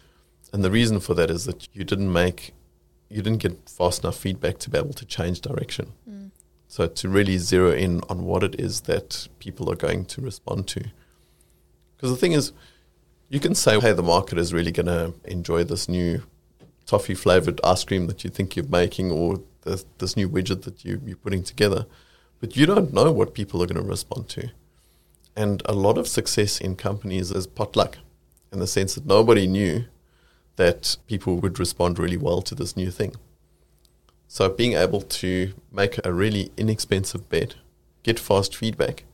And 0.53 0.63
the 0.63 0.71
reason 0.71 1.01
for 1.01 1.15
that 1.15 1.31
is 1.31 1.45
that 1.47 1.69
you 1.73 1.85
didn't 1.85 2.13
make, 2.13 2.55
you 3.09 3.23
didn't 3.23 3.43
get 3.43 3.69
fast 3.69 4.05
enough 4.05 4.17
feedback 4.17 4.59
to 4.59 4.71
be 4.71 4.79
able 4.79 4.93
to 4.95 5.05
change 5.05 5.41
direction. 5.41 5.93
Mm. 6.09 6.31
So 6.69 6.87
to 6.87 7.09
really 7.09 7.39
zero 7.39 7.73
in 7.73 8.01
on 8.09 8.25
what 8.25 8.43
it 8.43 8.59
is 8.59 8.83
that 8.83 9.29
people 9.39 9.71
are 9.71 9.77
going 9.77 10.05
to 10.07 10.21
respond 10.21 10.67
to. 10.69 10.85
Because 11.97 12.11
the 12.11 12.17
thing 12.17 12.33
is, 12.33 12.53
you 13.29 13.41
can 13.41 13.55
say, 13.55 13.81
hey, 13.81 13.93
the 13.93 14.03
market 14.03 14.39
is 14.39 14.53
really 14.53 14.73
going 14.73 14.87
to 14.87 15.15
enjoy 15.25 15.65
this 15.65 15.89
new 15.89 16.23
toffee 16.87 17.15
flavored 17.15 17.61
ice 17.65 17.85
cream 17.85 18.07
that 18.07 18.25
you 18.25 18.31
think 18.31 18.57
you're 18.57 18.67
making 18.67 19.11
or 19.11 19.41
this, 19.63 19.85
this 19.99 20.17
new 20.17 20.29
widget 20.29 20.63
that 20.63 20.85
you, 20.85 21.01
you're 21.05 21.17
putting 21.17 21.43
together, 21.43 21.87
but 22.41 22.57
you 22.57 22.67
don't 22.67 22.93
know 22.93 23.11
what 23.11 23.35
people 23.35 23.63
are 23.63 23.67
going 23.67 23.83
to 23.83 23.89
respond 23.89 24.29
to. 24.29 24.51
And 25.37 25.63
a 25.67 25.73
lot 25.73 25.99
of 25.99 26.07
success 26.07 26.61
in 26.61 26.77
companies 26.77 27.31
is 27.31 27.47
potluck 27.47 27.99
in 28.53 28.61
the 28.61 28.67
sense 28.67 28.95
that 28.95 29.07
nobody 29.07 29.47
knew 29.47 29.85
that 30.57 30.97
people 31.07 31.37
would 31.37 31.59
respond 31.59 31.99
really 31.99 32.17
well 32.17 32.41
to 32.43 32.55
this 32.55 32.77
new 32.77 32.91
thing. 32.91 33.17
So 34.29 34.49
being 34.49 34.75
able 34.75 35.01
to 35.01 35.53
make 35.73 35.99
a 36.05 36.13
really 36.13 36.53
inexpensive 36.57 37.29
bet, 37.29 37.57
get 38.03 38.19
fast 38.19 38.55
feedback, 38.55 39.05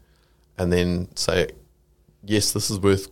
and 0.59 0.73
then 0.73 1.09
say, 1.17 1.49
yes, 2.23 2.53
this 2.53 2.71
is 2.71 2.79
worth 2.79 3.09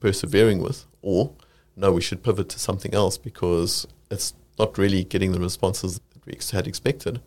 persevering 0.00 0.62
with, 0.62 0.86
or 1.02 1.32
no, 1.76 1.92
we 1.92 2.00
should 2.00 2.22
pivot 2.22 2.48
to 2.50 2.58
something 2.58 2.94
else 2.94 3.18
because 3.18 3.86
it's 4.10 4.34
not 4.58 4.78
really 4.78 5.02
getting 5.02 5.32
the 5.32 5.40
responses 5.40 6.00
that 6.12 6.26
we 6.26 6.38
had 6.52 6.68
expected, 6.68 7.20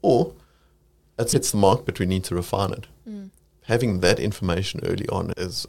or 0.00 0.32
it 1.18 1.28
sets 1.28 1.50
the 1.50 1.58
mark, 1.58 1.84
but 1.84 1.98
we 1.98 2.06
need 2.06 2.24
to 2.24 2.34
refine 2.34 2.72
it. 2.72 2.86
Mm. 3.08 3.30
Having 3.62 4.00
that 4.00 4.18
information 4.18 4.80
early 4.84 5.08
on 5.08 5.32
is, 5.36 5.66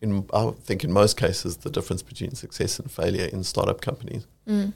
in 0.00 0.26
I 0.32 0.52
think, 0.62 0.84
in 0.84 0.92
most 0.92 1.16
cases, 1.16 1.58
the 1.58 1.70
difference 1.70 2.02
between 2.02 2.34
success 2.34 2.78
and 2.78 2.90
failure 2.90 3.26
in 3.26 3.44
startup 3.44 3.80
companies. 3.80 4.26
Mm. 4.48 4.72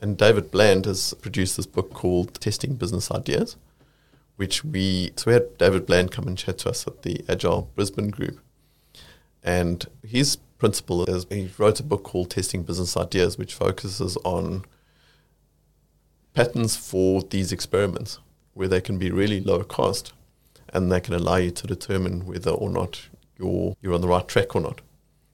And 0.00 0.18
David 0.18 0.50
Bland 0.50 0.84
has 0.86 1.14
produced 1.14 1.56
this 1.56 1.66
book 1.66 1.92
called 1.94 2.34
Testing 2.40 2.74
Business 2.74 3.10
Ideas, 3.10 3.56
which 4.36 4.64
we 4.64 5.12
so 5.16 5.30
we 5.30 5.34
had 5.34 5.56
David 5.58 5.86
Bland 5.86 6.10
come 6.10 6.26
and 6.26 6.36
chat 6.36 6.58
to 6.58 6.70
us 6.70 6.86
at 6.86 7.02
the 7.02 7.24
Agile 7.28 7.70
Brisbane 7.74 8.10
group. 8.10 8.40
And 9.42 9.86
his 10.06 10.36
principle 10.58 11.04
is 11.04 11.26
he 11.30 11.50
wrote 11.58 11.80
a 11.80 11.82
book 11.82 12.04
called 12.04 12.30
Testing 12.30 12.62
Business 12.62 12.96
Ideas, 12.96 13.38
which 13.38 13.54
focuses 13.54 14.16
on 14.18 14.64
patterns 16.34 16.76
for 16.76 17.22
these 17.22 17.52
experiments 17.52 18.18
where 18.54 18.68
they 18.68 18.80
can 18.80 18.98
be 18.98 19.10
really 19.10 19.40
low 19.40 19.62
cost 19.64 20.12
and 20.72 20.90
they 20.90 21.00
can 21.00 21.14
allow 21.14 21.36
you 21.36 21.50
to 21.50 21.66
determine 21.66 22.26
whether 22.26 22.50
or 22.50 22.70
not 22.70 23.08
you're 23.38 23.76
you're 23.80 23.94
on 23.94 24.00
the 24.00 24.08
right 24.08 24.26
track 24.26 24.54
or 24.54 24.60
not. 24.60 24.80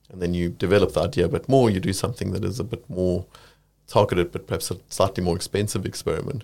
And 0.09 0.21
then 0.21 0.33
you 0.33 0.49
develop 0.49 0.93
the 0.93 1.03
idea 1.03 1.25
a 1.25 1.29
bit 1.29 1.47
more, 1.47 1.69
you 1.69 1.79
do 1.79 1.93
something 1.93 2.31
that 2.31 2.43
is 2.43 2.59
a 2.59 2.63
bit 2.63 2.89
more 2.89 3.25
targeted 3.87 4.31
but 4.31 4.47
perhaps 4.47 4.71
a 4.71 4.77
slightly 4.89 5.23
more 5.23 5.35
expensive 5.35 5.85
experiment 5.85 6.43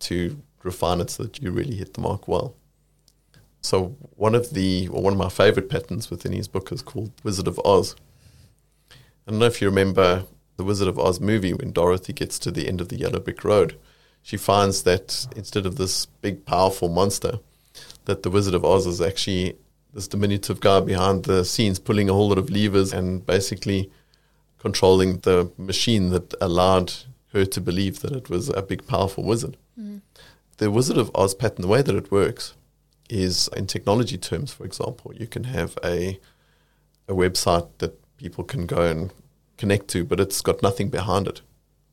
to 0.00 0.42
refine 0.62 1.00
it 1.00 1.10
so 1.10 1.24
that 1.24 1.40
you 1.40 1.50
really 1.50 1.76
hit 1.76 1.94
the 1.94 2.00
mark 2.00 2.26
well. 2.26 2.54
So 3.60 3.96
one 4.16 4.34
of 4.34 4.50
the 4.50 4.88
or 4.88 5.02
one 5.02 5.14
of 5.14 5.18
my 5.18 5.28
favorite 5.28 5.70
patterns 5.70 6.10
within 6.10 6.32
his 6.32 6.48
book 6.48 6.70
is 6.70 6.82
called 6.82 7.12
Wizard 7.22 7.48
of 7.48 7.60
Oz. 7.64 7.96
I 8.92 9.30
don't 9.30 9.38
know 9.38 9.46
if 9.46 9.62
you 9.62 9.68
remember 9.68 10.24
the 10.56 10.64
Wizard 10.64 10.88
of 10.88 10.98
Oz 10.98 11.18
movie 11.20 11.54
when 11.54 11.72
Dorothy 11.72 12.12
gets 12.12 12.38
to 12.40 12.50
the 12.50 12.68
end 12.68 12.80
of 12.80 12.88
the 12.88 12.98
yellow 12.98 13.20
brick 13.20 13.42
road. 13.42 13.78
She 14.22 14.36
finds 14.36 14.82
that 14.82 15.26
instead 15.34 15.66
of 15.66 15.76
this 15.76 16.06
big 16.06 16.44
powerful 16.44 16.88
monster, 16.88 17.40
that 18.04 18.22
the 18.22 18.30
Wizard 18.30 18.54
of 18.54 18.64
Oz 18.64 18.86
is 18.86 19.00
actually 19.00 19.56
this 19.92 20.08
diminutive 20.08 20.60
guy 20.60 20.80
behind 20.80 21.24
the 21.24 21.44
scenes 21.44 21.78
pulling 21.78 22.10
a 22.10 22.12
whole 22.12 22.28
lot 22.28 22.38
of 22.38 22.50
levers 22.50 22.92
and 22.92 23.24
basically 23.24 23.90
controlling 24.58 25.18
the 25.18 25.50
machine 25.56 26.10
that 26.10 26.34
allowed 26.40 26.92
her 27.32 27.44
to 27.44 27.60
believe 27.60 28.00
that 28.00 28.12
it 28.12 28.28
was 28.28 28.48
a 28.48 28.62
big 28.62 28.86
powerful 28.86 29.24
wizard. 29.24 29.56
Mm. 29.78 30.00
The 30.56 30.70
Wizard 30.70 30.98
of 30.98 31.10
Oz 31.14 31.34
pattern, 31.34 31.62
the 31.62 31.68
way 31.68 31.82
that 31.82 31.94
it 31.94 32.10
works 32.10 32.54
is 33.10 33.48
in 33.56 33.66
technology 33.66 34.16
terms, 34.16 34.52
for 34.52 34.64
example, 34.64 35.12
you 35.14 35.26
can 35.26 35.44
have 35.44 35.78
a 35.84 36.18
a 37.06 37.12
website 37.12 37.68
that 37.78 37.92
people 38.16 38.44
can 38.44 38.66
go 38.66 38.82
and 38.82 39.10
connect 39.58 39.88
to, 39.88 40.04
but 40.04 40.20
it's 40.20 40.40
got 40.40 40.62
nothing 40.62 40.88
behind 40.88 41.28
it. 41.28 41.42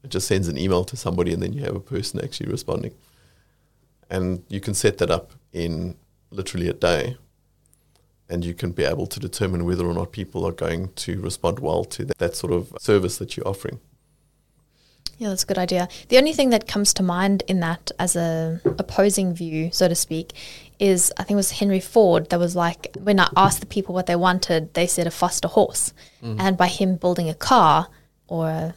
It 0.04 0.10
just 0.10 0.28
sends 0.28 0.48
an 0.48 0.58
email 0.58 0.84
to 0.86 0.96
somebody 0.96 1.34
and 1.34 1.44
then 1.44 1.54
you 1.54 1.64
have 1.64 1.76
a 1.76 1.82
person 1.82 2.24
actually 2.24 2.50
responding. 2.50 2.94
And 4.10 4.44
you 4.48 4.60
can 4.60 4.74
set 4.74 4.98
that 5.00 5.12
up 5.12 5.34
in 5.54 5.96
literally 6.32 6.68
a 6.68 6.74
day. 6.74 7.18
And 8.30 8.46
you 8.46 8.54
can 8.54 8.72
be 8.72 8.86
able 8.86 9.08
to 9.08 9.20
determine 9.20 9.66
whether 9.66 9.86
or 9.86 9.94
not 9.94 10.14
people 10.14 10.46
are 10.46 10.54
going 10.54 10.94
to 10.94 11.20
respond 11.20 11.60
well 11.60 11.84
to 11.86 12.06
that, 12.06 12.18
that 12.18 12.36
sort 12.36 12.54
of 12.54 12.74
service 12.80 13.18
that 13.18 13.36
you're 13.36 13.48
offering. 13.48 13.80
Yeah, 15.22 15.30
that's 15.30 15.44
a 15.44 15.46
good 15.46 15.60
idea. 15.60 15.88
The 16.08 16.18
only 16.18 16.34
thing 16.34 16.50
that 16.50 16.68
comes 16.68 16.96
to 16.96 17.04
mind 17.04 17.44
in 17.48 17.60
that 17.60 17.92
as 18.00 18.16
a 18.16 18.60
opposing 18.66 19.36
view, 19.36 19.70
so 19.72 19.88
to 19.88 19.94
speak, 19.94 20.34
is 20.80 21.14
I 21.16 21.24
think 21.24 21.32
it 21.32 21.36
was 21.36 21.52
Henry 21.52 21.80
Ford 21.80 22.32
that 22.32 22.40
was 22.40 22.56
like 22.56 22.88
when 23.00 23.20
I 23.20 23.30
asked 23.36 23.60
the 23.60 23.68
people 23.68 23.94
what 23.94 24.08
they 24.08 24.16
wanted, 24.16 24.74
they 24.74 24.88
said 24.88 25.06
a 25.06 25.12
faster 25.12 25.48
horse. 25.48 25.94
Mm-hmm. 26.24 26.42
And 26.42 26.58
by 26.58 26.68
him 26.68 26.96
building 26.96 27.30
a 27.30 27.36
car 27.36 27.90
or 28.28 28.48
a 28.48 28.76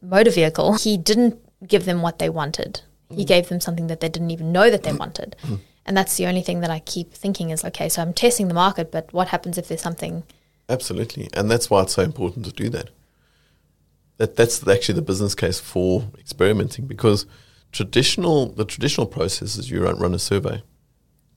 motor 0.00 0.30
vehicle, 0.30 0.78
he 0.78 0.96
didn't 0.96 1.38
give 1.66 1.84
them 1.84 2.00
what 2.00 2.20
they 2.20 2.30
wanted. 2.30 2.80
He 3.10 3.16
mm-hmm. 3.16 3.24
gave 3.24 3.48
them 3.50 3.60
something 3.60 3.88
that 3.88 4.00
they 4.00 4.08
didn't 4.08 4.30
even 4.30 4.50
know 4.50 4.70
that 4.70 4.82
they 4.82 4.90
mm-hmm. 4.90 4.98
wanted. 4.98 5.36
And 5.86 5.96
that's 5.96 6.16
the 6.16 6.26
only 6.26 6.42
thing 6.42 6.60
that 6.60 6.70
I 6.70 6.78
keep 6.80 7.12
thinking 7.12 7.50
is 7.50 7.64
okay, 7.64 7.88
so 7.88 8.02
I'm 8.02 8.14
testing 8.14 8.48
the 8.48 8.54
market, 8.54 8.90
but 8.90 9.12
what 9.12 9.28
happens 9.28 9.58
if 9.58 9.68
there's 9.68 9.82
something 9.82 10.24
Absolutely. 10.68 11.28
And 11.34 11.50
that's 11.50 11.68
why 11.68 11.82
it's 11.82 11.94
so 11.94 12.02
important 12.02 12.46
to 12.46 12.52
do 12.52 12.68
that. 12.70 12.90
That 14.16 14.36
that's 14.36 14.66
actually 14.66 14.94
the 14.94 15.02
business 15.02 15.34
case 15.34 15.58
for 15.58 16.04
experimenting 16.18 16.86
because 16.86 17.26
traditional 17.72 18.52
the 18.52 18.64
traditional 18.64 19.06
process 19.06 19.56
is 19.56 19.70
you 19.70 19.82
run, 19.82 19.98
run 19.98 20.14
a 20.14 20.18
survey. 20.18 20.62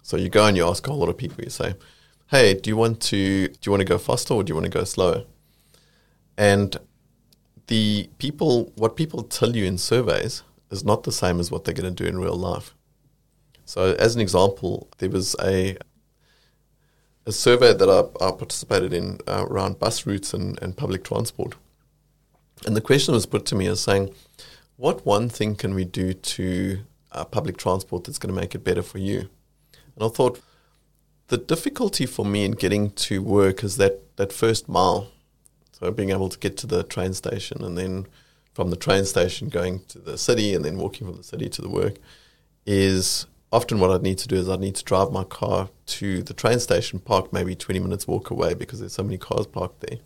So 0.04 0.16
you 0.16 0.30
go 0.30 0.46
and 0.46 0.56
you 0.56 0.66
ask 0.66 0.88
a 0.88 0.92
whole 0.92 1.00
lot 1.00 1.10
of 1.10 1.18
people, 1.18 1.44
you 1.44 1.50
say, 1.50 1.74
Hey, 2.28 2.54
do 2.54 2.70
you 2.70 2.78
want 2.78 3.02
to 3.04 3.48
do 3.48 3.58
you 3.64 3.72
want 3.72 3.82
to 3.82 3.86
go 3.86 3.98
faster 3.98 4.34
or 4.34 4.44
do 4.44 4.52
you 4.52 4.56
want 4.56 4.66
to 4.66 4.78
go 4.78 4.84
slower? 4.84 5.24
And 6.38 6.78
the 7.66 8.10
people 8.20 8.72
what 8.76 8.96
people 8.96 9.24
tell 9.24 9.56
you 9.56 9.66
in 9.66 9.78
surveys 9.78 10.44
is 10.70 10.86
not 10.86 11.04
the 11.04 11.12
same 11.12 11.40
as 11.40 11.50
what 11.50 11.66
they're 11.66 11.74
going 11.74 11.94
to 11.94 12.04
do 12.04 12.08
in 12.08 12.20
real 12.20 12.36
life. 12.36 12.76
So 13.68 13.96
as 14.00 14.16
an 14.16 14.22
example, 14.22 14.88
there 14.98 15.10
was 15.10 15.36
a 15.44 15.78
a 17.26 17.34
survey 17.34 17.74
that 17.74 17.90
I, 17.90 18.26
I 18.26 18.32
participated 18.32 18.94
in 18.94 19.20
uh, 19.28 19.46
around 19.46 19.80
bus 19.80 20.06
routes 20.06 20.34
and, 20.34 20.58
and 20.62 20.78
public 20.78 21.04
transport. 21.04 21.56
And 22.66 22.74
the 22.74 22.82
question 22.82 23.14
was 23.14 23.26
put 23.26 23.46
to 23.48 23.56
me 23.56 23.68
as 23.68 23.82
saying, 23.82 24.14
what 24.78 25.06
one 25.06 25.28
thing 25.28 25.56
can 25.56 25.76
we 25.76 25.84
do 25.84 26.14
to 26.14 26.80
uh, 27.12 27.26
public 27.26 27.58
transport 27.58 28.06
that's 28.06 28.18
going 28.18 28.34
to 28.34 28.42
make 28.42 28.56
it 28.56 28.64
better 28.64 28.82
for 28.82 29.00
you? 29.00 29.30
And 29.96 30.04
I 30.04 30.08
thought, 30.08 30.40
the 31.28 31.38
difficulty 31.38 32.06
for 32.06 32.26
me 32.26 32.46
in 32.46 32.52
getting 32.52 32.92
to 32.92 33.22
work 33.22 33.62
is 33.62 33.76
that, 33.76 34.16
that 34.16 34.32
first 34.32 34.70
mile. 34.70 35.10
So 35.74 35.92
being 35.92 36.12
able 36.12 36.30
to 36.30 36.40
get 36.40 36.56
to 36.58 36.68
the 36.68 36.84
train 36.84 37.14
station 37.14 37.62
and 37.62 37.78
then 37.78 38.08
from 38.54 38.70
the 38.70 38.78
train 38.78 39.04
station 39.04 39.50
going 39.50 39.82
to 39.90 40.00
the 40.00 40.18
city 40.18 40.56
and 40.56 40.64
then 40.64 40.78
walking 40.78 41.06
from 41.06 41.18
the 41.18 41.24
city 41.24 41.50
to 41.50 41.62
the 41.62 41.70
work 41.70 41.98
is 42.66 43.28
often 43.52 43.80
what 43.80 43.92
I'd 43.92 44.04
need 44.04 44.18
to 44.20 44.28
do 44.28 44.36
is 44.36 44.50
I'd 44.50 44.60
need 44.60 44.76
to 44.76 44.84
drive 44.84 45.12
my 45.12 45.24
car 45.24 45.70
to 45.88 46.22
the 46.22 46.34
train 46.34 46.60
station, 46.60 47.00
park 47.00 47.32
maybe 47.32 47.56
20 47.56 47.80
minutes 47.80 48.08
walk 48.08 48.30
away 48.30 48.54
because 48.54 48.80
there's 48.80 48.94
so 48.94 49.04
many 49.04 49.18
cars 49.18 49.48
parked 49.48 49.82
there. 49.82 50.00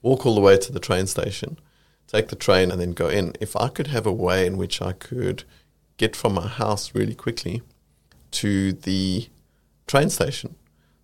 Walk 0.00 0.26
all 0.26 0.34
the 0.34 0.40
way 0.40 0.56
to 0.58 0.72
the 0.72 0.80
train 0.80 1.06
station, 1.06 1.58
take 2.06 2.28
the 2.28 2.36
train 2.36 2.70
and 2.70 2.80
then 2.80 2.92
go 2.92 3.08
in. 3.08 3.34
If 3.40 3.56
I 3.56 3.68
could 3.68 3.88
have 3.88 4.06
a 4.06 4.12
way 4.12 4.46
in 4.46 4.56
which 4.56 4.80
I 4.82 4.92
could 4.92 5.44
get 5.96 6.16
from 6.16 6.34
my 6.34 6.48
house 6.48 6.94
really 6.94 7.14
quickly 7.14 7.62
to 8.32 8.72
the 8.72 9.28
train 9.86 10.10
station, 10.10 10.56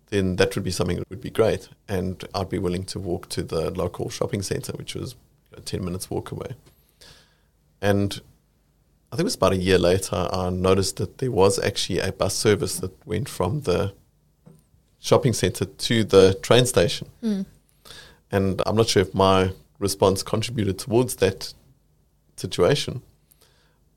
then 0.07 0.37
that 0.37 0.55
would 0.55 0.63
be 0.63 0.71
something 0.71 0.97
that 0.97 1.09
would 1.09 1.21
be 1.21 1.29
great. 1.29 1.69
And 1.87 2.23
I'd 2.33 2.49
be 2.49 2.57
willing 2.57 2.83
to 2.85 2.99
walk 2.99 3.29
to 3.29 3.43
the 3.43 3.69
local 3.71 4.09
shopping 4.09 4.41
centre, 4.41 4.73
which 4.73 4.95
was 4.95 5.15
a 5.55 5.61
10 5.61 5.83
minutes 5.83 6.09
walk 6.09 6.31
away. 6.31 6.55
And 7.81 8.19
I 9.11 9.15
think 9.15 9.21
it 9.21 9.25
was 9.25 9.35
about 9.35 9.53
a 9.53 9.57
year 9.57 9.79
later, 9.79 10.27
I 10.31 10.51
noticed 10.51 10.97
that 10.97 11.17
there 11.17 11.31
was 11.31 11.57
actually 11.57 11.99
a 11.99 12.11
bus 12.11 12.35
service 12.35 12.77
that 12.79 12.93
went 13.07 13.27
from 13.27 13.61
the 13.61 13.93
shopping 14.99 15.33
centre 15.33 15.65
to 15.65 16.03
the 16.03 16.35
train 16.43 16.67
station. 16.67 17.09
Hmm. 17.21 17.41
And 18.31 18.61
I'm 18.67 18.75
not 18.75 18.87
sure 18.87 19.01
if 19.01 19.15
my 19.15 19.53
response 19.79 20.21
contributed 20.21 20.77
towards 20.77 21.15
that 21.15 21.53
situation, 22.35 23.01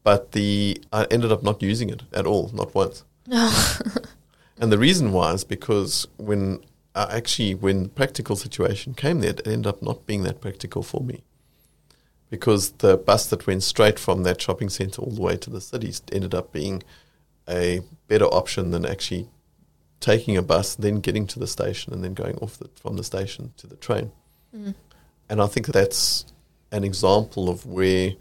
but 0.03 0.33
the 0.33 0.83
I 0.93 1.07
ended 1.11 1.31
up 1.31 1.43
not 1.43 1.63
using 1.63 1.91
it 1.91 2.05
at 2.15 2.27
all, 2.27 2.51
not 2.55 2.75
once. 2.75 3.05
and 3.31 4.73
the 4.73 4.79
reason 4.79 5.13
was 5.13 5.45
because 5.45 6.09
when 6.17 6.61
I 6.95 7.17
actually 7.17 7.55
when 7.55 7.83
the 7.83 7.89
practical 7.91 8.37
situation 8.37 8.95
came 8.95 9.21
there, 9.21 9.31
it 9.31 9.47
ended 9.47 9.67
up 9.67 9.83
not 9.83 10.07
being 10.07 10.23
that 10.23 10.41
practical 10.41 10.83
for 10.83 11.03
me 11.03 11.23
because 12.33 12.71
the 12.79 12.97
bus 12.97 13.29
that 13.29 13.47
went 13.47 13.63
straight 13.63 13.99
from 13.99 14.23
that 14.23 14.41
shopping 14.41 14.71
centre 14.71 15.03
all 15.03 15.11
the 15.11 15.21
way 15.21 15.37
to 15.37 15.51
the 15.51 15.61
city 15.61 15.93
ended 16.11 16.35
up 16.35 16.51
being 16.51 16.83
a 17.47 17.83
better 18.09 18.25
option 18.25 18.71
than 18.71 18.87
actually 18.87 19.29
taking 20.01 20.39
a 20.39 20.41
bus, 20.41 20.75
then 20.75 21.01
getting 21.01 21.27
to 21.27 21.39
the 21.39 21.47
station, 21.47 21.93
and 21.93 22.03
then 22.03 22.15
going 22.15 22.37
off 22.39 22.57
the, 22.57 22.71
from 22.75 22.97
the 22.97 23.05
station 23.05 23.53
to 23.59 23.67
the 23.67 23.77
train. 23.77 24.13
Mm. 24.57 24.75
And 25.29 25.43
I 25.43 25.47
think 25.47 25.67
that's 25.67 26.25
an 26.71 26.85
example 26.85 27.51
of 27.51 27.67
where 27.67 28.15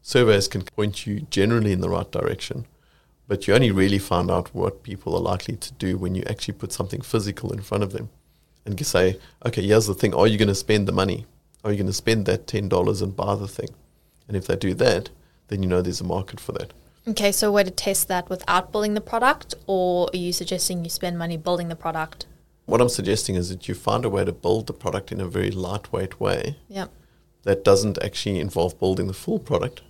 surveys 0.00 0.48
can 0.48 0.62
point 0.62 1.06
you 1.06 1.26
generally 1.28 1.72
in 1.72 1.82
the 1.82 1.90
right 1.90 2.10
direction, 2.10 2.64
but 3.26 3.46
you 3.46 3.54
only 3.54 3.70
really 3.70 3.98
find 3.98 4.30
out 4.30 4.54
what 4.54 4.82
people 4.82 5.14
are 5.14 5.20
likely 5.20 5.56
to 5.56 5.74
do 5.74 5.98
when 5.98 6.14
you 6.14 6.22
actually 6.26 6.54
put 6.54 6.72
something 6.72 7.02
physical 7.02 7.52
in 7.52 7.60
front 7.60 7.84
of 7.84 7.92
them 7.92 8.08
and 8.64 8.80
you 8.80 8.84
say, 8.84 9.18
okay, 9.44 9.60
here's 9.60 9.86
the 9.86 9.92
thing. 9.92 10.14
Are 10.14 10.26
you 10.26 10.38
going 10.38 10.48
to 10.48 10.54
spend 10.54 10.88
the 10.88 10.92
money? 10.92 11.26
Are 11.68 11.72
you 11.72 11.76
going 11.76 11.86
to 11.88 11.92
spend 11.92 12.24
that 12.24 12.46
$10 12.46 13.02
and 13.02 13.14
buy 13.14 13.34
the 13.34 13.46
thing? 13.46 13.68
And 14.26 14.34
if 14.38 14.46
they 14.46 14.56
do 14.56 14.72
that, 14.72 15.10
then 15.48 15.62
you 15.62 15.68
know 15.68 15.82
there's 15.82 16.00
a 16.00 16.04
market 16.04 16.40
for 16.40 16.52
that. 16.52 16.72
Okay, 17.06 17.30
so 17.30 17.48
a 17.48 17.52
way 17.52 17.62
to 17.62 17.70
test 17.70 18.08
that 18.08 18.30
without 18.30 18.72
building 18.72 18.94
the 18.94 19.02
product, 19.02 19.54
or 19.66 20.08
are 20.10 20.16
you 20.16 20.32
suggesting 20.32 20.82
you 20.82 20.88
spend 20.88 21.18
money 21.18 21.36
building 21.36 21.68
the 21.68 21.76
product? 21.76 22.24
What 22.64 22.80
I'm 22.80 22.88
suggesting 22.88 23.34
is 23.34 23.50
that 23.50 23.68
you 23.68 23.74
find 23.74 24.06
a 24.06 24.08
way 24.08 24.24
to 24.24 24.32
build 24.32 24.66
the 24.66 24.72
product 24.72 25.12
in 25.12 25.20
a 25.20 25.26
very 25.28 25.50
lightweight 25.50 26.18
way 26.18 26.56
Yeah. 26.70 26.86
that 27.42 27.64
doesn't 27.64 28.02
actually 28.02 28.40
involve 28.40 28.78
building 28.80 29.06
the 29.06 29.12
full 29.12 29.38
product, 29.38 29.82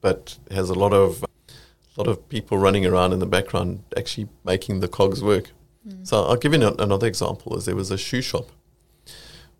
but 0.00 0.38
has 0.50 0.70
a 0.70 0.74
lot 0.74 0.94
of 0.94 1.22
a 1.22 2.00
lot 2.02 2.08
of 2.08 2.26
people 2.30 2.56
running 2.56 2.86
around 2.86 3.12
in 3.12 3.18
the 3.18 3.26
background 3.26 3.82
actually 3.94 4.28
making 4.44 4.80
the 4.80 4.88
cogs 4.88 5.22
work. 5.22 5.50
Mm. 5.86 6.06
So 6.06 6.24
I'll 6.24 6.36
give 6.36 6.54
you 6.54 6.66
an- 6.66 6.80
another 6.80 7.06
example. 7.06 7.56
Is 7.58 7.64
there 7.66 7.76
was 7.76 7.90
a 7.90 7.98
shoe 7.98 8.22
shop 8.22 8.48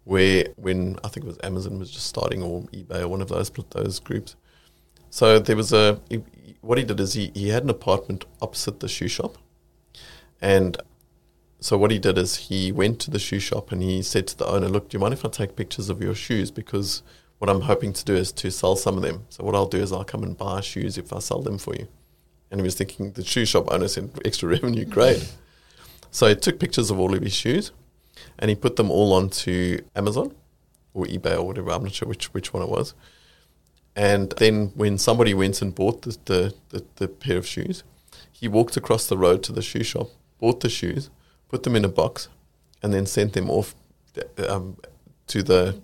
where 0.06 0.46
when 0.54 0.96
I 1.02 1.08
think 1.08 1.26
it 1.26 1.28
was 1.28 1.38
Amazon 1.42 1.80
was 1.80 1.90
just 1.90 2.06
starting 2.06 2.40
or 2.40 2.62
eBay 2.72 3.02
or 3.02 3.08
one 3.08 3.20
of 3.20 3.28
those 3.28 3.50
those 3.70 3.98
groups. 3.98 4.36
So 5.10 5.40
there 5.40 5.56
was 5.56 5.72
a 5.72 6.00
what 6.60 6.78
he 6.78 6.84
did 6.84 7.00
is 7.00 7.14
he, 7.14 7.32
he 7.34 7.48
had 7.48 7.64
an 7.64 7.70
apartment 7.70 8.24
opposite 8.40 8.78
the 8.78 8.88
shoe 8.88 9.08
shop. 9.08 9.36
And 10.40 10.76
so 11.58 11.76
what 11.76 11.90
he 11.90 11.98
did 11.98 12.18
is 12.18 12.36
he 12.36 12.70
went 12.70 13.00
to 13.00 13.10
the 13.10 13.18
shoe 13.18 13.40
shop 13.40 13.72
and 13.72 13.82
he 13.82 14.00
said 14.00 14.28
to 14.28 14.38
the 14.38 14.46
owner, 14.46 14.68
Look, 14.68 14.90
do 14.90 14.96
you 14.96 15.00
mind 15.00 15.12
if 15.12 15.24
I 15.24 15.28
take 15.28 15.56
pictures 15.56 15.90
of 15.90 16.00
your 16.00 16.14
shoes? 16.14 16.52
Because 16.52 17.02
what 17.38 17.50
I'm 17.50 17.62
hoping 17.62 17.92
to 17.92 18.04
do 18.04 18.14
is 18.14 18.30
to 18.32 18.52
sell 18.52 18.76
some 18.76 18.96
of 18.96 19.02
them. 19.02 19.26
So 19.30 19.42
what 19.42 19.56
I'll 19.56 19.66
do 19.66 19.78
is 19.78 19.90
I'll 19.90 20.04
come 20.04 20.22
and 20.22 20.38
buy 20.38 20.60
shoes 20.60 20.98
if 20.98 21.12
I 21.12 21.18
sell 21.18 21.42
them 21.42 21.58
for 21.58 21.74
you. 21.74 21.88
And 22.52 22.60
he 22.60 22.64
was 22.64 22.76
thinking 22.76 23.10
the 23.10 23.24
shoe 23.24 23.44
shop 23.44 23.72
owner 23.72 23.88
said 23.88 24.10
extra 24.24 24.48
revenue, 24.48 24.84
great. 24.96 25.34
so 26.12 26.28
he 26.28 26.36
took 26.36 26.60
pictures 26.60 26.92
of 26.92 27.00
all 27.00 27.12
of 27.12 27.22
his 27.22 27.34
shoes 27.34 27.72
and 28.38 28.48
he 28.48 28.54
put 28.54 28.76
them 28.76 28.90
all 28.90 29.12
onto 29.12 29.78
Amazon 29.94 30.34
or 30.94 31.04
eBay 31.06 31.36
or 31.36 31.46
whatever. 31.46 31.70
I'm 31.70 31.84
not 31.84 31.92
sure 31.92 32.08
which, 32.08 32.26
which 32.34 32.52
one 32.52 32.62
it 32.62 32.68
was. 32.68 32.94
And 33.94 34.30
then 34.38 34.72
when 34.74 34.98
somebody 34.98 35.32
went 35.32 35.62
and 35.62 35.74
bought 35.74 36.02
the, 36.02 36.16
the, 36.26 36.54
the, 36.68 36.84
the 36.96 37.08
pair 37.08 37.38
of 37.38 37.46
shoes, 37.46 37.82
he 38.30 38.48
walked 38.48 38.76
across 38.76 39.06
the 39.06 39.16
road 39.16 39.42
to 39.44 39.52
the 39.52 39.62
shoe 39.62 39.82
shop, 39.82 40.08
bought 40.38 40.60
the 40.60 40.68
shoes, 40.68 41.08
put 41.48 41.62
them 41.62 41.74
in 41.74 41.84
a 41.84 41.88
box, 41.88 42.28
and 42.82 42.92
then 42.92 43.06
sent 43.06 43.32
them 43.32 43.48
off 43.48 43.74
um, 44.48 44.76
to 45.28 45.42
the 45.42 45.80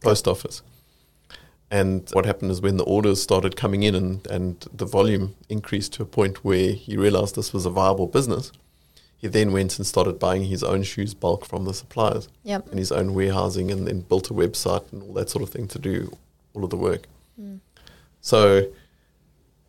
post 0.00 0.28
office. 0.28 0.62
And 1.70 2.08
what 2.12 2.24
happened 2.24 2.50
is 2.50 2.62
when 2.62 2.76
the 2.76 2.84
orders 2.84 3.20
started 3.20 3.56
coming 3.56 3.82
in 3.82 3.94
and, 3.94 4.26
and 4.28 4.64
the 4.72 4.86
volume 4.86 5.34
increased 5.48 5.92
to 5.94 6.02
a 6.02 6.06
point 6.06 6.44
where 6.44 6.72
he 6.72 6.96
realized 6.96 7.34
this 7.34 7.52
was 7.52 7.66
a 7.66 7.70
viable 7.70 8.06
business, 8.06 8.52
he 9.18 9.26
then 9.26 9.52
went 9.52 9.76
and 9.78 9.86
started 9.86 10.18
buying 10.18 10.44
his 10.44 10.62
own 10.62 10.82
shoes 10.84 11.12
bulk 11.12 11.44
from 11.44 11.64
the 11.64 11.74
suppliers 11.74 12.28
Yep. 12.44 12.68
and 12.70 12.78
his 12.78 12.92
own 12.92 13.14
warehousing 13.14 13.70
and 13.70 13.86
then 13.86 14.00
built 14.00 14.30
a 14.30 14.34
website 14.34 14.90
and 14.92 15.02
all 15.02 15.12
that 15.14 15.28
sort 15.28 15.42
of 15.42 15.50
thing 15.50 15.66
to 15.68 15.78
do 15.78 16.16
all 16.54 16.64
of 16.64 16.70
the 16.70 16.76
work. 16.76 17.06
Hmm. 17.36 17.56
So 18.20 18.68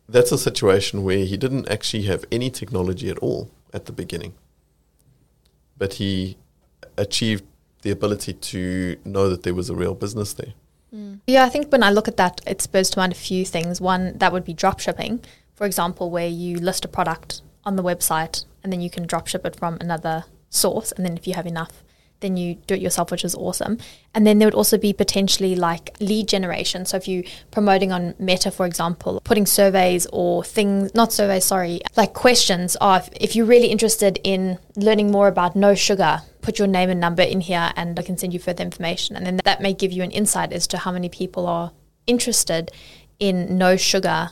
that's 0.08 0.32
a 0.32 0.38
situation 0.38 1.02
where 1.02 1.24
he 1.24 1.36
didn't 1.36 1.68
actually 1.68 2.04
have 2.04 2.24
any 2.30 2.48
technology 2.48 3.10
at 3.10 3.18
all 3.18 3.50
at 3.74 3.86
the 3.86 3.92
beginning, 3.92 4.34
but 5.76 5.94
he 5.94 6.36
achieved 6.96 7.44
the 7.82 7.90
ability 7.90 8.34
to 8.34 8.96
know 9.04 9.28
that 9.28 9.42
there 9.42 9.54
was 9.54 9.68
a 9.70 9.74
real 9.74 9.94
business 9.94 10.32
there. 10.34 10.52
Hmm. 10.90 11.14
Yeah, 11.26 11.44
I 11.44 11.48
think 11.48 11.70
when 11.72 11.82
I 11.82 11.90
look 11.90 12.08
at 12.08 12.16
that, 12.18 12.40
it 12.46 12.62
spurs 12.62 12.90
to 12.90 12.98
mind 13.00 13.12
a 13.12 13.16
few 13.16 13.44
things. 13.44 13.80
One, 13.80 14.16
that 14.18 14.32
would 14.32 14.44
be 14.44 14.52
drop 14.52 14.78
shipping, 14.80 15.20
for 15.54 15.66
example, 15.66 16.10
where 16.10 16.28
you 16.28 16.58
list 16.58 16.84
a 16.84 16.88
product 16.88 17.42
on 17.64 17.76
the 17.76 17.82
website 17.82 18.44
and 18.62 18.72
then 18.72 18.80
you 18.80 18.90
can 18.90 19.06
drop 19.06 19.26
ship 19.26 19.44
it 19.46 19.56
from 19.56 19.78
another 19.80 20.24
source. 20.48 20.92
And 20.92 21.04
then 21.04 21.16
if 21.16 21.26
you 21.26 21.34
have 21.34 21.46
enough, 21.46 21.82
then 22.20 22.36
you 22.36 22.56
do 22.66 22.74
it 22.74 22.80
yourself, 22.80 23.10
which 23.10 23.24
is 23.24 23.34
awesome. 23.34 23.78
And 24.14 24.26
then 24.26 24.38
there 24.38 24.46
would 24.46 24.54
also 24.54 24.76
be 24.78 24.92
potentially 24.92 25.54
like 25.56 25.96
lead 26.00 26.28
generation. 26.28 26.84
So 26.84 26.96
if 26.96 27.08
you 27.08 27.24
promoting 27.50 27.92
on 27.92 28.14
Meta, 28.18 28.50
for 28.50 28.66
example, 28.66 29.20
putting 29.24 29.46
surveys 29.46 30.06
or 30.12 30.44
things, 30.44 30.94
not 30.94 31.12
surveys, 31.12 31.44
sorry, 31.44 31.80
like 31.96 32.12
questions 32.12 32.76
of 32.80 33.08
if 33.18 33.34
you're 33.34 33.46
really 33.46 33.68
interested 33.68 34.20
in 34.22 34.58
learning 34.76 35.10
more 35.10 35.28
about 35.28 35.56
no 35.56 35.74
sugar, 35.74 36.20
put 36.42 36.58
your 36.58 36.68
name 36.68 36.90
and 36.90 37.00
number 37.00 37.22
in 37.22 37.40
here 37.40 37.72
and 37.76 37.98
I 37.98 38.02
can 38.02 38.18
send 38.18 38.32
you 38.32 38.38
further 38.38 38.64
information. 38.64 39.16
And 39.16 39.26
then 39.26 39.40
that 39.44 39.62
may 39.62 39.72
give 39.72 39.92
you 39.92 40.02
an 40.02 40.10
insight 40.10 40.52
as 40.52 40.66
to 40.68 40.78
how 40.78 40.92
many 40.92 41.08
people 41.08 41.46
are 41.46 41.72
interested 42.06 42.70
in 43.18 43.58
no 43.58 43.76
sugar, 43.76 44.30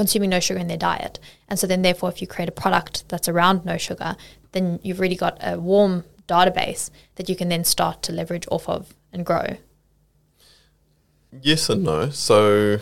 consuming 0.00 0.30
no 0.30 0.40
sugar 0.40 0.58
in 0.58 0.66
their 0.66 0.78
diet. 0.78 1.20
And 1.46 1.58
so 1.58 1.66
then, 1.66 1.82
therefore, 1.82 2.08
if 2.08 2.22
you 2.22 2.26
create 2.26 2.48
a 2.48 2.52
product 2.52 3.06
that's 3.10 3.28
around 3.28 3.66
no 3.66 3.76
sugar, 3.76 4.16
then 4.52 4.80
you've 4.82 4.98
really 4.98 5.14
got 5.14 5.36
a 5.42 5.60
warm 5.60 6.04
database 6.26 6.88
that 7.16 7.28
you 7.28 7.36
can 7.36 7.50
then 7.50 7.64
start 7.64 8.00
to 8.04 8.10
leverage 8.10 8.46
off 8.50 8.66
of 8.66 8.94
and 9.12 9.26
grow. 9.26 9.58
Yes 11.42 11.68
and 11.68 11.84
no. 11.84 12.08
So 12.08 12.78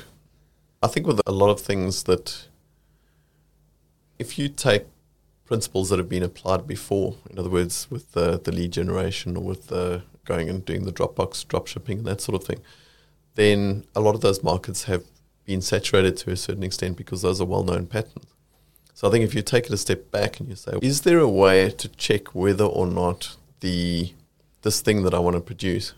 I 0.80 0.86
think 0.86 1.08
with 1.08 1.20
a 1.26 1.32
lot 1.32 1.50
of 1.50 1.60
things 1.60 2.04
that 2.04 2.46
if 4.20 4.38
you 4.38 4.48
take 4.48 4.84
principles 5.44 5.90
that 5.90 5.98
have 5.98 6.08
been 6.08 6.22
applied 6.22 6.68
before, 6.68 7.16
in 7.28 7.36
other 7.36 7.50
words, 7.50 7.88
with 7.90 8.12
the, 8.12 8.38
the 8.38 8.52
lead 8.52 8.70
generation 8.70 9.36
or 9.36 9.42
with 9.42 9.66
the 9.66 10.04
going 10.24 10.48
and 10.48 10.64
doing 10.64 10.84
the 10.84 10.92
Dropbox 10.92 11.48
drop 11.48 11.66
shipping 11.66 11.98
and 11.98 12.06
that 12.06 12.20
sort 12.20 12.40
of 12.40 12.46
thing, 12.46 12.60
then 13.34 13.84
a 13.96 14.00
lot 14.00 14.14
of 14.14 14.20
those 14.20 14.40
markets 14.44 14.84
have 14.84 15.02
been 15.48 15.62
saturated 15.62 16.16
to 16.18 16.30
a 16.30 16.36
certain 16.36 16.62
extent 16.62 16.96
because 16.96 17.22
those 17.22 17.40
are 17.40 17.46
well 17.46 17.64
known 17.64 17.86
patterns. 17.86 18.26
So 18.92 19.08
I 19.08 19.10
think 19.10 19.24
if 19.24 19.34
you 19.34 19.42
take 19.42 19.66
it 19.66 19.72
a 19.72 19.78
step 19.78 20.10
back 20.10 20.38
and 20.38 20.48
you 20.48 20.54
say, 20.54 20.78
is 20.82 21.00
there 21.00 21.18
a 21.18 21.28
way 21.28 21.70
to 21.70 21.88
check 21.88 22.34
whether 22.34 22.64
or 22.64 22.86
not 22.86 23.36
the 23.60 24.12
this 24.62 24.80
thing 24.80 25.02
that 25.04 25.14
I 25.14 25.18
want 25.18 25.36
to 25.36 25.40
produce 25.40 25.94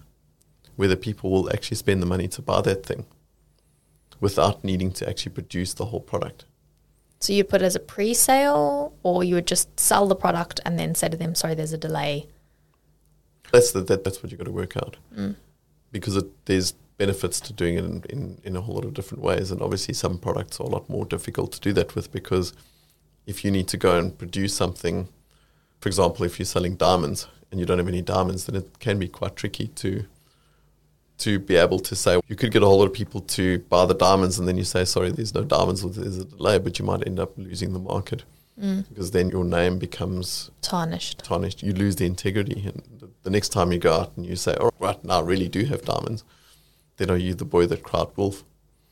whether 0.77 0.97
people 0.97 1.31
will 1.31 1.53
actually 1.53 1.77
spend 1.77 2.01
the 2.01 2.07
money 2.07 2.29
to 2.29 2.41
buy 2.41 2.61
that 2.63 2.87
thing 2.87 3.05
without 4.21 4.65
needing 4.65 4.91
to 4.93 5.09
actually 5.09 5.33
produce 5.33 5.75
the 5.75 5.87
whole 5.87 6.01
product. 6.01 6.47
So 7.19 7.35
you'd 7.35 7.51
put 7.51 7.61
it 7.61 7.67
as 7.67 7.77
a 7.77 7.81
pre 7.81 8.15
sale, 8.15 8.95
or 9.03 9.23
you 9.25 9.35
would 9.35 9.47
just 9.47 9.79
sell 9.79 10.07
the 10.07 10.15
product 10.15 10.61
and 10.65 10.79
then 10.79 10.95
say 10.95 11.09
to 11.09 11.19
them, 11.19 11.35
sorry, 11.35 11.55
there's 11.55 11.75
a 11.75 11.79
delay. 11.79 12.29
That's 13.53 13.73
the, 13.73 13.81
that, 13.83 14.05
that's 14.05 14.23
what 14.23 14.31
you've 14.31 14.39
got 14.39 14.45
to 14.45 14.53
work 14.53 14.77
out 14.77 14.97
mm. 15.15 15.35
because 15.93 16.17
it, 16.17 16.47
there's 16.47 16.73
benefits 17.01 17.41
to 17.41 17.55
doing 17.55 17.77
it 17.79 17.85
in, 17.85 18.05
in, 18.11 18.41
in 18.45 18.57
a 18.57 18.61
whole 18.61 18.75
lot 18.75 18.85
of 18.85 18.93
different 18.93 19.25
ways. 19.25 19.51
And 19.51 19.63
obviously, 19.63 19.95
some 19.95 20.19
products 20.19 20.61
are 20.61 20.65
a 20.65 20.75
lot 20.77 20.87
more 20.91 21.07
difficult 21.07 21.51
to 21.53 21.61
do 21.61 21.73
that 21.73 21.95
with 21.95 22.13
because 22.13 22.53
if 23.27 23.43
you 23.43 23.51
need 23.51 23.69
to 23.69 23.79
go 23.79 23.99
and 23.99 24.17
produce 24.17 24.55
something, 24.55 25.09
for 25.81 25.89
example, 25.89 26.27
if 26.27 26.39
you're 26.39 26.45
selling 26.57 26.77
diamonds 26.77 27.27
and 27.51 27.59
you 27.59 27.65
don't 27.65 27.79
have 27.79 27.89
any 27.89 28.03
diamonds, 28.03 28.45
then 28.45 28.55
it 28.55 28.79
can 28.81 28.99
be 28.99 29.09
quite 29.09 29.35
tricky 29.35 29.69
to 29.83 30.05
to 31.27 31.39
be 31.39 31.57
able 31.57 31.79
to 31.79 31.95
say 31.95 32.19
you 32.29 32.37
could 32.37 32.51
get 32.51 32.63
a 32.63 32.67
whole 32.67 32.79
lot 32.79 32.87
of 32.87 32.95
people 32.95 33.21
to 33.21 33.59
buy 33.75 33.85
the 33.85 33.99
diamonds 34.09 34.39
and 34.39 34.49
then 34.49 34.57
you 34.57 34.65
say 34.65 34.87
sorry 34.87 35.11
there's 35.13 35.35
no 35.35 35.45
diamonds 35.45 35.85
or 35.85 35.91
there's 35.91 36.17
a 36.17 36.25
delay 36.25 36.59
but 36.59 36.79
you 36.79 36.85
might 36.91 37.07
end 37.07 37.21
up 37.21 37.37
losing 37.37 37.75
the 37.75 37.79
market 37.79 38.25
mm. 38.59 38.89
because 38.89 39.11
then 39.11 39.29
your 39.29 39.45
name 39.45 39.79
becomes 39.79 40.51
Tarnished. 40.63 41.19
tarnished 41.23 41.63
you 41.63 41.75
lose 41.75 41.97
the 41.97 42.07
integrity 42.07 42.63
and 42.65 42.83
the, 43.01 43.11
the 43.25 43.29
next 43.29 43.51
time 43.51 43.71
you 43.71 43.79
go 43.79 43.93
out 44.01 44.17
and 44.17 44.25
you 44.25 44.35
say 44.35 44.57
oh 44.63 44.71
right 44.79 45.05
now 45.05 45.19
I 45.19 45.23
really 45.33 45.51
do 45.59 45.67
have 45.67 45.83
diamonds 45.85 46.25
then 47.01 47.11
are 47.11 47.17
you 47.17 47.35
the 47.35 47.45
boy 47.45 47.67
that 47.67 47.83
cried 47.83 48.09
wolf 48.17 48.45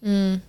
mm, 0.02 0.40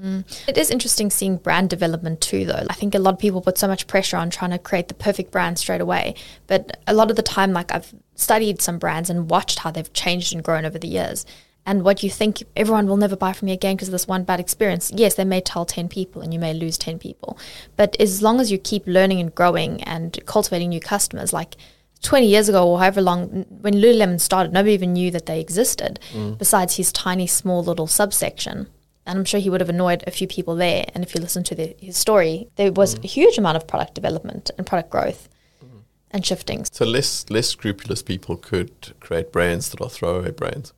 mm. 0.00 0.48
It 0.48 0.58
is 0.58 0.70
interesting 0.70 1.10
seeing 1.10 1.36
brand 1.36 1.70
development 1.70 2.20
too, 2.20 2.44
though. 2.44 2.66
I 2.68 2.74
think 2.74 2.94
a 2.94 2.98
lot 2.98 3.14
of 3.14 3.20
people 3.20 3.40
put 3.40 3.56
so 3.56 3.68
much 3.68 3.86
pressure 3.86 4.16
on 4.16 4.30
trying 4.30 4.50
to 4.50 4.58
create 4.58 4.88
the 4.88 4.94
perfect 4.94 5.30
brand 5.30 5.58
straight 5.58 5.80
away. 5.80 6.16
But 6.48 6.78
a 6.88 6.94
lot 6.94 7.10
of 7.10 7.16
the 7.16 7.22
time, 7.22 7.52
like 7.52 7.70
I've 7.70 7.94
studied 8.16 8.60
some 8.60 8.78
brands 8.78 9.08
and 9.08 9.30
watched 9.30 9.60
how 9.60 9.70
they've 9.70 9.92
changed 9.92 10.34
and 10.34 10.42
grown 10.42 10.64
over 10.64 10.78
the 10.78 10.88
years. 10.88 11.24
And 11.66 11.82
what 11.82 12.02
you 12.02 12.10
think 12.10 12.42
everyone 12.56 12.86
will 12.86 12.96
never 12.96 13.16
buy 13.16 13.32
from 13.32 13.48
you 13.48 13.54
again 13.54 13.76
because 13.76 13.88
of 13.88 13.92
this 13.92 14.08
one 14.08 14.24
bad 14.24 14.40
experience. 14.40 14.90
Yes, 14.92 15.14
they 15.14 15.24
may 15.24 15.40
tell 15.40 15.64
10 15.64 15.88
people 15.88 16.20
and 16.20 16.34
you 16.34 16.40
may 16.40 16.52
lose 16.52 16.76
10 16.76 16.98
people. 16.98 17.38
But 17.76 17.96
as 18.00 18.20
long 18.20 18.40
as 18.40 18.50
you 18.50 18.58
keep 18.58 18.86
learning 18.86 19.20
and 19.20 19.34
growing 19.34 19.82
and 19.84 20.18
cultivating 20.26 20.70
new 20.70 20.80
customers, 20.80 21.32
like 21.32 21.56
20 22.04 22.26
years 22.26 22.48
ago 22.48 22.68
or 22.68 22.78
however 22.78 23.02
long, 23.02 23.44
when 23.60 23.74
Lululemon 23.74 24.20
started, 24.20 24.52
nobody 24.52 24.74
even 24.74 24.92
knew 24.92 25.10
that 25.10 25.26
they 25.26 25.40
existed 25.40 25.98
mm. 26.12 26.38
besides 26.38 26.76
his 26.76 26.92
tiny, 26.92 27.26
small 27.26 27.64
little 27.64 27.86
subsection. 27.86 28.68
And 29.06 29.18
I'm 29.18 29.24
sure 29.24 29.40
he 29.40 29.50
would 29.50 29.60
have 29.60 29.68
annoyed 29.68 30.04
a 30.06 30.10
few 30.10 30.26
people 30.26 30.54
there. 30.54 30.84
And 30.94 31.02
if 31.02 31.14
you 31.14 31.20
listen 31.20 31.42
to 31.44 31.54
the, 31.54 31.74
his 31.78 31.96
story, 31.96 32.48
there 32.56 32.72
was 32.72 32.94
mm. 32.94 33.04
a 33.04 33.06
huge 33.08 33.36
amount 33.36 33.56
of 33.56 33.66
product 33.66 33.94
development 33.94 34.50
and 34.56 34.66
product 34.66 34.90
growth 34.90 35.28
mm. 35.64 35.80
and 36.10 36.24
shifting. 36.24 36.64
so 36.70 36.84
less 36.84 37.28
less 37.30 37.48
scrupulous 37.48 38.02
people 38.02 38.36
could 38.36 38.94
create 39.00 39.32
brands 39.32 39.70
that 39.70 39.80
are 39.80 39.90
throwaway 39.90 40.30
brands 40.30 40.72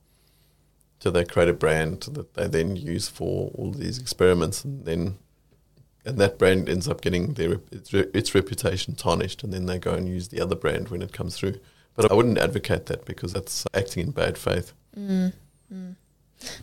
so 0.99 1.11
they 1.11 1.24
create 1.24 1.49
a 1.49 1.53
brand 1.53 2.03
that 2.12 2.35
they 2.35 2.47
then 2.49 2.74
use 2.74 3.09
for 3.09 3.51
all 3.55 3.70
these 3.70 3.99
experiments 3.99 4.64
and 4.64 4.85
then 4.85 5.18
and 6.07 6.19
that 6.19 6.39
brand 6.39 6.69
ends 6.69 6.89
up 6.89 7.01
getting 7.01 7.35
their 7.35 7.61
its, 7.71 7.93
its 7.93 8.35
reputation 8.35 8.95
tarnished 8.95 9.43
and 9.43 9.53
then 9.53 9.67
they 9.67 9.79
go 9.79 9.95
and 9.95 10.09
use 10.09 10.29
the 10.29 10.41
other 10.41 10.55
brand 10.57 10.89
when 10.89 11.03
it 11.03 11.13
comes 11.13 11.37
through 11.37 11.59
but 11.95 12.11
I 12.11 12.15
wouldn't 12.15 12.39
advocate 12.39 12.87
that 12.87 13.05
because 13.05 13.33
that's 13.33 13.65
acting 13.75 14.05
in 14.05 14.11
bad 14.13 14.39
faith 14.39 14.73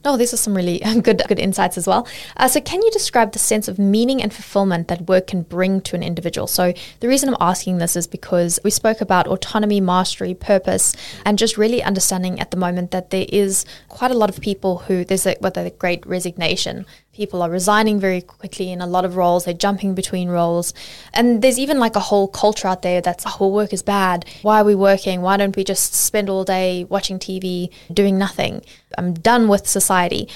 No, 0.06 0.18
these 0.18 0.34
are 0.34 0.38
some 0.38 0.56
really 0.56 0.80
good 1.02 1.22
good 1.28 1.39
insights 1.39 1.78
as 1.78 1.88
well. 1.88 2.08
Uh, 2.38 2.48
so, 2.48 2.62
can 2.62 2.82
you 2.82 2.91
describe 2.91 3.32
the 3.32 3.39
sense 3.39 3.68
of 3.68 3.80
meaning 3.80 4.22
and 4.22 4.32
fulfillment 4.34 4.88
that 4.88 5.08
work 5.08 5.28
can 5.28 5.41
bring 5.41 5.82
to 5.82 5.96
an 5.96 6.04
individual? 6.04 6.48
So, 6.48 6.74
the 7.00 7.08
reason 7.08 7.30
I'm 7.30 7.38
asking 7.39 7.78
this 7.80 7.96
is 7.96 8.08
because 8.08 8.60
we 8.64 8.70
spoke 8.70 9.02
about 9.02 9.28
autonomy, 9.28 9.82
mastery, 9.82 10.34
purpose, 10.34 10.96
and 11.26 11.39
just 11.39 11.58
really 11.58 11.82
understanding 11.82 12.39
at 12.39 12.52
the 12.52 12.58
moment 12.58 12.91
that 12.91 13.10
there 13.10 13.26
is 13.30 13.66
quite 13.89 14.12
a 14.12 14.16
lot 14.16 14.30
of 14.30 14.39
people 14.41 14.80
who 14.80 15.04
there's 15.04 15.26
a, 15.26 15.36
what 15.39 15.56
the 15.56 15.72
great 15.72 16.06
resignation. 16.06 16.86
People 17.14 17.43
are 17.43 17.49
resigning 17.49 17.99
very 17.99 18.22
quickly 18.22 18.72
in 18.72 18.82
a 18.82 18.88
lot 18.88 19.05
of 19.05 19.16
roles. 19.16 19.45
They're 19.45 19.53
jumping 19.53 19.93
between 19.93 20.30
roles, 20.30 20.74
and 21.14 21.43
there's 21.43 21.59
even 21.59 21.78
like 21.80 21.95
a 21.95 21.99
whole 21.99 22.28
culture 22.28 22.68
out 22.68 22.82
there 22.82 23.01
that's 23.01 23.24
oh, 23.28 23.38
well, 23.39 23.51
work 23.51 23.72
is 23.72 23.84
bad. 23.84 24.26
Why 24.41 24.61
are 24.61 24.64
we 24.64 24.74
working? 24.74 25.22
Why 25.22 25.38
don't 25.38 25.55
we 25.55 25.64
just 25.64 25.93
spend 25.93 26.28
all 26.28 26.43
day 26.43 26.86
watching 26.86 27.20
TV, 27.20 27.70
doing 27.93 28.18
nothing? 28.18 28.64
I'm 28.97 29.14
done 29.14 29.47
with 29.47 29.68
society. 29.68 30.28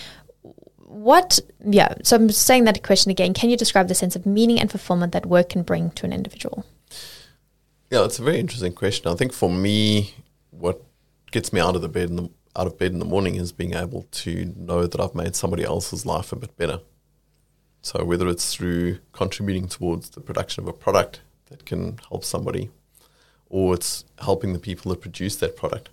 What, 0.86 1.39
yeah, 1.65 1.95
so 2.03 2.15
I'm 2.15 2.30
saying 2.30 2.65
that 2.65 2.84
question 2.84 3.09
again. 3.09 3.34
Can 3.34 3.49
you 3.49 3.57
describe 3.57 3.88
the 3.88 3.95
sense 3.95 4.15
of 4.15 4.28
meaning 4.28 4.59
and 4.59 4.69
fulfillment 4.69 5.13
that 5.13 5.25
work 5.25 5.49
can 5.49 5.63
bring 5.63 5.89
to 5.91 6.05
an 6.05 6.13
individual? 6.13 6.63
Yeah, 7.89 8.05
it's 8.05 8.19
a 8.19 8.23
very 8.23 8.39
interesting 8.39 8.73
question. 8.73 9.11
I 9.11 9.15
think 9.15 9.34
for 9.34 9.49
me, 9.49 10.13
what 10.51 10.84
gets 11.32 11.51
me 11.51 11.59
out 11.59 11.75
of 11.75 11.82
the 11.82 11.89
bed 11.89 12.09
in 12.09 12.15
the 12.17 12.30
out 12.58 12.68
of 12.68 12.78
bed 12.78 12.91
in 12.91 12.99
the 12.99 13.05
morning 13.05 13.36
is 13.36 13.51
being 13.51 13.74
able 13.74 14.03
to 14.12 14.53
know 14.55 14.88
that 14.88 14.99
I've 14.99 15.16
made 15.16 15.36
somebody 15.36 15.64
else's 15.64 16.05
life 16.05 16.32
a 16.32 16.36
bit 16.36 16.58
better. 16.58 16.80
So 17.82 18.03
whether 18.03 18.28
it's 18.28 18.53
through 18.53 18.99
contributing 19.14 19.68
towards 19.68 20.10
the 20.10 20.22
production 20.22 20.64
of 20.64 20.68
a 20.68 20.74
product 20.74 21.22
that 21.49 21.66
can 21.66 21.99
help 22.10 22.26
somebody, 22.26 22.70
or 23.49 23.76
it's 23.76 24.03
helping 24.20 24.53
the 24.53 24.60
people 24.60 24.89
that 24.91 25.01
produce 25.01 25.36
that 25.38 25.55
product 25.55 25.89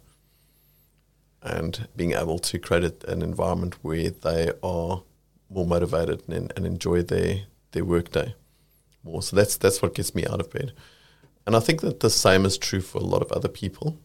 and 1.43 1.87
being 1.95 2.13
able 2.13 2.39
to 2.39 2.59
create 2.59 3.05
an 3.05 3.23
environment 3.23 3.77
where 3.83 4.11
they 4.11 4.51
are 4.63 5.03
more 5.51 5.67
motivated 5.67 6.23
and, 6.29 6.53
and 6.57 6.67
enjoy 6.67 7.03
their, 7.03 7.43
their 7.73 7.85
work 7.85 8.11
day 8.11 8.35
more. 9.05 9.23
So 9.23 9.37
that's 9.37 9.57
that's 9.57 9.83
what 9.83 9.95
gets 9.95 10.15
me 10.15 10.25
out 10.27 10.41
of 10.41 10.51
bed. 10.51 10.73
And 11.47 11.55
I 11.55 11.61
think 11.61 11.83
that 11.83 12.01
the 12.01 12.11
same 12.11 12.47
is 12.47 12.57
true 12.57 12.81
for 12.81 12.99
a 12.99 13.05
lot 13.05 13.23
of 13.23 13.31
other 13.31 13.49
people, 13.49 13.99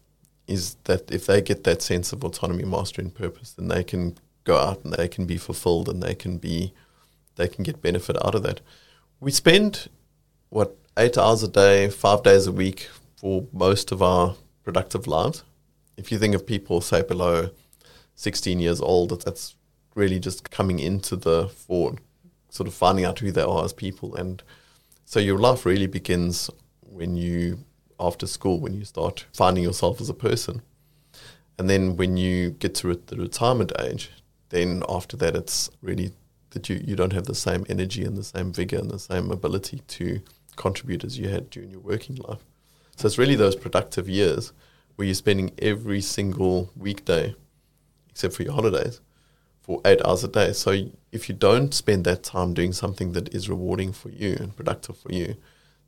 is 0.50 0.76
that 0.84 1.10
if 1.10 1.26
they 1.26 1.40
get 1.40 1.64
that 1.64 1.80
sense 1.80 2.12
of 2.12 2.24
autonomy, 2.24 2.64
mastery 2.64 3.04
and 3.04 3.14
purpose, 3.14 3.52
then 3.52 3.68
they 3.68 3.84
can 3.84 4.16
go 4.44 4.56
out 4.56 4.84
and 4.84 4.92
they 4.92 5.08
can 5.08 5.24
be 5.24 5.36
fulfilled 5.36 5.88
and 5.88 6.02
they 6.02 6.14
can 6.14 6.38
be 6.38 6.72
they 7.36 7.48
can 7.48 7.64
get 7.64 7.80
benefit 7.80 8.16
out 8.24 8.34
of 8.34 8.42
that. 8.42 8.60
We 9.20 9.30
spend 9.30 9.88
what, 10.50 10.76
eight 10.98 11.16
hours 11.16 11.42
a 11.42 11.48
day, 11.48 11.88
five 11.88 12.22
days 12.22 12.46
a 12.46 12.52
week 12.52 12.88
for 13.16 13.46
most 13.52 13.92
of 13.92 14.02
our 14.02 14.34
productive 14.62 15.06
lives. 15.06 15.44
If 15.96 16.10
you 16.10 16.18
think 16.18 16.34
of 16.34 16.46
people, 16.46 16.80
say, 16.80 17.02
below 17.02 17.50
16 18.16 18.60
years 18.60 18.80
old, 18.80 19.22
that's 19.22 19.54
really 19.94 20.18
just 20.18 20.50
coming 20.50 20.78
into 20.78 21.16
the 21.16 21.48
fore, 21.48 21.94
sort 22.50 22.66
of 22.66 22.74
finding 22.74 23.04
out 23.04 23.20
who 23.20 23.30
they 23.30 23.42
are 23.42 23.64
as 23.64 23.72
people. 23.72 24.14
And 24.14 24.42
so 25.04 25.20
your 25.20 25.38
life 25.38 25.64
really 25.64 25.86
begins 25.86 26.50
when 26.80 27.16
you, 27.16 27.60
after 28.00 28.26
school, 28.26 28.60
when 28.60 28.74
you 28.74 28.84
start 28.84 29.26
finding 29.32 29.64
yourself 29.64 30.00
as 30.00 30.08
a 30.08 30.14
person. 30.14 30.62
And 31.58 31.68
then 31.68 31.96
when 31.96 32.16
you 32.16 32.50
get 32.50 32.74
to 32.76 32.94
the 32.94 33.16
retirement 33.16 33.72
age, 33.78 34.10
then 34.48 34.82
after 34.88 35.16
that, 35.18 35.36
it's 35.36 35.70
really 35.82 36.12
that 36.50 36.68
you, 36.68 36.82
you 36.84 36.96
don't 36.96 37.12
have 37.12 37.26
the 37.26 37.34
same 37.34 37.64
energy 37.68 38.04
and 38.04 38.16
the 38.16 38.24
same 38.24 38.52
vigor 38.52 38.78
and 38.78 38.90
the 38.90 38.98
same 38.98 39.30
ability 39.30 39.82
to 39.86 40.20
contribute 40.56 41.04
as 41.04 41.18
you 41.18 41.28
had 41.28 41.50
during 41.50 41.70
your 41.70 41.80
working 41.80 42.16
life. 42.16 42.44
So 42.96 43.06
it's 43.06 43.18
really 43.18 43.36
those 43.36 43.56
productive 43.56 44.08
years 44.08 44.52
where 44.96 45.06
you're 45.06 45.14
spending 45.14 45.52
every 45.58 46.00
single 46.00 46.70
weekday, 46.76 47.34
except 48.10 48.34
for 48.34 48.42
your 48.42 48.52
holidays, 48.52 49.00
for 49.62 49.80
eight 49.84 50.04
hours 50.04 50.24
a 50.24 50.28
day. 50.28 50.52
So 50.52 50.76
if 51.12 51.28
you 51.28 51.34
don't 51.34 51.72
spend 51.72 52.04
that 52.04 52.22
time 52.22 52.52
doing 52.52 52.72
something 52.72 53.12
that 53.12 53.34
is 53.34 53.48
rewarding 53.48 53.92
for 53.92 54.10
you 54.10 54.36
and 54.38 54.54
productive 54.54 54.98
for 54.98 55.12
you, 55.12 55.36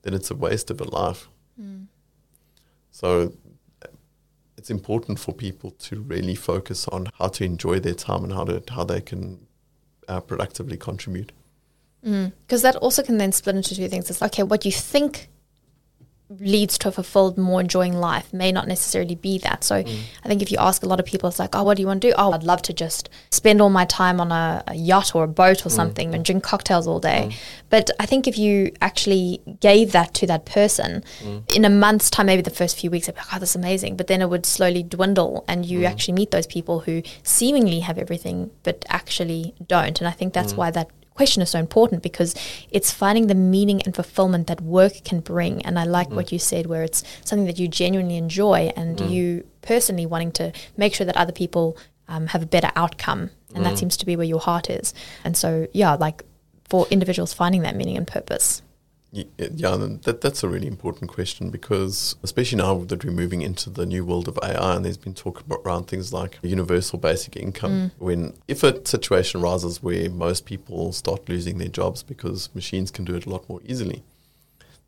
then 0.02 0.14
it's 0.14 0.30
a 0.30 0.34
waste 0.34 0.70
of 0.70 0.80
a 0.80 0.84
life. 0.84 1.28
Mm. 1.60 1.86
So 2.92 3.32
it's 4.56 4.70
important 4.70 5.18
for 5.18 5.32
people 5.32 5.72
to 5.72 6.02
really 6.02 6.36
focus 6.36 6.86
on 6.88 7.08
how 7.18 7.28
to 7.28 7.44
enjoy 7.44 7.80
their 7.80 7.94
time 7.94 8.22
and 8.22 8.32
how 8.32 8.44
to 8.44 8.62
how 8.70 8.84
they 8.84 9.00
can 9.00 9.44
uh, 10.06 10.20
productively 10.20 10.76
contribute. 10.76 11.32
Because 12.02 12.60
mm. 12.60 12.62
that 12.62 12.76
also 12.76 13.02
can 13.02 13.18
then 13.18 13.32
split 13.32 13.56
into 13.56 13.74
two 13.74 13.88
things. 13.88 14.08
It's 14.08 14.20
like, 14.20 14.34
okay, 14.34 14.42
what 14.44 14.64
you 14.64 14.72
think 14.72 15.28
leads 16.40 16.78
to 16.78 16.88
a 16.88 16.92
fulfilled, 16.92 17.36
more 17.38 17.60
enjoying 17.60 17.96
life 17.96 18.32
may 18.32 18.52
not 18.52 18.68
necessarily 18.68 19.14
be 19.14 19.38
that. 19.38 19.64
So 19.64 19.82
mm. 19.82 20.00
I 20.24 20.28
think 20.28 20.42
if 20.42 20.50
you 20.50 20.58
ask 20.58 20.82
a 20.82 20.86
lot 20.86 21.00
of 21.00 21.06
people, 21.06 21.28
it's 21.28 21.38
like, 21.38 21.54
oh, 21.54 21.62
what 21.62 21.76
do 21.76 21.82
you 21.82 21.86
want 21.86 22.02
to 22.02 22.08
do? 22.08 22.14
Oh, 22.16 22.32
I'd 22.32 22.42
love 22.42 22.62
to 22.62 22.72
just 22.72 23.08
spend 23.30 23.60
all 23.60 23.70
my 23.70 23.84
time 23.84 24.20
on 24.20 24.32
a, 24.32 24.62
a 24.66 24.74
yacht 24.74 25.14
or 25.14 25.24
a 25.24 25.28
boat 25.28 25.66
or 25.66 25.68
mm. 25.68 25.72
something 25.72 26.14
and 26.14 26.24
drink 26.24 26.42
cocktails 26.42 26.86
all 26.86 27.00
day. 27.00 27.28
Mm. 27.28 27.34
But 27.70 27.90
I 27.98 28.06
think 28.06 28.26
if 28.26 28.38
you 28.38 28.72
actually 28.80 29.40
gave 29.60 29.92
that 29.92 30.14
to 30.14 30.26
that 30.26 30.44
person 30.44 31.04
mm. 31.20 31.56
in 31.56 31.64
a 31.64 31.70
month's 31.70 32.10
time, 32.10 32.26
maybe 32.26 32.42
the 32.42 32.50
first 32.50 32.78
few 32.78 32.90
weeks, 32.90 33.06
they'd 33.06 33.14
be 33.14 33.20
like, 33.20 33.34
oh, 33.34 33.38
that's 33.38 33.54
amazing. 33.54 33.96
But 33.96 34.06
then 34.06 34.22
it 34.22 34.28
would 34.28 34.46
slowly 34.46 34.82
dwindle 34.82 35.44
and 35.48 35.66
you 35.66 35.80
mm. 35.80 35.88
actually 35.88 36.14
meet 36.14 36.30
those 36.30 36.46
people 36.46 36.80
who 36.80 37.02
seemingly 37.22 37.80
have 37.80 37.98
everything 37.98 38.50
but 38.62 38.84
actually 38.88 39.54
don't. 39.66 40.00
And 40.00 40.08
I 40.08 40.12
think 40.12 40.32
that's 40.32 40.54
mm. 40.54 40.58
why 40.58 40.70
that 40.70 40.88
question 41.14 41.42
is 41.42 41.50
so 41.50 41.58
important 41.58 42.02
because 42.02 42.34
it's 42.70 42.90
finding 42.90 43.26
the 43.26 43.34
meaning 43.34 43.82
and 43.82 43.94
fulfillment 43.94 44.46
that 44.46 44.60
work 44.60 45.04
can 45.04 45.20
bring. 45.20 45.62
And 45.62 45.78
I 45.78 45.84
like 45.84 46.08
mm. 46.08 46.16
what 46.16 46.32
you 46.32 46.38
said, 46.38 46.66
where 46.66 46.82
it's 46.82 47.04
something 47.24 47.46
that 47.46 47.58
you 47.58 47.68
genuinely 47.68 48.16
enjoy 48.16 48.72
and 48.76 48.98
mm. 48.98 49.10
you 49.10 49.46
personally 49.60 50.06
wanting 50.06 50.32
to 50.32 50.52
make 50.76 50.94
sure 50.94 51.06
that 51.06 51.16
other 51.16 51.32
people 51.32 51.76
um, 52.08 52.28
have 52.28 52.42
a 52.42 52.46
better 52.46 52.70
outcome. 52.76 53.30
And 53.54 53.64
mm. 53.64 53.68
that 53.68 53.78
seems 53.78 53.96
to 53.98 54.06
be 54.06 54.16
where 54.16 54.26
your 54.26 54.40
heart 54.40 54.70
is. 54.70 54.94
And 55.24 55.36
so, 55.36 55.66
yeah, 55.72 55.94
like 55.94 56.24
for 56.68 56.86
individuals 56.90 57.32
finding 57.32 57.62
that 57.62 57.76
meaning 57.76 57.96
and 57.96 58.06
purpose. 58.06 58.62
Yeah, 59.14 59.26
that, 59.76 60.20
that's 60.22 60.42
a 60.42 60.48
really 60.48 60.66
important 60.66 61.10
question 61.10 61.50
because, 61.50 62.16
especially 62.22 62.56
now 62.56 62.78
that 62.84 63.04
we're 63.04 63.12
moving 63.12 63.42
into 63.42 63.68
the 63.68 63.84
new 63.84 64.06
world 64.06 64.26
of 64.26 64.38
AI, 64.42 64.76
and 64.76 64.86
there's 64.86 64.96
been 64.96 65.12
talk 65.12 65.44
around 65.50 65.84
things 65.84 66.14
like 66.14 66.38
universal 66.40 66.98
basic 66.98 67.36
income. 67.36 67.72
Mm. 67.72 67.90
When 67.98 68.34
if 68.48 68.62
a 68.62 68.86
situation 68.86 69.42
arises 69.42 69.82
where 69.82 70.08
most 70.08 70.46
people 70.46 70.92
start 70.92 71.28
losing 71.28 71.58
their 71.58 71.68
jobs 71.68 72.02
because 72.02 72.48
machines 72.54 72.90
can 72.90 73.04
do 73.04 73.14
it 73.14 73.26
a 73.26 73.30
lot 73.30 73.46
more 73.50 73.60
easily, 73.66 74.02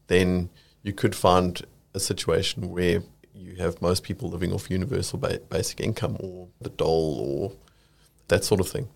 then 0.06 0.48
you 0.82 0.94
could 0.94 1.14
find 1.14 1.62
a 1.92 2.00
situation 2.00 2.70
where 2.70 3.02
you 3.34 3.56
have 3.56 3.82
most 3.82 4.04
people 4.04 4.30
living 4.30 4.54
off 4.54 4.70
universal 4.70 5.18
ba- 5.18 5.40
basic 5.50 5.80
income 5.80 6.16
or 6.20 6.48
the 6.62 6.70
dole 6.70 7.18
or 7.20 7.52
that 8.28 8.42
sort 8.42 8.60
of 8.60 8.68
thing. 8.68 8.88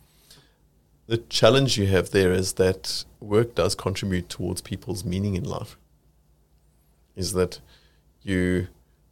The 1.08 1.16
challenge 1.16 1.78
you 1.78 1.86
have 1.86 2.10
there 2.10 2.32
is 2.32 2.52
that 2.54 3.06
work 3.18 3.54
does 3.54 3.74
contribute 3.74 4.28
towards 4.28 4.60
people's 4.60 5.06
meaning 5.06 5.36
in 5.36 5.44
life. 5.44 5.78
Is 7.16 7.32
that 7.32 7.60
you, 8.20 8.68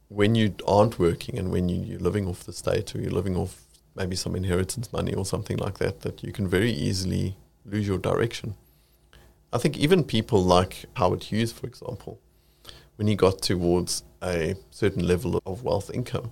when 0.07 0.35
you 0.35 0.53
aren't 0.67 0.99
working 0.99 1.39
and 1.39 1.51
when 1.51 1.69
you, 1.69 1.81
you're 1.81 1.99
living 1.99 2.27
off 2.27 2.43
the 2.43 2.53
state 2.53 2.93
or 2.93 3.01
you're 3.01 3.09
living 3.09 3.35
off 3.35 3.63
maybe 3.95 4.15
some 4.15 4.35
inheritance 4.35 4.93
money 4.93 5.15
or 5.15 5.25
something 5.25 5.57
like 5.57 5.79
that, 5.79 6.01
that 6.01 6.23
you 6.23 6.31
can 6.31 6.47
very 6.47 6.71
easily 6.71 7.35
lose 7.65 7.87
your 7.87 7.97
direction. 7.97 8.53
I 9.51 9.57
think 9.57 9.75
even 9.75 10.03
people 10.03 10.43
like 10.43 10.85
Howard 10.97 11.23
Hughes, 11.23 11.51
for 11.51 11.65
example, 11.65 12.19
when 12.97 13.07
he 13.07 13.15
got 13.15 13.41
towards 13.41 14.03
a 14.21 14.55
certain 14.69 15.07
level 15.07 15.41
of 15.47 15.63
wealth 15.63 15.89
income, 15.91 16.31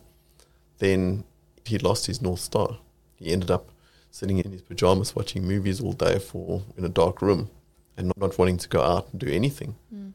then 0.78 1.24
he 1.66 1.80
lost 1.80 2.06
his 2.06 2.22
North 2.22 2.42
Star. 2.42 2.78
He 3.16 3.32
ended 3.32 3.50
up 3.50 3.72
sitting 4.16 4.38
in 4.40 4.50
his 4.50 4.62
pajamas 4.62 5.14
watching 5.14 5.44
movies 5.46 5.82
all 5.82 5.92
day 5.92 6.18
for 6.18 6.62
in 6.78 6.86
a 6.86 6.90
dark 6.90 7.22
room 7.22 7.50
and 7.98 8.08
not, 8.08 8.18
not 8.18 8.38
wanting 8.38 8.56
to 8.58 8.70
go 8.70 8.82
out 8.82 9.10
and 9.12 9.20
do 9.20 9.28
anything. 9.28 9.76
Mm. 9.94 10.14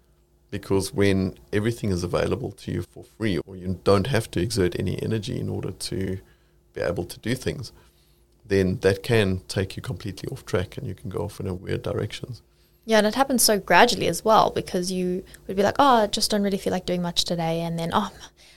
Because 0.51 0.95
when 0.95 1.35
everything 1.53 1.91
is 1.91 2.03
available 2.03 2.51
to 2.53 2.73
you 2.73 2.81
for 2.81 3.05
free, 3.05 3.37
or 3.47 3.57
you 3.57 3.79
don't 3.85 4.07
have 4.07 4.31
to 4.31 4.41
exert 4.41 4.75
any 4.79 5.01
energy 5.03 5.39
in 5.39 5.51
order 5.51 5.71
to 5.73 6.19
be 6.73 6.81
able 6.81 7.05
to 7.05 7.19
do 7.21 7.35
things, 7.35 7.73
then 8.47 8.79
that 8.79 9.03
can 9.03 9.43
take 9.49 9.77
you 9.77 9.83
completely 9.83 10.31
off 10.31 10.47
track 10.47 10.79
and 10.79 10.87
you 10.87 10.95
can 10.95 11.11
go 11.11 11.19
off 11.19 11.39
in 11.39 11.47
a 11.47 11.53
weird 11.53 11.83
directions. 11.83 12.41
Yeah, 12.91 12.99
and 12.99 13.07
it 13.07 13.15
happens 13.15 13.45
so 13.45 13.61
gradually 13.61 14.09
as 14.09 14.25
well 14.25 14.51
because 14.51 14.91
you 14.91 15.23
would 15.47 15.57
be 15.57 15.63
like, 15.63 15.77
oh, 15.79 16.03
I 16.03 16.07
just 16.09 16.29
don't 16.29 16.43
really 16.43 16.59
feel 16.59 16.73
like 16.73 16.87
doing 16.87 17.03
much 17.03 17.23
today. 17.25 17.61
And 17.61 17.79
then, 17.79 17.91
oh, 17.93 18.11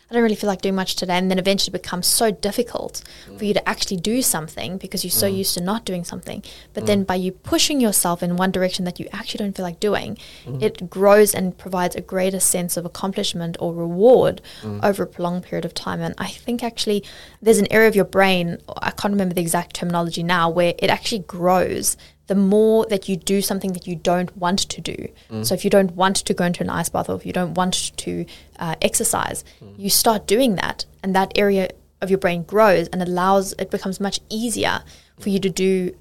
I 0.10 0.14
don't 0.14 0.24
really 0.24 0.34
feel 0.34 0.48
like 0.48 0.64
doing 0.64 0.74
much 0.74 0.96
today. 0.96 1.20
And 1.20 1.30
then 1.30 1.38
eventually 1.38 1.70
it 1.70 1.84
becomes 1.84 2.08
so 2.08 2.32
difficult 2.32 3.04
mm. 3.30 3.38
for 3.38 3.46
you 3.46 3.54
to 3.54 3.70
actually 3.70 3.98
do 3.98 4.24
something 4.24 4.80
because 4.80 5.04
you're 5.04 5.12
so 5.12 5.30
mm. 5.30 5.38
used 5.38 5.54
to 5.54 5.62
not 5.62 5.86
doing 5.86 6.04
something. 6.04 6.42
But 6.74 6.86
mm. 6.86 6.88
then 6.88 7.04
by 7.04 7.14
you 7.14 7.32
pushing 7.32 7.80
yourself 7.80 8.24
in 8.24 8.36
one 8.36 8.50
direction 8.50 8.86
that 8.86 9.00
you 9.00 9.08
actually 9.14 9.44
don't 9.44 9.56
feel 9.56 9.66
like 9.66 9.80
doing, 9.80 10.18
mm. 10.46 10.60
it 10.64 10.90
grows 10.90 11.36
and 11.36 11.56
provides 11.56 11.96
a 11.96 12.02
greater 12.02 12.40
sense 12.40 12.76
of 12.76 12.86
accomplishment 12.86 13.56
or 13.60 13.72
reward 13.72 14.42
mm. 14.64 14.84
over 14.84 15.04
a 15.04 15.08
prolonged 15.08 15.44
period 15.44 15.64
of 15.64 15.76
time. 15.76 16.02
And 16.02 16.16
I 16.18 16.30
think 16.30 16.64
actually 16.64 17.04
there's 17.40 17.60
an 17.60 17.72
area 17.72 17.88
of 17.88 17.96
your 17.96 18.06
brain, 18.06 18.58
I 18.82 18.90
can't 18.90 19.12
remember 19.12 19.36
the 19.36 19.42
exact 19.42 19.76
terminology 19.76 20.24
now, 20.24 20.50
where 20.50 20.74
it 20.80 20.90
actually 20.90 21.20
grows 21.20 21.98
the 22.28 22.36
more 22.36 22.86
that 22.86 23.10
you 23.10 23.18
do 23.18 23.42
something 23.42 23.74
that 23.74 23.86
you 23.86 23.96
don't 23.96 24.36
want 24.38 24.60
to 24.60 24.82
do. 24.82 25.10
Mm. 25.30 25.46
So 25.46 25.54
if 25.54 25.64
you 25.64 25.70
don't 25.70 25.92
want 25.92 26.18
to 26.18 26.34
go 26.34 26.46
into 26.46 26.64
an 26.64 26.70
ice 26.70 26.90
bath 26.90 27.10
or 27.10 27.16
if 27.16 27.26
you 27.26 27.34
don't 27.34 27.54
want 27.54 27.96
to 27.98 28.26
uh, 28.60 28.76
exercise, 28.82 29.44
mm. 29.62 29.74
you 29.78 29.90
start 29.90 30.26
doing 30.26 30.56
that, 30.56 30.86
and 31.04 31.16
that 31.16 31.38
area 31.38 31.70
of 32.02 32.10
your 32.10 32.20
brain 32.20 32.44
grows 32.44 32.88
and 32.90 33.02
allows 33.02 33.54
it 33.54 33.72
becomes 33.72 34.00
much 34.00 34.20
easier 34.30 34.84
for 35.20 35.30
you 35.30 35.40
to 35.40 35.50
do 35.50 35.96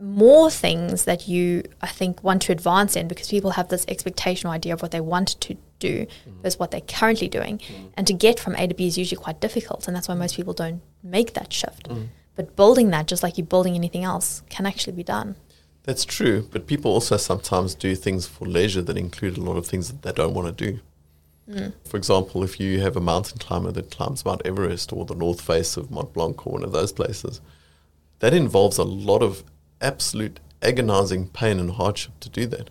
more 0.00 0.50
things 0.50 1.04
that 1.04 1.28
you 1.28 1.62
I 1.80 1.86
think 1.86 2.24
want 2.24 2.42
to 2.42 2.52
advance 2.52 2.96
in 2.96 3.06
because 3.06 3.28
people 3.28 3.52
have 3.52 3.68
this 3.68 3.84
expectation 3.86 4.48
or 4.48 4.52
idea 4.52 4.72
of 4.72 4.82
what 4.82 4.90
they 4.90 5.00
want 5.00 5.40
to 5.40 5.56
do 5.78 6.06
mm. 6.06 6.42
versus 6.42 6.58
what 6.58 6.70
they're 6.70 6.80
currently 6.80 7.28
doing. 7.28 7.58
Mm. 7.58 7.92
And 7.96 8.06
to 8.08 8.12
get 8.12 8.40
from 8.40 8.56
A 8.56 8.66
to 8.66 8.74
B 8.74 8.86
is 8.86 8.98
usually 8.98 9.22
quite 9.22 9.40
difficult 9.40 9.86
and 9.86 9.96
that's 9.96 10.08
why 10.08 10.14
most 10.14 10.36
people 10.36 10.54
don't 10.54 10.82
make 11.02 11.34
that 11.34 11.52
shift. 11.52 11.88
Mm. 11.88 12.08
But 12.34 12.56
building 12.56 12.90
that, 12.90 13.06
just 13.06 13.22
like 13.22 13.38
you're 13.38 13.46
building 13.46 13.74
anything 13.74 14.04
else, 14.04 14.42
can 14.48 14.66
actually 14.66 14.94
be 14.94 15.04
done. 15.04 15.36
That's 15.84 16.04
true, 16.04 16.48
but 16.50 16.66
people 16.66 16.92
also 16.92 17.16
sometimes 17.16 17.74
do 17.74 17.94
things 17.96 18.26
for 18.26 18.46
leisure 18.46 18.82
that 18.82 18.96
include 18.96 19.36
a 19.36 19.42
lot 19.42 19.56
of 19.56 19.66
things 19.66 19.88
that 19.88 20.02
they 20.02 20.12
don't 20.12 20.34
want 20.34 20.56
to 20.56 20.72
do. 20.72 20.80
Mm. 21.50 21.72
For 21.84 21.96
example, 21.96 22.44
if 22.44 22.60
you 22.60 22.80
have 22.80 22.96
a 22.96 23.00
mountain 23.00 23.38
climber 23.38 23.72
that 23.72 23.90
climbs 23.90 24.24
Mount 24.24 24.42
Everest 24.44 24.92
or 24.92 25.04
the 25.04 25.14
north 25.14 25.40
face 25.40 25.76
of 25.76 25.90
Mont 25.90 26.12
Blanc 26.12 26.46
or 26.46 26.52
one 26.52 26.62
of 26.62 26.72
those 26.72 26.92
places, 26.92 27.40
that 28.20 28.32
involves 28.32 28.78
a 28.78 28.84
lot 28.84 29.22
of 29.22 29.42
absolute 29.80 30.38
agonizing 30.62 31.28
pain 31.28 31.58
and 31.58 31.72
hardship 31.72 32.12
to 32.20 32.28
do 32.28 32.46
that. 32.46 32.70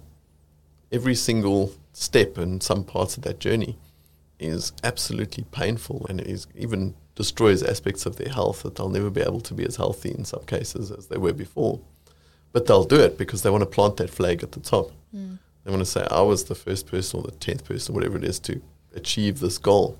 Every 0.91 1.16
single 1.16 1.76
step 1.91 2.38
in 2.38 2.62
some 2.62 2.86
parts 2.86 3.18
of 3.18 3.24
that 3.24 3.39
journey 3.39 3.78
is 4.39 4.72
absolutely 4.84 5.43
painful 5.51 6.05
and 6.09 6.22
is 6.22 6.47
even 6.55 6.95
destroys 7.16 7.62
aspects 7.62 8.05
of 8.05 8.16
their 8.16 8.32
health 8.32 8.64
that 8.64 8.76
they'll 8.76 8.89
never 8.89 9.09
be 9.09 9.22
able 9.22 9.41
to 9.41 9.53
be 9.53 9.66
as 9.66 9.76
healthy 9.76 10.12
in 10.12 10.24
some 10.24 10.43
cases 10.45 10.89
as 10.91 11.07
they 11.07 11.18
were 11.18 11.34
before. 11.34 11.82
But 12.52 12.66
they'll 12.66 12.84
do 12.84 12.99
it 12.99 13.18
because 13.18 13.43
they 13.43 13.49
want 13.49 13.62
to 13.62 13.66
plant 13.66 13.97
that 13.97 14.10
flag 14.10 14.43
at 14.43 14.52
the 14.52 14.60
top. 14.60 14.91
Mm. 15.16 15.39
They 15.64 15.72
want 15.72 15.82
to 15.82 15.86
say, 15.86 16.06
I 16.10 16.22
was 16.22 16.45
the 16.45 16.56
first 16.56 16.88
person 16.88 17.20
or 17.20 17.24
the 17.24 17.32
10th 17.34 17.64
person, 17.64 17.95
whatever 17.95 18.18
it 18.18 18.24
is, 18.24 18.39
to 18.41 18.62
achieve 18.95 19.39
this 19.39 19.58
goal. 19.58 19.97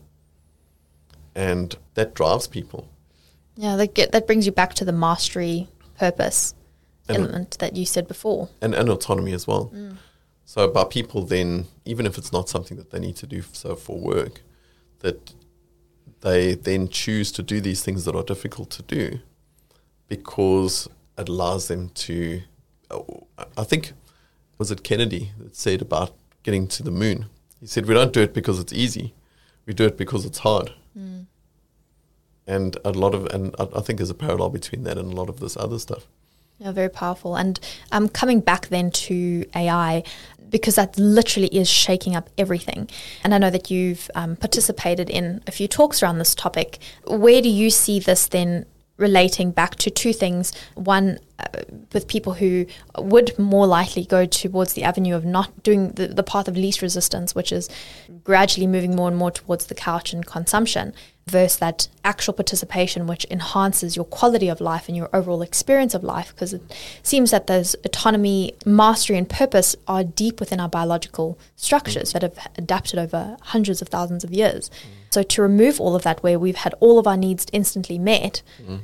And 1.36 1.76
that 1.94 2.14
drives 2.14 2.48
people. 2.48 2.90
Yeah, 3.56 3.76
that, 3.76 3.94
get, 3.94 4.12
that 4.12 4.28
brings 4.28 4.46
you 4.46 4.52
back 4.52 4.74
to 4.76 4.86
the 4.86 4.92
mastery 4.92 5.70
purpose 5.98 6.56
and 7.08 7.18
element 7.18 7.58
that 7.60 7.76
you 7.76 7.86
said 7.86 8.08
before. 8.08 8.50
And, 8.62 8.74
and 8.74 8.90
autonomy 8.90 9.34
as 9.34 9.48
well. 9.48 9.72
Mm. 9.74 9.98
So 10.46 10.68
by 10.68 10.84
people 10.84 11.24
then, 11.24 11.68
even 11.86 12.06
if 12.06 12.18
it's 12.18 12.34
not 12.34 12.50
something 12.50 12.76
that 12.78 12.92
they 12.92 13.00
need 13.00 13.16
to 13.18 13.28
do 13.28 13.44
so 13.54 13.76
for 13.76 13.98
work, 13.98 14.42
that 15.00 15.34
they 16.22 16.56
then 16.56 16.88
choose 16.88 17.32
to 17.34 17.44
do 17.44 17.62
these 17.62 17.84
things 17.84 18.06
that 18.06 18.16
are 18.16 18.24
difficult 18.24 18.70
to 18.72 18.84
do 18.84 19.20
because 20.08 20.90
allows 21.30 21.68
them 21.68 21.90
to. 21.90 22.42
I 23.58 23.64
think 23.64 23.94
was 24.58 24.70
it 24.70 24.84
Kennedy 24.84 25.32
that 25.40 25.56
said 25.56 25.82
about 25.82 26.14
getting 26.44 26.68
to 26.68 26.84
the 26.84 26.92
moon. 26.92 27.26
He 27.60 27.68
said 27.68 27.86
we 27.86 27.94
don't 27.94 28.14
do 28.14 28.22
it 28.22 28.34
because 28.34 28.60
it's 28.60 28.74
easy, 28.74 29.14
we 29.66 29.74
do 29.74 29.86
it 29.86 29.98
because 29.98 30.26
it's 30.26 30.40
hard. 30.40 30.74
Mm. 30.98 31.26
And 32.48 32.78
a 32.84 32.92
lot 32.92 33.14
of, 33.14 33.28
and 33.28 33.56
I, 33.60 33.68
I 33.78 33.82
think 33.82 33.98
there's 33.98 34.10
a 34.10 34.16
parallel 34.16 34.50
between 34.50 34.84
that 34.84 34.98
and 34.98 35.14
a 35.14 35.16
lot 35.16 35.30
of 35.30 35.40
this 35.40 35.56
other 35.56 35.80
stuff. 35.80 36.08
Yeah, 36.60 36.72
very 36.72 36.90
powerful. 36.90 37.36
And 37.36 37.60
um, 37.92 38.08
coming 38.10 38.40
back 38.40 38.68
then 38.68 38.92
to 38.92 39.46
AI, 39.56 40.04
because 40.52 40.76
that 40.76 40.98
literally 41.00 41.48
is 41.48 41.68
shaking 41.70 42.16
up 42.16 42.30
everything. 42.38 42.88
And 43.24 43.34
I 43.34 43.40
know 43.40 43.50
that 43.50 43.72
you've 43.72 44.12
um, 44.14 44.36
participated 44.36 45.10
in 45.10 45.42
a 45.48 45.52
few 45.52 45.68
talks 45.68 46.04
around 46.04 46.20
this 46.20 46.36
topic. 46.36 46.78
Where 47.08 47.42
do 47.42 47.50
you 47.50 47.72
see 47.72 48.00
this 48.00 48.28
then 48.28 48.66
relating 49.02 49.52
back 49.52 49.76
to 49.76 49.90
two 49.90 50.14
things. 50.14 50.54
One, 50.76 51.20
uh, 51.40 51.64
with 51.92 52.08
people 52.08 52.34
who 52.36 52.68
would 52.98 53.38
more 53.40 53.66
likely 53.66 54.06
go 54.06 54.26
towards 54.26 54.74
the 54.74 54.84
avenue 54.84 55.16
of 55.16 55.26
not 55.26 55.64
doing 55.64 55.90
the, 55.90 56.08
the 56.08 56.24
path 56.24 56.48
of 56.48 56.56
least 56.56 56.82
resistance, 56.82 57.34
which 57.34 57.52
is 57.52 57.68
gradually 58.24 58.68
moving 58.68 58.96
more 58.96 59.08
and 59.08 59.18
more 59.18 59.32
towards 59.32 59.66
the 59.66 59.76
couch 59.76 60.14
and 60.14 60.26
consumption, 60.26 60.94
versus 61.28 61.58
that 61.60 61.88
actual 62.04 62.34
participation, 62.34 63.08
which 63.08 63.26
enhances 63.32 63.96
your 63.96 64.06
quality 64.06 64.50
of 64.50 64.62
life 64.62 64.88
and 64.88 64.96
your 64.96 65.10
overall 65.14 65.42
experience 65.42 65.94
of 65.94 66.04
life. 66.04 66.34
Because 66.34 66.54
it 66.54 66.62
seems 67.04 67.32
that 67.32 67.48
those 67.48 67.76
autonomy, 67.84 68.54
mastery, 68.66 69.18
and 69.18 69.28
purpose 69.28 69.76
are 69.88 70.04
deep 70.04 70.40
within 70.40 70.60
our 70.60 70.70
biological 70.70 71.40
structures 71.56 72.14
that 72.14 72.22
have 72.22 72.38
adapted 72.58 73.00
over 73.00 73.38
hundreds 73.42 73.82
of 73.82 73.88
thousands 73.90 74.24
of 74.24 74.32
years. 74.32 74.70
Mm. 74.70 74.74
So 75.10 75.24
to 75.24 75.42
remove 75.42 75.82
all 75.82 75.96
of 75.96 76.04
that, 76.04 76.22
where 76.24 76.38
we've 76.40 76.56
had 76.56 76.76
all 76.80 77.00
of 77.00 77.08
our 77.08 77.18
needs 77.18 77.48
instantly 77.52 77.98
met, 77.98 78.44
mm 78.62 78.82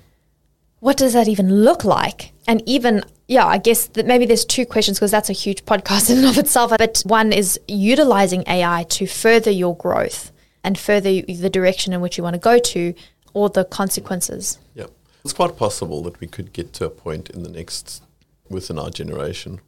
what 0.80 0.97
does 0.97 1.13
that 1.13 1.28
even 1.28 1.63
look 1.63 1.84
like? 1.84 2.34
And 2.47 2.61
even, 2.65 3.03
yeah, 3.28 3.45
I 3.45 3.57
guess 3.57 3.88
that 3.88 4.05
maybe 4.05 4.25
there's 4.25 4.45
two 4.45 4.65
questions 4.65 4.99
because 4.99 5.11
that's 5.11 5.30
a 5.30 5.34
huge 5.34 5.65
podcast 5.65 6.09
in 6.11 6.17
and 6.19 6.28
of 6.28 6.38
itself. 6.38 6.71
But 6.78 7.01
one 7.05 7.34
is 7.34 7.59
utilizing 7.67 8.43
AI 8.47 8.86
to 8.89 9.07
further 9.07 9.51
your 9.51 9.75
growth 9.75 10.32
and 10.63 10.78
further 10.78 11.21
the 11.21 11.49
direction 11.49 11.93
in 11.93 12.01
which 12.01 12.17
you 12.17 12.23
want 12.23 12.36
to 12.36 12.39
go 12.39 12.59
to 12.59 12.93
or 13.34 13.49
the 13.49 13.65
consequences. 13.65 14.59
Yeah. 14.75 14.88
It's 15.23 15.34
quite 15.34 15.57
possible 15.57 16.01
that 16.03 16.19
we 16.19 16.28
could 16.28 16.53
get 16.53 16.73
to 16.73 16.86
a 16.86 16.89
point 16.89 17.30
in 17.30 17.43
the 17.43 17.49
next, 17.49 18.01
within 18.49 18.80
our 18.80 18.89
generation, 18.89 19.59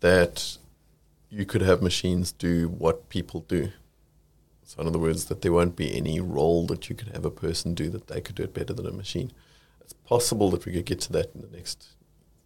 that 0.00 0.56
you 1.30 1.44
could 1.44 1.62
have 1.62 1.82
machines 1.82 2.30
do 2.30 2.68
what 2.68 3.08
people 3.08 3.40
do. 3.48 3.70
So, 4.62 4.80
in 4.80 4.86
other 4.86 4.98
words, 4.98 5.24
that 5.26 5.42
there 5.42 5.52
won't 5.52 5.74
be 5.74 5.96
any 5.96 6.20
role 6.20 6.66
that 6.66 6.88
you 6.88 6.94
could 6.94 7.08
have 7.08 7.24
a 7.24 7.30
person 7.30 7.74
do 7.74 7.90
that 7.90 8.06
they 8.06 8.20
could 8.20 8.36
do 8.36 8.44
it 8.44 8.54
better 8.54 8.72
than 8.72 8.86
a 8.86 8.92
machine 8.92 9.32
it's 9.84 9.92
possible 9.92 10.50
that 10.50 10.66
we 10.66 10.72
could 10.72 10.86
get 10.86 11.00
to 11.02 11.12
that 11.12 11.30
in 11.34 11.42
the 11.42 11.56
next 11.56 11.88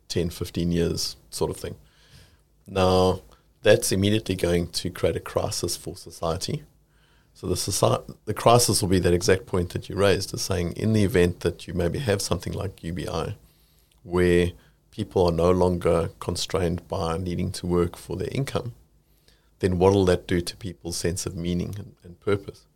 10, 0.09 0.31
15 0.31 0.73
years, 0.73 1.17
sort 1.31 1.51
of 1.51 1.57
thing. 1.57 1.77
Now, 2.67 3.23
that's 3.63 3.93
immediately 3.93 4.35
going 4.35 4.69
to 4.69 4.91
create 4.91 5.17
a 5.17 5.21
crisis 5.21 5.77
for 5.77 5.97
society. 5.97 6.65
So 7.35 7.47
the 7.47 7.57
society, 7.57 8.15
the 8.25 8.35
crisis 8.35 8.83
will 8.83 8.89
be 8.89 8.99
that 9.01 9.15
exact 9.15 9.47
point 9.47 9.71
that 9.71 9.89
you 9.89 9.97
raised, 9.97 10.35
is 10.35 10.43
saying 10.43 10.73
in 10.73 10.93
the 10.93 11.05
event 11.05 11.41
that 11.41 11.67
you 11.67 11.75
maybe 11.75 11.99
have 12.01 12.21
something 12.21 12.53
like 12.53 12.83
UBI, 12.83 13.37
where 14.03 14.53
people 14.91 15.27
are 15.27 15.33
no 15.33 15.51
longer 15.51 16.11
constrained 16.19 16.87
by 16.89 17.17
needing 17.17 17.53
to 17.53 17.67
work 17.67 17.97
for 17.97 18.17
their 18.17 18.29
income, 18.33 18.75
then 19.61 19.79
what 19.79 19.93
will 19.93 20.05
that 20.07 20.27
do 20.27 20.41
to 20.41 20.57
people's 20.57 20.97
sense 20.97 21.27
of 21.27 21.37
meaning 21.37 21.75
and, 21.79 21.95
and 22.03 22.21
purpose? 22.21 22.68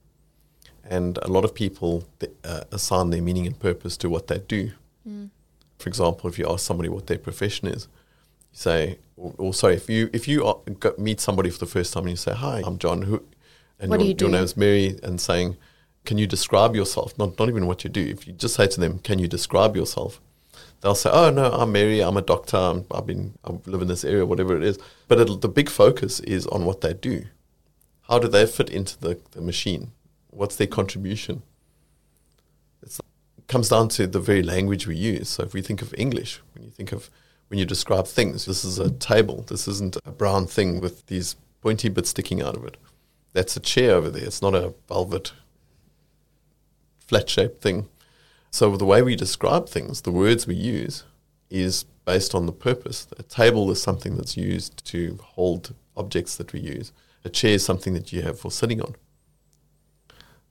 And 0.84 1.18
a 1.18 1.28
lot 1.28 1.44
of 1.44 1.54
people 1.54 2.04
uh, 2.44 2.62
assign 2.70 3.10
their 3.10 3.22
meaning 3.22 3.46
and 3.46 3.58
purpose 3.58 3.96
to 3.98 4.10
what 4.10 4.26
they 4.26 4.38
do. 4.38 4.72
Mm. 5.08 5.30
For 5.78 5.88
example, 5.88 6.28
if 6.28 6.38
you 6.38 6.46
ask 6.48 6.64
somebody 6.64 6.88
what 6.88 7.06
their 7.06 7.18
profession 7.18 7.68
is, 7.68 7.88
you 8.52 8.58
say, 8.58 8.98
or, 9.16 9.34
or 9.38 9.54
sorry, 9.54 9.74
if 9.74 9.88
you 9.88 10.10
if 10.12 10.28
you 10.28 10.62
meet 10.98 11.20
somebody 11.20 11.50
for 11.50 11.58
the 11.58 11.66
first 11.66 11.92
time 11.92 12.04
and 12.04 12.10
you 12.10 12.16
say, 12.16 12.34
"Hi, 12.34 12.62
I'm 12.64 12.78
John," 12.78 13.02
who, 13.02 13.22
and 13.80 13.90
what 13.90 14.00
your, 14.00 14.14
your 14.18 14.30
name 14.30 14.44
is 14.44 14.56
Mary, 14.56 14.98
and 15.02 15.20
saying, 15.20 15.56
"Can 16.04 16.18
you 16.18 16.26
describe 16.26 16.76
yourself?" 16.76 17.18
Not 17.18 17.38
not 17.38 17.48
even 17.48 17.66
what 17.66 17.84
you 17.84 17.90
do. 17.90 18.00
If 18.00 18.26
you 18.26 18.32
just 18.32 18.54
say 18.54 18.66
to 18.66 18.80
them, 18.80 18.98
"Can 19.00 19.18
you 19.18 19.28
describe 19.28 19.76
yourself?" 19.76 20.20
They'll 20.80 20.94
say, 20.94 21.10
"Oh 21.12 21.30
no, 21.30 21.50
I'm 21.50 21.72
Mary. 21.72 22.00
I'm 22.00 22.16
a 22.16 22.22
doctor. 22.22 22.56
i 22.56 22.96
have 22.96 23.06
been 23.06 23.34
I 23.44 23.52
live 23.66 23.82
in 23.82 23.88
this 23.88 24.04
area, 24.04 24.26
whatever 24.26 24.56
it 24.56 24.62
is." 24.62 24.78
But 25.08 25.40
the 25.40 25.48
big 25.48 25.68
focus 25.68 26.20
is 26.20 26.46
on 26.46 26.64
what 26.64 26.80
they 26.80 26.92
do. 26.92 27.24
How 28.02 28.18
do 28.18 28.28
they 28.28 28.46
fit 28.46 28.68
into 28.68 28.98
the, 28.98 29.18
the 29.30 29.40
machine? 29.40 29.92
What's 30.32 30.56
their 30.56 30.66
contribution? 30.66 31.42
It's, 32.82 32.98
it 33.38 33.46
comes 33.46 33.68
down 33.68 33.88
to 33.90 34.06
the 34.06 34.20
very 34.20 34.42
language 34.42 34.86
we 34.86 34.96
use. 34.96 35.28
So 35.28 35.44
if 35.44 35.54
we 35.54 35.62
think 35.62 35.82
of 35.82 35.94
English, 35.96 36.40
when 36.54 36.64
you 36.64 36.70
think 36.70 36.92
of 36.92 37.10
when 37.48 37.58
you 37.58 37.66
describe 37.66 38.06
things, 38.06 38.46
this 38.46 38.64
is 38.64 38.78
a 38.78 38.90
table. 38.90 39.44
This 39.46 39.68
isn't 39.68 39.98
a 40.06 40.10
brown 40.10 40.46
thing 40.46 40.80
with 40.80 41.06
these 41.06 41.36
pointy 41.60 41.90
bits 41.90 42.08
sticking 42.08 42.40
out 42.40 42.56
of 42.56 42.64
it. 42.64 42.78
That's 43.34 43.56
a 43.56 43.60
chair 43.60 43.94
over 43.94 44.08
there. 44.08 44.24
It's 44.24 44.40
not 44.40 44.54
a 44.54 44.72
velvet 44.88 45.34
flat 46.98 47.28
shaped 47.28 47.60
thing. 47.60 47.88
So 48.50 48.74
the 48.78 48.86
way 48.86 49.02
we 49.02 49.16
describe 49.16 49.68
things, 49.68 50.00
the 50.00 50.10
words 50.10 50.46
we 50.46 50.54
use, 50.54 51.04
is 51.50 51.84
based 52.06 52.34
on 52.34 52.46
the 52.46 52.52
purpose. 52.52 53.06
A 53.18 53.22
table 53.22 53.70
is 53.70 53.82
something 53.82 54.16
that's 54.16 54.36
used 54.36 54.82
to 54.86 55.18
hold 55.22 55.74
objects 55.94 56.36
that 56.36 56.54
we 56.54 56.60
use. 56.60 56.90
A 57.22 57.28
chair 57.28 57.52
is 57.52 57.64
something 57.64 57.92
that 57.92 58.14
you 58.14 58.22
have 58.22 58.40
for 58.40 58.50
sitting 58.50 58.80
on. 58.80 58.94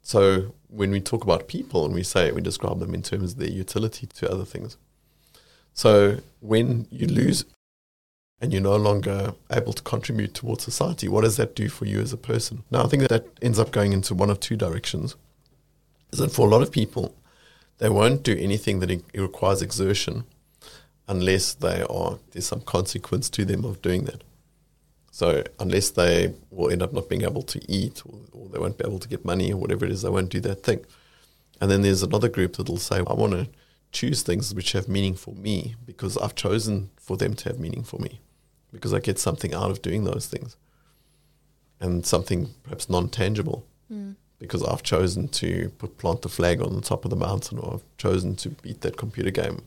So 0.02 0.54
when 0.68 0.92
we 0.92 1.00
talk 1.00 1.24
about 1.24 1.48
people 1.48 1.86
and 1.86 1.94
we 1.94 2.04
say 2.04 2.32
we 2.32 2.42
describe 2.42 2.80
them 2.80 2.94
in 2.94 3.02
terms 3.02 3.34
of 3.34 3.40
their 3.40 3.50
utility 3.50 4.08
to 4.08 4.32
other 4.32 4.46
things. 4.46 4.78
So 5.74 6.18
when 6.40 6.88
you 6.90 7.08
lose 7.08 7.46
and 8.40 8.52
you're 8.52 8.62
no 8.62 8.76
longer 8.76 9.34
able 9.52 9.74
to 9.74 9.84
contribute 9.84 10.34
towards 10.34 10.64
society, 10.64 11.08
what 11.08 11.24
does 11.24 11.38
that 11.38 11.56
do 11.56 11.70
for 11.70 11.86
you 11.86 12.00
as 12.00 12.12
a 12.12 12.18
person? 12.18 12.64
Now, 12.72 12.84
I 12.84 12.88
think 12.88 13.04
that, 13.04 13.10
that 13.10 13.28
ends 13.42 13.60
up 13.60 13.72
going 13.72 13.94
into 13.94 14.16
one 14.16 14.30
of 14.30 14.40
two 14.40 14.58
directions. 14.58 15.16
Is 16.12 16.20
that 16.20 16.32
for 16.32 16.48
a 16.48 16.50
lot 16.50 16.62
of 16.62 16.72
people, 16.72 17.16
they 17.78 17.90
won't 17.90 18.24
do 18.24 18.36
anything 18.38 18.80
that 18.80 18.92
it 18.92 19.04
requires 19.14 19.62
exertion 19.62 20.26
unless 21.08 21.54
they 21.54 21.84
are 21.84 22.20
there's 22.32 22.46
some 22.46 22.62
consequence 22.62 23.30
to 23.30 23.46
them 23.46 23.66
of 23.66 23.82
doing 23.82 24.06
that. 24.06 24.24
So 25.12 25.44
unless 25.60 25.90
they 25.90 26.34
will 26.50 26.72
end 26.72 26.82
up 26.82 26.94
not 26.94 27.10
being 27.10 27.24
able 27.24 27.44
to 27.44 27.62
eat 27.72 28.02
or, 28.06 28.20
or, 28.32 28.50
they 28.50 28.60
won't 28.60 28.78
be 28.78 28.86
able 28.86 29.00
to 29.00 29.10
get 29.10 29.26
money 29.26 29.52
or 29.52 29.58
whatever 29.58 29.86
it 29.86 29.92
is, 29.92 30.02
they 30.02 30.10
won't 30.10 30.30
do 30.30 30.40
that 30.40 30.64
thing. 30.64 30.86
And 31.60 31.70
then 31.70 31.82
there's 31.82 32.02
another 32.02 32.30
group 32.30 32.56
that'll 32.56 32.78
say, 32.78 32.98
I 32.98 33.14
want 33.14 33.34
to 33.34 33.48
choose 33.92 34.24
things 34.24 34.56
which 34.56 34.72
have 34.72 34.88
meaning 34.88 35.16
for 35.16 35.36
me 35.36 35.76
because 35.86 36.18
I've 36.18 36.34
chosen 36.34 36.90
for 36.96 37.18
them 37.18 37.34
to 37.36 37.50
have 37.50 37.60
meaning 37.60 37.84
for 37.84 38.00
me 38.00 38.22
because 38.72 38.94
I 38.94 39.00
get 39.00 39.20
something 39.20 39.54
out 39.54 39.70
of 39.70 39.82
doing 39.82 40.06
those 40.06 40.28
things 40.28 40.56
and 41.82 42.06
something 42.06 42.50
perhaps 42.64 42.90
non-tangible 42.90 43.66
mm. 43.92 44.16
because 44.40 44.64
I've 44.64 44.82
chosen 44.82 45.28
to 45.28 45.70
put, 45.78 45.98
plant 45.98 46.22
the 46.22 46.30
flag 46.30 46.62
on 46.62 46.74
the 46.74 46.82
top 46.82 47.04
of 47.04 47.10
the 47.10 47.18
mountain 47.18 47.60
or 47.60 47.74
I've 47.76 47.98
chosen 47.98 48.38
to 48.38 48.50
beat 48.50 48.80
that 48.82 48.96
computer 48.96 49.32
game 49.32 49.64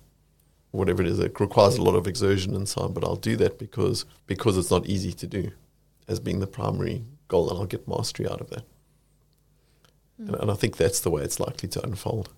whatever 0.74 1.02
it 1.02 1.08
is. 1.08 1.18
It 1.18 1.38
requires 1.38 1.76
a 1.76 1.82
lot 1.82 1.94
of 1.94 2.06
exertion 2.06 2.54
and 2.54 2.68
so 2.68 2.82
on, 2.82 2.92
but 2.92 3.04
I'll 3.04 3.16
do 3.16 3.36
that 3.36 3.58
because 3.58 4.04
because 4.26 4.58
it's 4.58 4.70
not 4.70 4.86
easy 4.86 5.12
to 5.12 5.26
do 5.26 5.52
as 6.08 6.20
being 6.20 6.40
the 6.40 6.46
primary 6.46 7.04
goal, 7.28 7.48
and 7.50 7.58
I'll 7.58 7.66
get 7.66 7.88
mastery 7.88 8.28
out 8.28 8.40
of 8.40 8.50
that. 8.50 8.64
Mm. 10.20 10.28
And, 10.28 10.34
and 10.36 10.50
I 10.50 10.54
think 10.54 10.76
that's 10.76 11.00
the 11.00 11.10
way 11.10 11.22
it's 11.22 11.40
likely 11.40 11.68
to 11.70 11.84
unfold. 11.84 12.30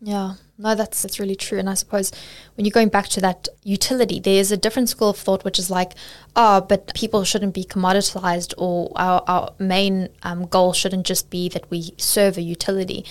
Yeah, 0.00 0.34
no, 0.58 0.76
that's 0.76 1.02
that's 1.02 1.18
really 1.18 1.34
true. 1.34 1.58
And 1.58 1.68
I 1.68 1.74
suppose 1.74 2.12
when 2.54 2.64
you're 2.64 2.70
going 2.70 2.88
back 2.90 3.08
to 3.08 3.20
that 3.22 3.48
utility, 3.64 4.20
there 4.20 4.38
is 4.38 4.52
a 4.52 4.56
different 4.56 4.88
school 4.88 5.10
of 5.10 5.18
thought 5.18 5.44
which 5.44 5.58
is 5.58 5.70
like, 5.70 5.94
oh, 6.36 6.60
but 6.60 6.94
people 6.94 7.24
shouldn't 7.24 7.54
be 7.54 7.64
commoditized, 7.64 8.54
or 8.58 8.92
our, 8.94 9.24
our 9.26 9.54
main 9.58 10.08
um, 10.22 10.46
goal 10.46 10.72
shouldn't 10.72 11.04
just 11.04 11.30
be 11.30 11.48
that 11.48 11.68
we 11.70 11.94
serve 11.96 12.38
a 12.38 12.42
utility. 12.42 13.04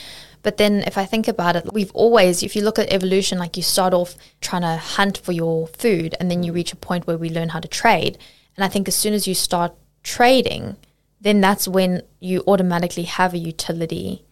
But 0.43 0.57
then 0.57 0.83
if 0.83 0.97
I 0.97 1.05
think 1.05 1.27
about 1.27 1.55
it, 1.55 1.73
we've 1.73 1.91
always, 1.91 2.43
if 2.43 2.55
you 2.55 2.61
look 2.61 2.79
at 2.79 2.91
evolution, 2.91 3.37
like 3.37 3.57
you 3.57 3.63
start 3.63 3.93
off 3.93 4.15
trying 4.41 4.61
to 4.61 4.77
hunt 4.77 5.17
for 5.17 5.31
your 5.31 5.67
food 5.67 6.15
and 6.19 6.29
then 6.31 6.43
you 6.43 6.53
reach 6.53 6.73
a 6.73 6.77
point 6.77 7.07
where 7.07 7.17
we 7.17 7.29
learn 7.29 7.49
how 7.49 7.59
to 7.59 7.67
trade. 7.67 8.17
And 8.55 8.63
I 8.63 8.67
think 8.67 8.87
as 8.87 8.95
soon 8.95 9.13
as 9.13 9.27
you 9.27 9.35
start 9.35 9.73
trading, 10.03 10.77
then 11.19 11.41
that's 11.41 11.67
when 11.67 12.01
you 12.19 12.43
automatically 12.47 13.03
have 13.03 13.33
a 13.33 13.37
utility 13.37 14.23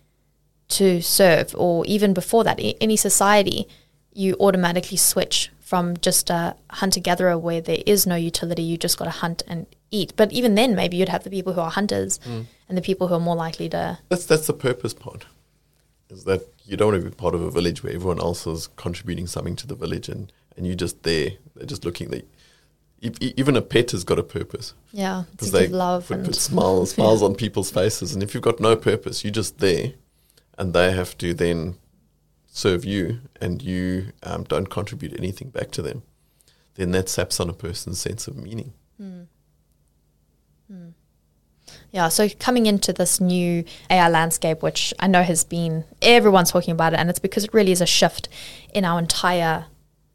to 0.69 1.01
serve. 1.01 1.53
Or 1.57 1.85
even 1.85 2.13
before 2.13 2.43
that, 2.43 2.59
any 2.81 2.97
society, 2.97 3.67
you 4.13 4.35
automatically 4.39 4.97
switch 4.97 5.51
from 5.59 5.97
just 5.97 6.29
a 6.29 6.55
hunter 6.69 6.99
gatherer 6.99 7.37
where 7.37 7.59
there 7.59 7.81
is 7.85 8.05
no 8.05 8.15
utility, 8.15 8.61
you 8.61 8.77
just 8.77 8.99
got 8.99 9.05
to 9.05 9.11
hunt 9.11 9.41
and 9.47 9.65
eat. 9.89 10.13
But 10.15 10.31
even 10.31 10.55
then, 10.55 10.75
maybe 10.75 10.97
you'd 10.97 11.09
have 11.09 11.23
the 11.23 11.29
people 11.29 11.53
who 11.53 11.61
are 11.61 11.71
hunters 11.71 12.19
mm. 12.19 12.45
and 12.69 12.77
the 12.77 12.83
people 12.83 13.07
who 13.07 13.15
are 13.15 13.19
more 13.19 13.35
likely 13.35 13.67
to. 13.69 13.97
That's 14.09 14.25
that's 14.25 14.47
the 14.47 14.53
purpose 14.53 14.93
part. 14.93 15.25
Is 16.09 16.23
that 16.25 16.41
you 16.65 16.77
don't 16.77 16.91
want 16.91 17.03
to 17.03 17.09
be 17.09 17.15
part 17.15 17.35
of 17.35 17.41
a 17.41 17.49
village 17.49 17.83
where 17.83 17.93
everyone 17.93 18.19
else 18.19 18.45
is 18.45 18.67
contributing 18.75 19.27
something 19.27 19.55
to 19.57 19.67
the 19.67 19.75
village 19.75 20.07
and, 20.07 20.31
and 20.55 20.65
you're 20.65 20.75
just 20.75 21.03
there. 21.03 21.31
They're 21.55 21.65
just 21.65 21.83
looking. 21.83 22.09
They, 22.09 22.23
even 23.19 23.55
a 23.55 23.61
pet 23.61 23.91
has 23.91 24.03
got 24.03 24.17
a 24.17 24.23
purpose 24.23 24.73
Yeah, 24.91 25.23
to 25.25 25.31
because 25.31 25.51
they 25.51 25.63
give 25.63 25.71
love 25.71 26.07
put, 26.07 26.17
and 26.17 26.25
put 26.25 26.35
smiles 26.35 26.91
smiles 26.95 27.21
on 27.21 27.35
people's 27.35 27.71
faces. 27.71 28.13
And 28.13 28.23
if 28.23 28.33
you've 28.33 28.43
got 28.43 28.59
no 28.59 28.75
purpose, 28.75 29.23
you're 29.23 29.31
just 29.31 29.59
there, 29.59 29.93
and 30.57 30.73
they 30.73 30.91
have 30.91 31.17
to 31.19 31.33
then 31.33 31.77
serve 32.47 32.85
you, 32.85 33.19
and 33.41 33.61
you 33.61 34.13
um, 34.23 34.43
don't 34.45 34.69
contribute 34.69 35.13
anything 35.17 35.49
back 35.49 35.71
to 35.71 35.81
them. 35.81 36.03
Then 36.75 36.91
that 36.91 37.09
saps 37.09 37.39
on 37.39 37.49
a 37.49 37.53
person's 37.53 37.99
sense 37.99 38.27
of 38.27 38.37
meaning. 38.37 38.73
Yeah, 41.95 42.09
so 42.09 42.27
coming 42.27 42.65
into 42.65 42.91
this 42.91 43.21
new 43.21 43.63
AI 43.89 44.09
landscape, 44.09 44.61
which 44.61 44.93
I 44.99 45.07
know 45.07 45.23
has 45.23 45.45
been 45.45 45.85
everyone's 46.01 46.51
talking 46.51 46.73
about 46.73 46.91
it, 46.91 46.99
and 46.99 47.09
it's 47.09 47.19
because 47.19 47.45
it 47.45 47.53
really 47.53 47.71
is 47.71 47.79
a 47.79 47.85
shift 47.85 48.27
in 48.73 48.83
our 48.83 48.99
entire 48.99 49.67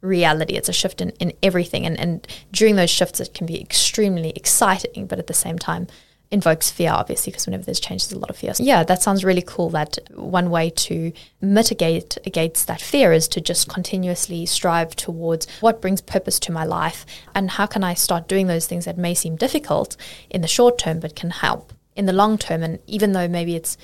reality. 0.03 0.57
It's 0.57 0.69
a 0.69 0.75
shift 0.75 1.01
in, 1.01 1.09
in 1.13 1.33
everything. 1.43 1.87
And, 1.87 1.99
and 1.99 2.27
during 2.53 2.77
those 2.77 2.91
shifts, 2.91 3.19
it 3.19 3.33
can 3.33 3.47
be 3.47 3.59
extremely 3.59 4.29
exciting, 4.37 5.07
but 5.07 5.19
at 5.19 5.27
the 5.27 5.33
same 5.33 5.59
time, 5.59 5.87
invokes 6.31 6.71
fear, 6.71 6.93
obviously, 6.93 7.33
because 7.33 7.47
whenever 7.47 7.65
there's 7.65 7.81
change, 7.81 8.07
there's 8.07 8.17
a 8.17 8.21
lot 8.21 8.31
of 8.31 8.37
fear. 8.37 8.55
So 8.55 8.63
yeah, 8.63 8.85
that 8.85 9.03
sounds 9.03 9.25
really 9.25 9.43
cool. 9.43 9.69
That 9.71 9.99
one 10.15 10.51
way 10.51 10.71
to 10.71 11.13
mitigate 11.41 12.19
against 12.25 12.67
that 12.69 12.81
fear 12.81 13.13
is 13.13 13.27
to 13.29 13.41
just 13.41 13.69
continuously 13.69 14.47
strive 14.47 14.95
towards 14.95 15.49
what 15.61 15.81
brings 15.81 16.01
purpose 16.01 16.39
to 16.41 16.53
my 16.53 16.65
life 16.65 17.05
and 17.35 17.51
how 17.51 17.67
can 17.67 17.83
I 17.83 17.95
start 17.95 18.29
doing 18.29 18.47
those 18.47 18.67
things 18.67 18.85
that 18.85 18.97
may 18.97 19.15
seem 19.15 19.37
difficult 19.37 19.97
in 20.29 20.41
the 20.41 20.49
short 20.49 20.79
term, 20.79 21.01
but 21.01 21.17
can 21.17 21.31
help 21.31 21.73
in 21.97 22.07
the 22.07 22.13
long 22.13 22.39
term. 22.39 22.63
And 22.63 22.79
even 22.87 23.13
though 23.13 23.29
maybe 23.29 23.57
it's 23.57 23.77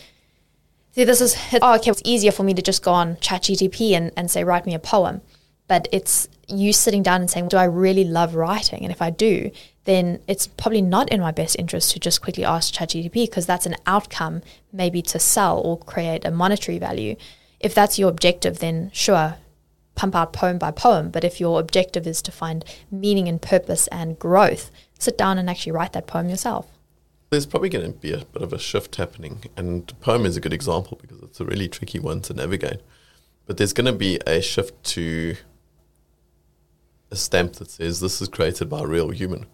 See, 0.96 1.04
this 1.04 1.20
is 1.20 1.36
oh, 1.60 1.74
okay. 1.74 1.90
It's 1.90 2.00
easier 2.06 2.32
for 2.32 2.42
me 2.42 2.54
to 2.54 2.62
just 2.62 2.82
go 2.82 2.90
on 2.90 3.16
ChatGTP 3.16 3.90
and, 3.92 4.12
and 4.16 4.30
say, 4.30 4.44
write 4.44 4.64
me 4.64 4.72
a 4.72 4.78
poem. 4.78 5.20
But 5.68 5.88
it's 5.92 6.26
you 6.48 6.72
sitting 6.72 7.02
down 7.02 7.20
and 7.20 7.30
saying, 7.30 7.48
do 7.48 7.56
I 7.56 7.64
really 7.64 8.04
love 8.04 8.34
writing? 8.34 8.82
And 8.82 8.92
if 8.92 9.02
I 9.02 9.10
do, 9.10 9.50
then 9.84 10.20
it's 10.26 10.46
probably 10.46 10.82
not 10.82 11.08
in 11.10 11.20
my 11.20 11.32
best 11.32 11.56
interest 11.58 11.92
to 11.92 12.00
just 12.00 12.22
quickly 12.22 12.44
ask 12.44 12.74
ChatGTP 12.74 13.12
because 13.12 13.46
that's 13.46 13.66
an 13.66 13.76
outcome, 13.86 14.42
maybe 14.72 15.02
to 15.02 15.18
sell 15.18 15.58
or 15.58 15.78
create 15.78 16.24
a 16.24 16.30
monetary 16.30 16.78
value. 16.78 17.16
If 17.60 17.74
that's 17.74 17.98
your 17.98 18.10
objective, 18.10 18.58
then 18.58 18.90
sure, 18.92 19.36
pump 19.94 20.14
out 20.14 20.32
poem 20.32 20.58
by 20.58 20.70
poem. 20.70 21.10
But 21.10 21.24
if 21.24 21.40
your 21.40 21.58
objective 21.58 22.06
is 22.06 22.22
to 22.22 22.32
find 22.32 22.64
meaning 22.90 23.28
and 23.28 23.40
purpose 23.42 23.86
and 23.88 24.18
growth, 24.18 24.70
sit 24.98 25.18
down 25.18 25.38
and 25.38 25.50
actually 25.50 25.72
write 25.72 25.92
that 25.94 26.06
poem 26.06 26.28
yourself. 26.28 26.70
There's 27.30 27.46
probably 27.46 27.70
going 27.70 27.92
to 27.92 27.98
be 27.98 28.12
a 28.12 28.24
bit 28.24 28.42
of 28.42 28.52
a 28.52 28.58
shift 28.58 28.96
happening, 28.96 29.42
and 29.56 29.92
poem 30.00 30.26
is 30.26 30.36
a 30.36 30.40
good 30.40 30.52
example 30.52 30.96
because 31.00 31.20
it's 31.22 31.40
a 31.40 31.44
really 31.44 31.68
tricky 31.68 31.98
one 31.98 32.20
to 32.22 32.34
navigate. 32.34 32.80
But 33.46 33.56
there's 33.56 33.72
going 33.72 33.86
to 33.86 33.92
be 33.92 34.20
a 34.26 34.40
shift 34.40 34.82
to 34.84 35.36
a 37.10 37.16
stamp 37.16 37.54
that 37.54 37.70
says 37.70 38.00
this 38.00 38.20
is 38.20 38.28
created 38.28 38.68
by 38.68 38.80
a 38.80 38.86
real 38.86 39.10
human 39.10 39.46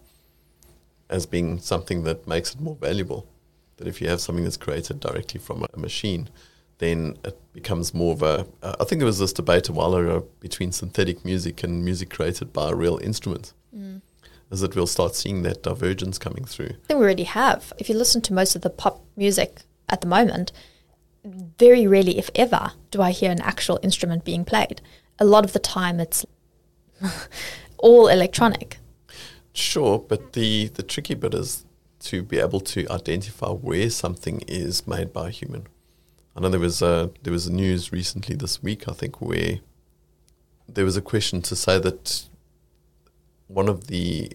as 1.09 1.25
being 1.25 1.59
something 1.59 2.03
that 2.03 2.27
makes 2.27 2.53
it 2.53 2.61
more 2.61 2.75
valuable. 2.75 3.27
That 3.77 3.87
if 3.87 4.01
you 4.01 4.07
have 4.09 4.21
something 4.21 4.43
that's 4.43 4.57
created 4.57 4.99
directly 4.99 5.39
from 5.39 5.65
a 5.73 5.79
machine, 5.79 6.29
then 6.79 7.17
it 7.23 7.37
becomes 7.53 7.93
more 7.93 8.13
of 8.13 8.23
a. 8.23 8.47
Uh, 8.61 8.75
I 8.79 8.83
think 8.83 8.99
there 8.99 9.05
was 9.05 9.19
this 9.19 9.33
debate 9.33 9.69
a 9.69 9.73
while 9.73 9.95
ago 9.95 10.27
between 10.39 10.71
synthetic 10.71 11.23
music 11.23 11.63
and 11.63 11.83
music 11.83 12.09
created 12.09 12.51
by 12.51 12.69
a 12.69 12.75
real 12.75 12.97
instrument. 12.97 13.53
Is 14.51 14.61
that 14.61 14.75
we'll 14.75 14.85
start 14.85 15.15
seeing 15.15 15.41
that 15.43 15.63
divergence 15.63 16.19
coming 16.19 16.45
through. 16.45 16.67
I 16.67 16.87
think 16.87 16.99
we 16.99 17.05
already 17.05 17.23
have. 17.23 17.73
If 17.79 17.89
you 17.89 17.95
listen 17.95 18.21
to 18.21 18.33
most 18.33 18.55
of 18.55 18.61
the 18.61 18.69
pop 18.69 19.03
music 19.15 19.61
at 19.89 20.01
the 20.01 20.07
moment, 20.07 20.51
very 21.57 21.87
rarely, 21.87 22.19
if 22.19 22.29
ever, 22.35 22.73
do 22.91 23.01
I 23.01 23.11
hear 23.11 23.31
an 23.31 23.41
actual 23.41 23.79
instrument 23.81 24.25
being 24.25 24.45
played. 24.45 24.81
A 25.17 25.25
lot 25.25 25.43
of 25.43 25.53
the 25.53 25.59
time, 25.59 25.99
it's 25.99 26.25
all 27.77 28.07
electronic. 28.07 28.77
Sure, 29.53 29.99
but 29.99 30.33
the, 30.33 30.67
the 30.67 30.83
tricky 30.83 31.13
bit 31.13 31.33
is 31.33 31.65
to 31.99 32.23
be 32.23 32.39
able 32.39 32.59
to 32.59 32.87
identify 32.89 33.49
where 33.49 33.89
something 33.89 34.41
is 34.47 34.87
made 34.87 35.13
by 35.13 35.27
a 35.27 35.31
human. 35.31 35.67
I 36.35 36.41
know 36.41 36.49
there 36.49 36.59
was 36.59 36.81
a, 36.81 37.11
there 37.21 37.33
was 37.33 37.49
news 37.49 37.91
recently 37.91 38.35
this 38.35 38.63
week, 38.63 38.89
I 38.89 38.93
think, 38.93 39.21
where 39.21 39.59
there 40.67 40.85
was 40.85 40.97
a 40.97 41.01
question 41.01 41.41
to 41.43 41.55
say 41.55 41.79
that 41.79 42.25
one 43.47 43.69
of 43.69 43.87
the 43.87 44.31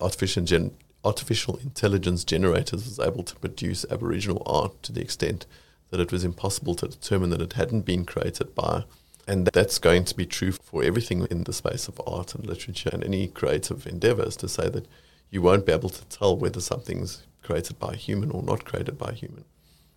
artificial 0.00 0.44
gen, 0.44 0.72
artificial 1.04 1.56
intelligence 1.58 2.24
generators 2.24 2.84
was 2.84 2.98
able 2.98 3.22
to 3.24 3.36
produce 3.36 3.84
Aboriginal 3.90 4.42
art 4.46 4.82
to 4.84 4.92
the 4.92 5.02
extent 5.02 5.46
that 5.90 6.00
it 6.00 6.10
was 6.10 6.24
impossible 6.24 6.74
to 6.76 6.88
determine 6.88 7.30
that 7.30 7.42
it 7.42 7.52
hadn't 7.52 7.82
been 7.82 8.04
created 8.06 8.54
by. 8.54 8.84
And 9.26 9.46
that's 9.46 9.78
going 9.78 10.04
to 10.04 10.16
be 10.16 10.26
true 10.26 10.52
for 10.52 10.82
everything 10.82 11.26
in 11.30 11.44
the 11.44 11.52
space 11.52 11.86
of 11.86 12.00
art 12.06 12.34
and 12.34 12.44
literature 12.44 12.90
and 12.92 13.04
any 13.04 13.28
creative 13.28 13.86
endeavors 13.86 14.36
to 14.36 14.48
say 14.48 14.68
that 14.68 14.86
you 15.30 15.40
won't 15.40 15.64
be 15.64 15.72
able 15.72 15.88
to 15.90 16.04
tell 16.06 16.36
whether 16.36 16.60
something's 16.60 17.24
created 17.42 17.78
by 17.78 17.92
a 17.92 17.96
human 17.96 18.30
or 18.30 18.42
not 18.42 18.64
created 18.64 18.98
by 18.98 19.10
a 19.10 19.14
human. 19.14 19.44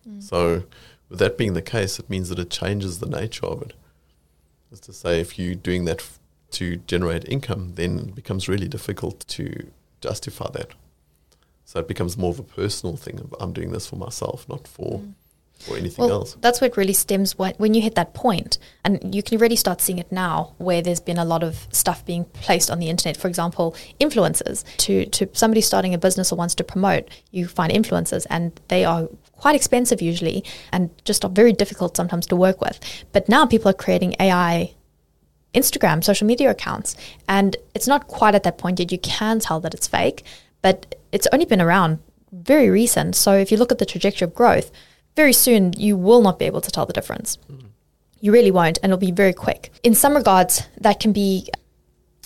Mm. 0.08 0.22
So, 0.22 0.64
with 1.08 1.18
that 1.18 1.38
being 1.38 1.54
the 1.54 1.62
case, 1.62 1.98
it 1.98 2.10
means 2.10 2.28
that 2.28 2.38
it 2.38 2.50
changes 2.50 2.98
the 2.98 3.08
nature 3.08 3.46
of 3.46 3.62
it. 3.62 3.74
Is 4.72 4.80
to 4.80 4.92
say, 4.92 5.20
if 5.20 5.38
you're 5.38 5.54
doing 5.54 5.84
that 5.84 6.00
f- 6.00 6.18
to 6.52 6.76
generate 6.76 7.28
income, 7.28 7.72
then 7.74 7.98
it 7.98 8.14
becomes 8.14 8.48
really 8.48 8.68
difficult 8.68 9.26
to 9.28 9.70
justify 10.00 10.48
that. 10.52 10.70
So 11.64 11.80
it 11.80 11.88
becomes 11.88 12.16
more 12.16 12.30
of 12.30 12.38
a 12.38 12.44
personal 12.44 12.96
thing. 12.96 13.20
Of, 13.20 13.34
I'm 13.40 13.52
doing 13.52 13.72
this 13.72 13.86
for 13.86 13.96
myself, 13.96 14.48
not 14.48 14.66
for 14.66 15.00
mm. 15.00 15.14
For 15.58 15.76
anything 15.76 16.04
Well, 16.04 16.20
else. 16.20 16.36
that's 16.40 16.60
where 16.60 16.68
it 16.68 16.76
really 16.76 16.92
stems 16.92 17.38
when, 17.38 17.54
when 17.56 17.74
you 17.74 17.80
hit 17.82 17.94
that 17.94 18.14
point, 18.14 18.58
and 18.84 19.14
you 19.14 19.22
can 19.22 19.38
really 19.38 19.56
start 19.56 19.80
seeing 19.80 19.98
it 19.98 20.12
now, 20.12 20.54
where 20.58 20.82
there's 20.82 21.00
been 21.00 21.18
a 21.18 21.24
lot 21.24 21.42
of 21.42 21.66
stuff 21.70 22.04
being 22.04 22.24
placed 22.26 22.70
on 22.70 22.78
the 22.78 22.88
internet. 22.88 23.16
For 23.16 23.28
example, 23.28 23.74
influencers. 24.00 24.64
To 24.78 25.06
to 25.06 25.28
somebody 25.32 25.60
starting 25.60 25.94
a 25.94 25.98
business 25.98 26.32
or 26.32 26.36
wants 26.36 26.54
to 26.56 26.64
promote, 26.64 27.08
you 27.30 27.48
find 27.48 27.72
influencers, 27.72 28.26
and 28.30 28.58
they 28.68 28.84
are 28.84 29.08
quite 29.32 29.56
expensive 29.56 30.00
usually, 30.02 30.44
and 30.72 30.90
just 31.04 31.24
are 31.24 31.30
very 31.30 31.52
difficult 31.52 31.96
sometimes 31.96 32.26
to 32.26 32.36
work 32.36 32.60
with. 32.60 32.78
But 33.12 33.28
now 33.28 33.46
people 33.46 33.70
are 33.70 33.74
creating 33.74 34.14
AI 34.20 34.74
Instagram, 35.54 36.04
social 36.04 36.26
media 36.26 36.50
accounts. 36.50 36.96
And 37.28 37.56
it's 37.74 37.88
not 37.88 38.06
quite 38.08 38.34
at 38.34 38.42
that 38.42 38.58
point 38.58 38.78
yet. 38.78 38.92
You 38.92 38.98
can 38.98 39.40
tell 39.40 39.58
that 39.60 39.72
it's 39.74 39.88
fake, 39.88 40.22
but 40.60 40.94
it's 41.12 41.26
only 41.32 41.46
been 41.46 41.62
around 41.62 41.98
very 42.30 42.68
recent. 42.68 43.16
So 43.16 43.32
if 43.32 43.50
you 43.50 43.56
look 43.56 43.72
at 43.72 43.78
the 43.78 43.86
trajectory 43.86 44.26
of 44.26 44.34
growth, 44.34 44.70
very 45.16 45.32
soon 45.32 45.72
you 45.72 45.96
will 45.96 46.20
not 46.20 46.38
be 46.38 46.44
able 46.44 46.60
to 46.60 46.70
tell 46.70 46.86
the 46.86 46.92
difference. 46.92 47.38
Mm. 47.50 47.70
You 48.20 48.32
really 48.32 48.50
won't, 48.50 48.78
and 48.82 48.92
it'll 48.92 48.98
be 48.98 49.10
very 49.10 49.32
quick. 49.32 49.72
In 49.82 49.94
some 49.94 50.14
regards, 50.14 50.62
that 50.80 51.00
can 51.00 51.12
be, 51.12 51.48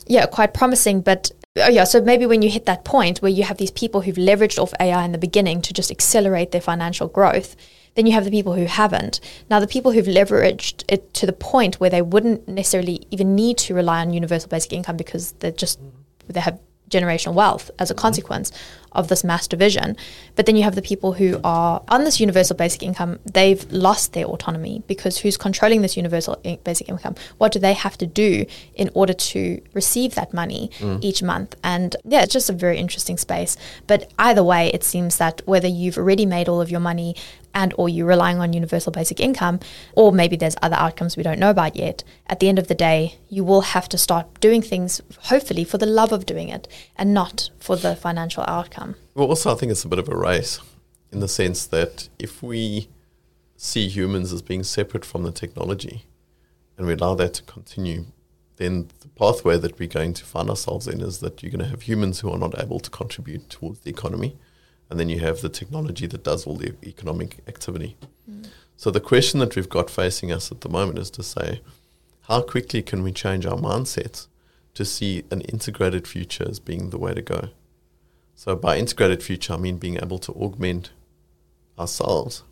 yeah, 0.07 0.27
quite 0.27 0.55
promising, 0.55 1.01
but 1.01 1.31
Oh 1.57 1.69
yeah, 1.69 1.83
so 1.83 2.01
maybe 2.01 2.27
when 2.27 2.43
you 2.43 2.51
hit 2.51 2.67
that 2.67 2.85
point 2.85 3.23
where 3.23 3.31
you 3.31 3.43
have 3.43 3.57
these 3.57 3.73
people 3.73 4.03
who've 4.03 4.15
leveraged 4.15 4.59
off 4.59 4.73
AI 4.79 5.05
in 5.05 5.11
the 5.11 5.19
beginning 5.19 5.63
to 5.63 5.73
just 5.73 5.91
accelerate 5.91 6.53
their 6.53 6.61
financial 6.61 7.09
growth, 7.09 7.57
then 7.95 8.07
you 8.07 8.13
have 8.13 8.25
the 8.25 8.31
people 8.31 8.55
who 8.55 8.67
haven't. 8.67 9.19
Now, 9.51 9.59
the 9.59 9.67
people 9.67 9.91
who've 9.91 10.07
leveraged 10.07 10.85
it 10.89 11.13
to 11.15 11.27
the 11.27 11.33
point 11.33 11.81
where 11.81 11.91
they 11.91 12.03
wouldn't 12.03 12.47
necessarily 12.47 13.05
even 13.11 13.35
need 13.35 13.59
to 13.59 13.75
rely 13.75 14.01
on 14.01 14.13
universal 14.13 14.49
basic 14.49 14.73
income 14.73 14.97
because 14.97 15.33
they're 15.33 15.51
just 15.51 15.81
they 16.29 16.39
have 16.39 16.61
generational 16.91 17.35
wealth 17.35 17.71
as 17.79 17.91
a 17.91 17.95
mm-hmm. 17.95 18.01
consequence 18.01 18.53
of 18.93 19.09
this 19.09 19.23
mass 19.23 19.47
division. 19.47 19.97
But 20.35 20.47
then 20.47 20.57
you 20.57 20.65
have 20.65 20.75
the 20.75 20.83
people 20.83 21.13
who 21.13 21.41
are 21.45 21.83
on 21.89 22.05
this 22.05 22.21
universal 22.21 22.57
basic 22.57 22.83
income, 22.83 23.19
they've 23.25 23.71
lost 23.71 24.13
their 24.13 24.27
autonomy 24.27 24.83
because 24.87 25.19
who's 25.19 25.37
controlling 25.37 25.83
this 25.83 25.97
universal 25.97 26.41
basic 26.65 26.89
income? 26.89 27.15
What 27.39 27.53
do 27.53 27.59
they 27.59 27.75
have 27.75 27.97
to 27.99 28.07
do 28.07 28.47
in 28.75 28.91
order 28.95 29.13
to 29.13 29.63
receive 29.75 30.15
that 30.17 30.35
money 30.35 30.71
mm. 30.79 30.99
each 31.03 31.23
month? 31.23 31.57
And 31.63 31.95
yeah, 32.05 32.23
it's 32.23 32.33
just 32.33 32.51
a 32.51 32.53
very 32.53 32.79
interesting 32.79 33.17
space. 33.17 33.57
But 33.87 34.13
either 34.19 34.43
way, 34.43 34.69
it 34.73 34.83
seems 34.85 35.19
that 35.19 35.43
whether 35.47 35.69
you've 35.69 35.99
already 35.99 36.27
made 36.27 36.49
all 36.49 36.61
of 36.61 36.71
your 36.71 36.81
money 36.81 37.15
and 37.55 37.75
or 37.77 37.89
you're 37.89 38.07
relying 38.07 38.39
on 38.39 38.53
universal 38.53 38.93
basic 38.93 39.21
income 39.21 39.61
or 39.95 40.13
maybe 40.13 40.37
there's 40.37 40.57
other 40.63 40.77
outcomes 40.77 41.17
we 41.17 41.23
don't 41.23 41.39
know 41.39 41.51
about 41.51 41.77
yet 41.77 42.05
at 42.27 42.41
the 42.41 42.49
end 42.49 42.59
of 42.59 42.69
the 42.69 42.75
day 42.75 43.19
you 43.29 43.45
will 43.45 43.61
have 43.61 43.89
to 43.89 43.99
start 43.99 44.27
doing 44.41 44.63
things 44.63 45.01
hopefully 45.23 45.65
for 45.65 45.79
the 45.79 45.87
love 45.87 46.13
of 46.13 46.27
doing 46.27 46.49
it 46.49 46.69
and 46.97 47.15
not 47.15 47.51
for 47.59 47.77
the 47.77 47.97
financial 47.97 48.45
outcome. 48.47 48.97
Well, 49.15 49.29
also, 49.29 49.53
I 49.53 49.57
think 49.57 49.73
it's 49.73 49.85
a 49.85 49.89
bit 49.89 49.99
of 49.99 50.09
a 50.09 50.17
race 50.17 50.61
in 51.13 51.21
the 51.21 51.29
sense 51.29 51.67
that 51.67 52.09
if 52.19 52.43
we 52.43 52.89
see 53.57 53.89
humans 53.89 54.33
as 54.33 54.43
being 54.43 54.63
separate 54.63 55.05
from 55.05 55.23
the 55.23 55.33
technology 55.33 56.05
and 56.77 56.87
we 56.87 56.95
allow 56.95 57.15
that 57.15 57.35
to 57.35 57.43
continue, 57.43 58.07
then 58.57 58.89
the 59.01 59.09
pathway 59.09 59.59
that 59.59 59.79
we're 59.79 59.89
going 59.89 60.15
to 60.15 60.25
find 60.25 60.49
ourselves 60.49 60.87
in 60.87 61.01
is 61.01 61.21
that 61.21 61.43
you're 61.43 61.53
going 61.53 61.65
to 61.65 61.71
have 61.71 61.83
humans 61.83 62.21
who 62.21 62.31
are 62.31 62.39
not 62.39 62.59
able 62.59 62.81
to 62.81 62.91
contribute 62.91 63.49
towards 63.51 63.81
the 63.81 63.91
economy, 63.91 64.37
and 64.91 65.01
then 65.01 65.09
you 65.09 65.21
have 65.21 65.41
the 65.41 65.49
technology 65.49 66.07
that 66.07 66.25
does 66.25 66.47
all 66.47 66.57
the 66.57 66.75
economic 66.83 67.39
activity. 67.47 67.97
So 68.77 68.91
the 68.91 69.01
question 69.01 69.41
that 69.41 69.57
we've 69.57 69.69
got 69.69 69.89
facing 69.89 70.33
us 70.33 70.51
at 70.51 70.63
the 70.63 70.69
moment 70.69 70.99
is 70.99 71.11
to 71.11 71.23
say, 71.23 71.61
how 72.23 72.43
quickly 72.43 72.83
can 72.83 73.03
we 73.03 73.13
change 73.13 73.47
our 73.47 73.57
mindsets 73.57 74.27
to 74.75 74.85
see 74.85 75.25
an 75.31 75.41
integrated 75.43 76.07
future 76.07 76.47
as 76.49 76.59
being 76.59 76.91
the 76.91 76.99
way 76.99 77.15
to 77.15 77.23
go. 77.23 77.49
So, 78.35 78.57
by 78.57 78.79
integrated 78.79 79.23
future, 79.23 79.55
I 79.55 79.57
mean 79.57 79.77
being 79.79 79.97
able 79.97 80.19
to 80.21 80.33
augment 80.33 80.91
ourselves 81.79 82.45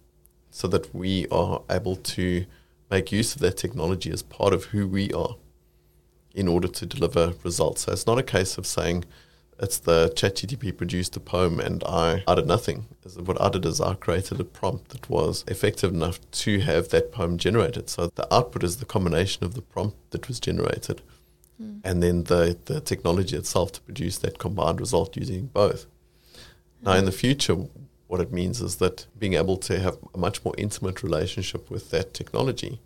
so 0.51 0.68
that 0.68 0.95
we 0.95 1.26
are 1.28 1.62
able 1.70 1.97
to 1.97 2.45
make 2.91 3.12
use 3.12 3.34
of 3.34 3.41
that 3.43 3.57
technology 3.57 4.11
as 4.11 4.22
part 4.22 4.53
of 4.53 4.64
who 4.64 4.86
we 4.86 5.12
are 5.12 5.36
in 6.34 6.49
order 6.49 6.68
to 6.68 6.86
deliver 6.86 7.34
results. 7.43 7.82
So, 7.82 7.93
it's 7.93 8.07
not 8.07 8.18
a 8.18 8.22
case 8.22 8.59
of 8.59 8.66
saying, 8.66 9.05
it's 9.61 9.79
the 9.79 10.13
ChatGTP 10.15 10.77
produced 10.77 11.17
a 11.17 11.21
poem 11.21 11.59
and 11.59 11.83
I, 11.85 12.23
I 12.27 12.35
did 12.35 12.47
nothing. 12.47 12.87
What 13.17 13.41
I 13.41 13.49
did 13.49 13.67
is 13.67 13.81
I 13.81 13.95
created 13.95 14.41
a 14.41 14.45
prompt 14.45 14.91
that 14.91 15.11
was 15.11 15.45
effective 15.49 15.93
enough 15.93 16.21
to 16.31 16.61
have 16.61 16.91
that 16.91 17.11
poem 17.13 17.39
generated. 17.39 17.91
So 17.91 18.07
the 18.15 18.33
output 18.33 18.63
is 18.63 18.77
the 18.77 18.85
combination 18.85 19.45
of 19.45 19.55
the 19.55 19.63
prompt 19.63 19.97
that 20.11 20.29
was 20.29 20.39
generated 20.39 21.03
mm. 21.61 21.81
and 21.83 22.03
then 22.03 22.25
the, 22.25 22.57
the 22.67 22.81
technology 22.81 23.37
itself 23.37 23.73
to 23.73 23.81
produce 23.81 24.19
that 24.19 24.39
combined 24.39 24.81
result 24.81 25.17
using 25.17 25.47
both. 25.47 25.87
Now, 26.81 26.93
in 26.93 27.07
the 27.07 27.13
future, 27.13 27.57
what 28.07 28.21
it 28.21 28.33
means 28.33 28.61
is 28.61 28.77
that 28.77 29.07
being 29.19 29.35
able 29.35 29.57
to 29.57 29.81
have 29.81 29.99
a 30.15 30.19
much 30.19 30.45
more 30.45 30.55
intimate 30.57 31.03
relationship 31.03 31.71
with 31.71 31.91
that 31.91 32.15
technology 32.15 32.81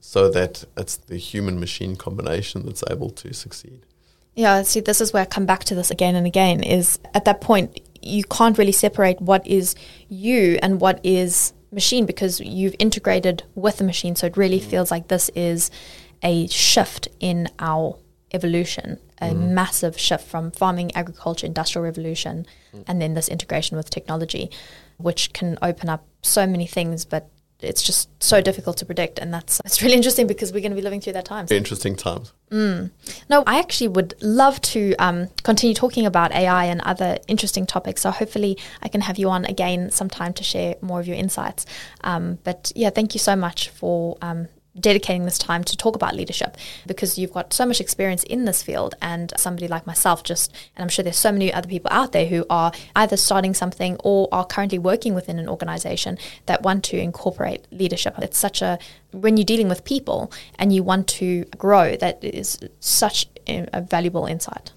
so 0.00 0.28
that 0.30 0.64
it's 0.76 0.96
the 0.96 1.16
human 1.16 1.58
machine 1.60 1.96
combination 1.96 2.66
that's 2.66 2.82
able 2.90 3.10
to 3.10 3.32
succeed. 3.32 3.86
Yeah, 4.34 4.62
see, 4.62 4.80
this 4.80 5.00
is 5.00 5.12
where 5.12 5.22
I 5.22 5.26
come 5.26 5.46
back 5.46 5.64
to 5.64 5.74
this 5.74 5.90
again 5.90 6.16
and 6.16 6.26
again 6.26 6.62
is 6.62 6.98
at 7.14 7.24
that 7.24 7.40
point, 7.40 7.80
you 8.02 8.24
can't 8.24 8.58
really 8.58 8.72
separate 8.72 9.20
what 9.20 9.46
is 9.46 9.74
you 10.08 10.58
and 10.62 10.80
what 10.80 11.00
is 11.04 11.52
machine 11.72 12.06
because 12.06 12.40
you've 12.40 12.74
integrated 12.78 13.44
with 13.54 13.78
the 13.78 13.84
machine. 13.84 14.16
So 14.16 14.26
it 14.26 14.36
really 14.36 14.60
mm. 14.60 14.64
feels 14.64 14.90
like 14.90 15.08
this 15.08 15.30
is 15.34 15.70
a 16.22 16.46
shift 16.48 17.08
in 17.20 17.48
our 17.58 17.98
evolution, 18.32 18.98
a 19.20 19.30
mm. 19.30 19.50
massive 19.50 19.98
shift 19.98 20.26
from 20.26 20.50
farming, 20.50 20.94
agriculture, 20.94 21.46
industrial 21.46 21.84
revolution, 21.84 22.46
mm. 22.74 22.84
and 22.86 23.00
then 23.00 23.14
this 23.14 23.28
integration 23.28 23.76
with 23.76 23.90
technology, 23.90 24.50
which 24.96 25.32
can 25.32 25.58
open 25.62 25.88
up 25.88 26.04
so 26.22 26.46
many 26.46 26.66
things, 26.66 27.04
but 27.04 27.30
it's 27.60 27.82
just 27.82 28.08
so 28.22 28.40
difficult 28.40 28.76
to 28.78 28.86
predict 28.86 29.18
and 29.18 29.32
that's 29.32 29.60
it's 29.64 29.82
really 29.82 29.94
interesting 29.94 30.26
because 30.26 30.52
we're 30.52 30.60
going 30.60 30.72
to 30.72 30.76
be 30.76 30.82
living 30.82 31.00
through 31.00 31.12
that 31.12 31.24
time. 31.24 31.46
Interesting 31.50 31.96
times. 31.96 32.32
Mm. 32.50 32.90
no 33.28 33.42
i 33.46 33.58
actually 33.58 33.88
would 33.88 34.14
love 34.22 34.60
to 34.60 34.94
um, 34.98 35.28
continue 35.42 35.74
talking 35.74 36.06
about 36.06 36.30
ai 36.32 36.66
and 36.66 36.80
other 36.82 37.18
interesting 37.26 37.66
topics 37.66 38.02
so 38.02 38.10
hopefully 38.10 38.56
i 38.82 38.86
can 38.86 39.00
have 39.00 39.18
you 39.18 39.30
on 39.30 39.44
again 39.46 39.90
sometime 39.90 40.32
to 40.34 40.44
share 40.44 40.76
more 40.80 41.00
of 41.00 41.06
your 41.08 41.16
insights. 41.16 41.66
Um, 42.02 42.38
but 42.44 42.70
yeah 42.76 42.90
thank 42.90 43.14
you 43.14 43.18
so 43.18 43.34
much 43.34 43.70
for 43.70 44.18
um, 44.22 44.48
dedicating 44.78 45.24
this 45.24 45.38
time 45.38 45.62
to 45.64 45.76
talk 45.76 45.94
about 45.94 46.14
leadership 46.14 46.56
because 46.86 47.16
you've 47.16 47.32
got 47.32 47.52
so 47.52 47.64
much 47.64 47.80
experience 47.80 48.24
in 48.24 48.44
this 48.44 48.62
field 48.62 48.94
and 49.00 49.32
somebody 49.36 49.68
like 49.68 49.86
myself 49.86 50.22
just 50.24 50.52
and 50.74 50.82
I'm 50.82 50.88
sure 50.88 51.02
there's 51.02 51.16
so 51.16 51.30
many 51.30 51.52
other 51.52 51.68
people 51.68 51.90
out 51.92 52.12
there 52.12 52.26
who 52.26 52.44
are 52.50 52.72
either 52.96 53.16
starting 53.16 53.54
something 53.54 53.96
or 54.02 54.28
are 54.32 54.44
currently 54.44 54.78
working 54.78 55.14
within 55.14 55.38
an 55.38 55.48
organization 55.48 56.18
that 56.46 56.62
want 56.62 56.84
to 56.84 56.98
incorporate 56.98 57.66
leadership. 57.70 58.14
It's 58.18 58.38
such 58.38 58.62
a 58.62 58.78
when 59.12 59.36
you're 59.36 59.44
dealing 59.44 59.68
with 59.68 59.84
people 59.84 60.32
and 60.58 60.72
you 60.72 60.82
want 60.82 61.06
to 61.08 61.44
grow 61.56 61.96
that 61.96 62.22
is 62.22 62.58
such 62.80 63.28
a 63.46 63.80
valuable 63.82 64.26
insight. 64.26 64.72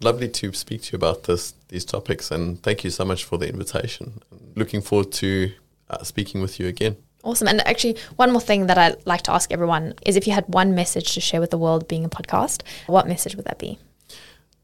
Lovely 0.00 0.28
to 0.30 0.54
speak 0.54 0.82
to 0.82 0.92
you 0.92 0.96
about 0.96 1.24
this 1.24 1.52
these 1.68 1.84
topics 1.84 2.30
and 2.30 2.62
thank 2.62 2.84
you 2.84 2.90
so 2.90 3.04
much 3.04 3.24
for 3.24 3.36
the 3.36 3.48
invitation. 3.48 4.22
Looking 4.54 4.80
forward 4.80 5.12
to 5.12 5.52
uh, 5.90 6.02
speaking 6.02 6.40
with 6.40 6.58
you 6.58 6.66
again 6.68 6.96
Awesome. 7.26 7.48
And 7.48 7.66
actually, 7.66 7.96
one 8.14 8.30
more 8.30 8.40
thing 8.40 8.66
that 8.66 8.78
I 8.78 8.94
like 9.04 9.22
to 9.22 9.32
ask 9.32 9.50
everyone 9.50 9.94
is 10.06 10.14
if 10.14 10.28
you 10.28 10.32
had 10.32 10.44
one 10.46 10.76
message 10.76 11.12
to 11.14 11.20
share 11.20 11.40
with 11.40 11.50
the 11.50 11.58
world 11.58 11.88
being 11.88 12.04
a 12.04 12.08
podcast, 12.08 12.62
what 12.86 13.08
message 13.08 13.34
would 13.34 13.44
that 13.46 13.58
be? 13.58 13.80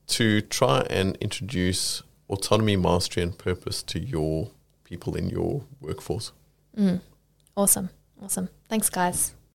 To 0.06 0.40
try 0.42 0.86
and 0.88 1.16
introduce 1.16 2.04
autonomy, 2.28 2.76
mastery, 2.76 3.24
and 3.24 3.36
purpose 3.36 3.82
to 3.82 3.98
your 3.98 4.52
people 4.84 5.16
in 5.16 5.28
your 5.28 5.64
workforce. 5.80 6.30
Mm. 6.78 7.00
Awesome. 7.56 7.90
Awesome. 8.22 8.48
Thanks, 8.68 8.88
guys. 8.88 9.34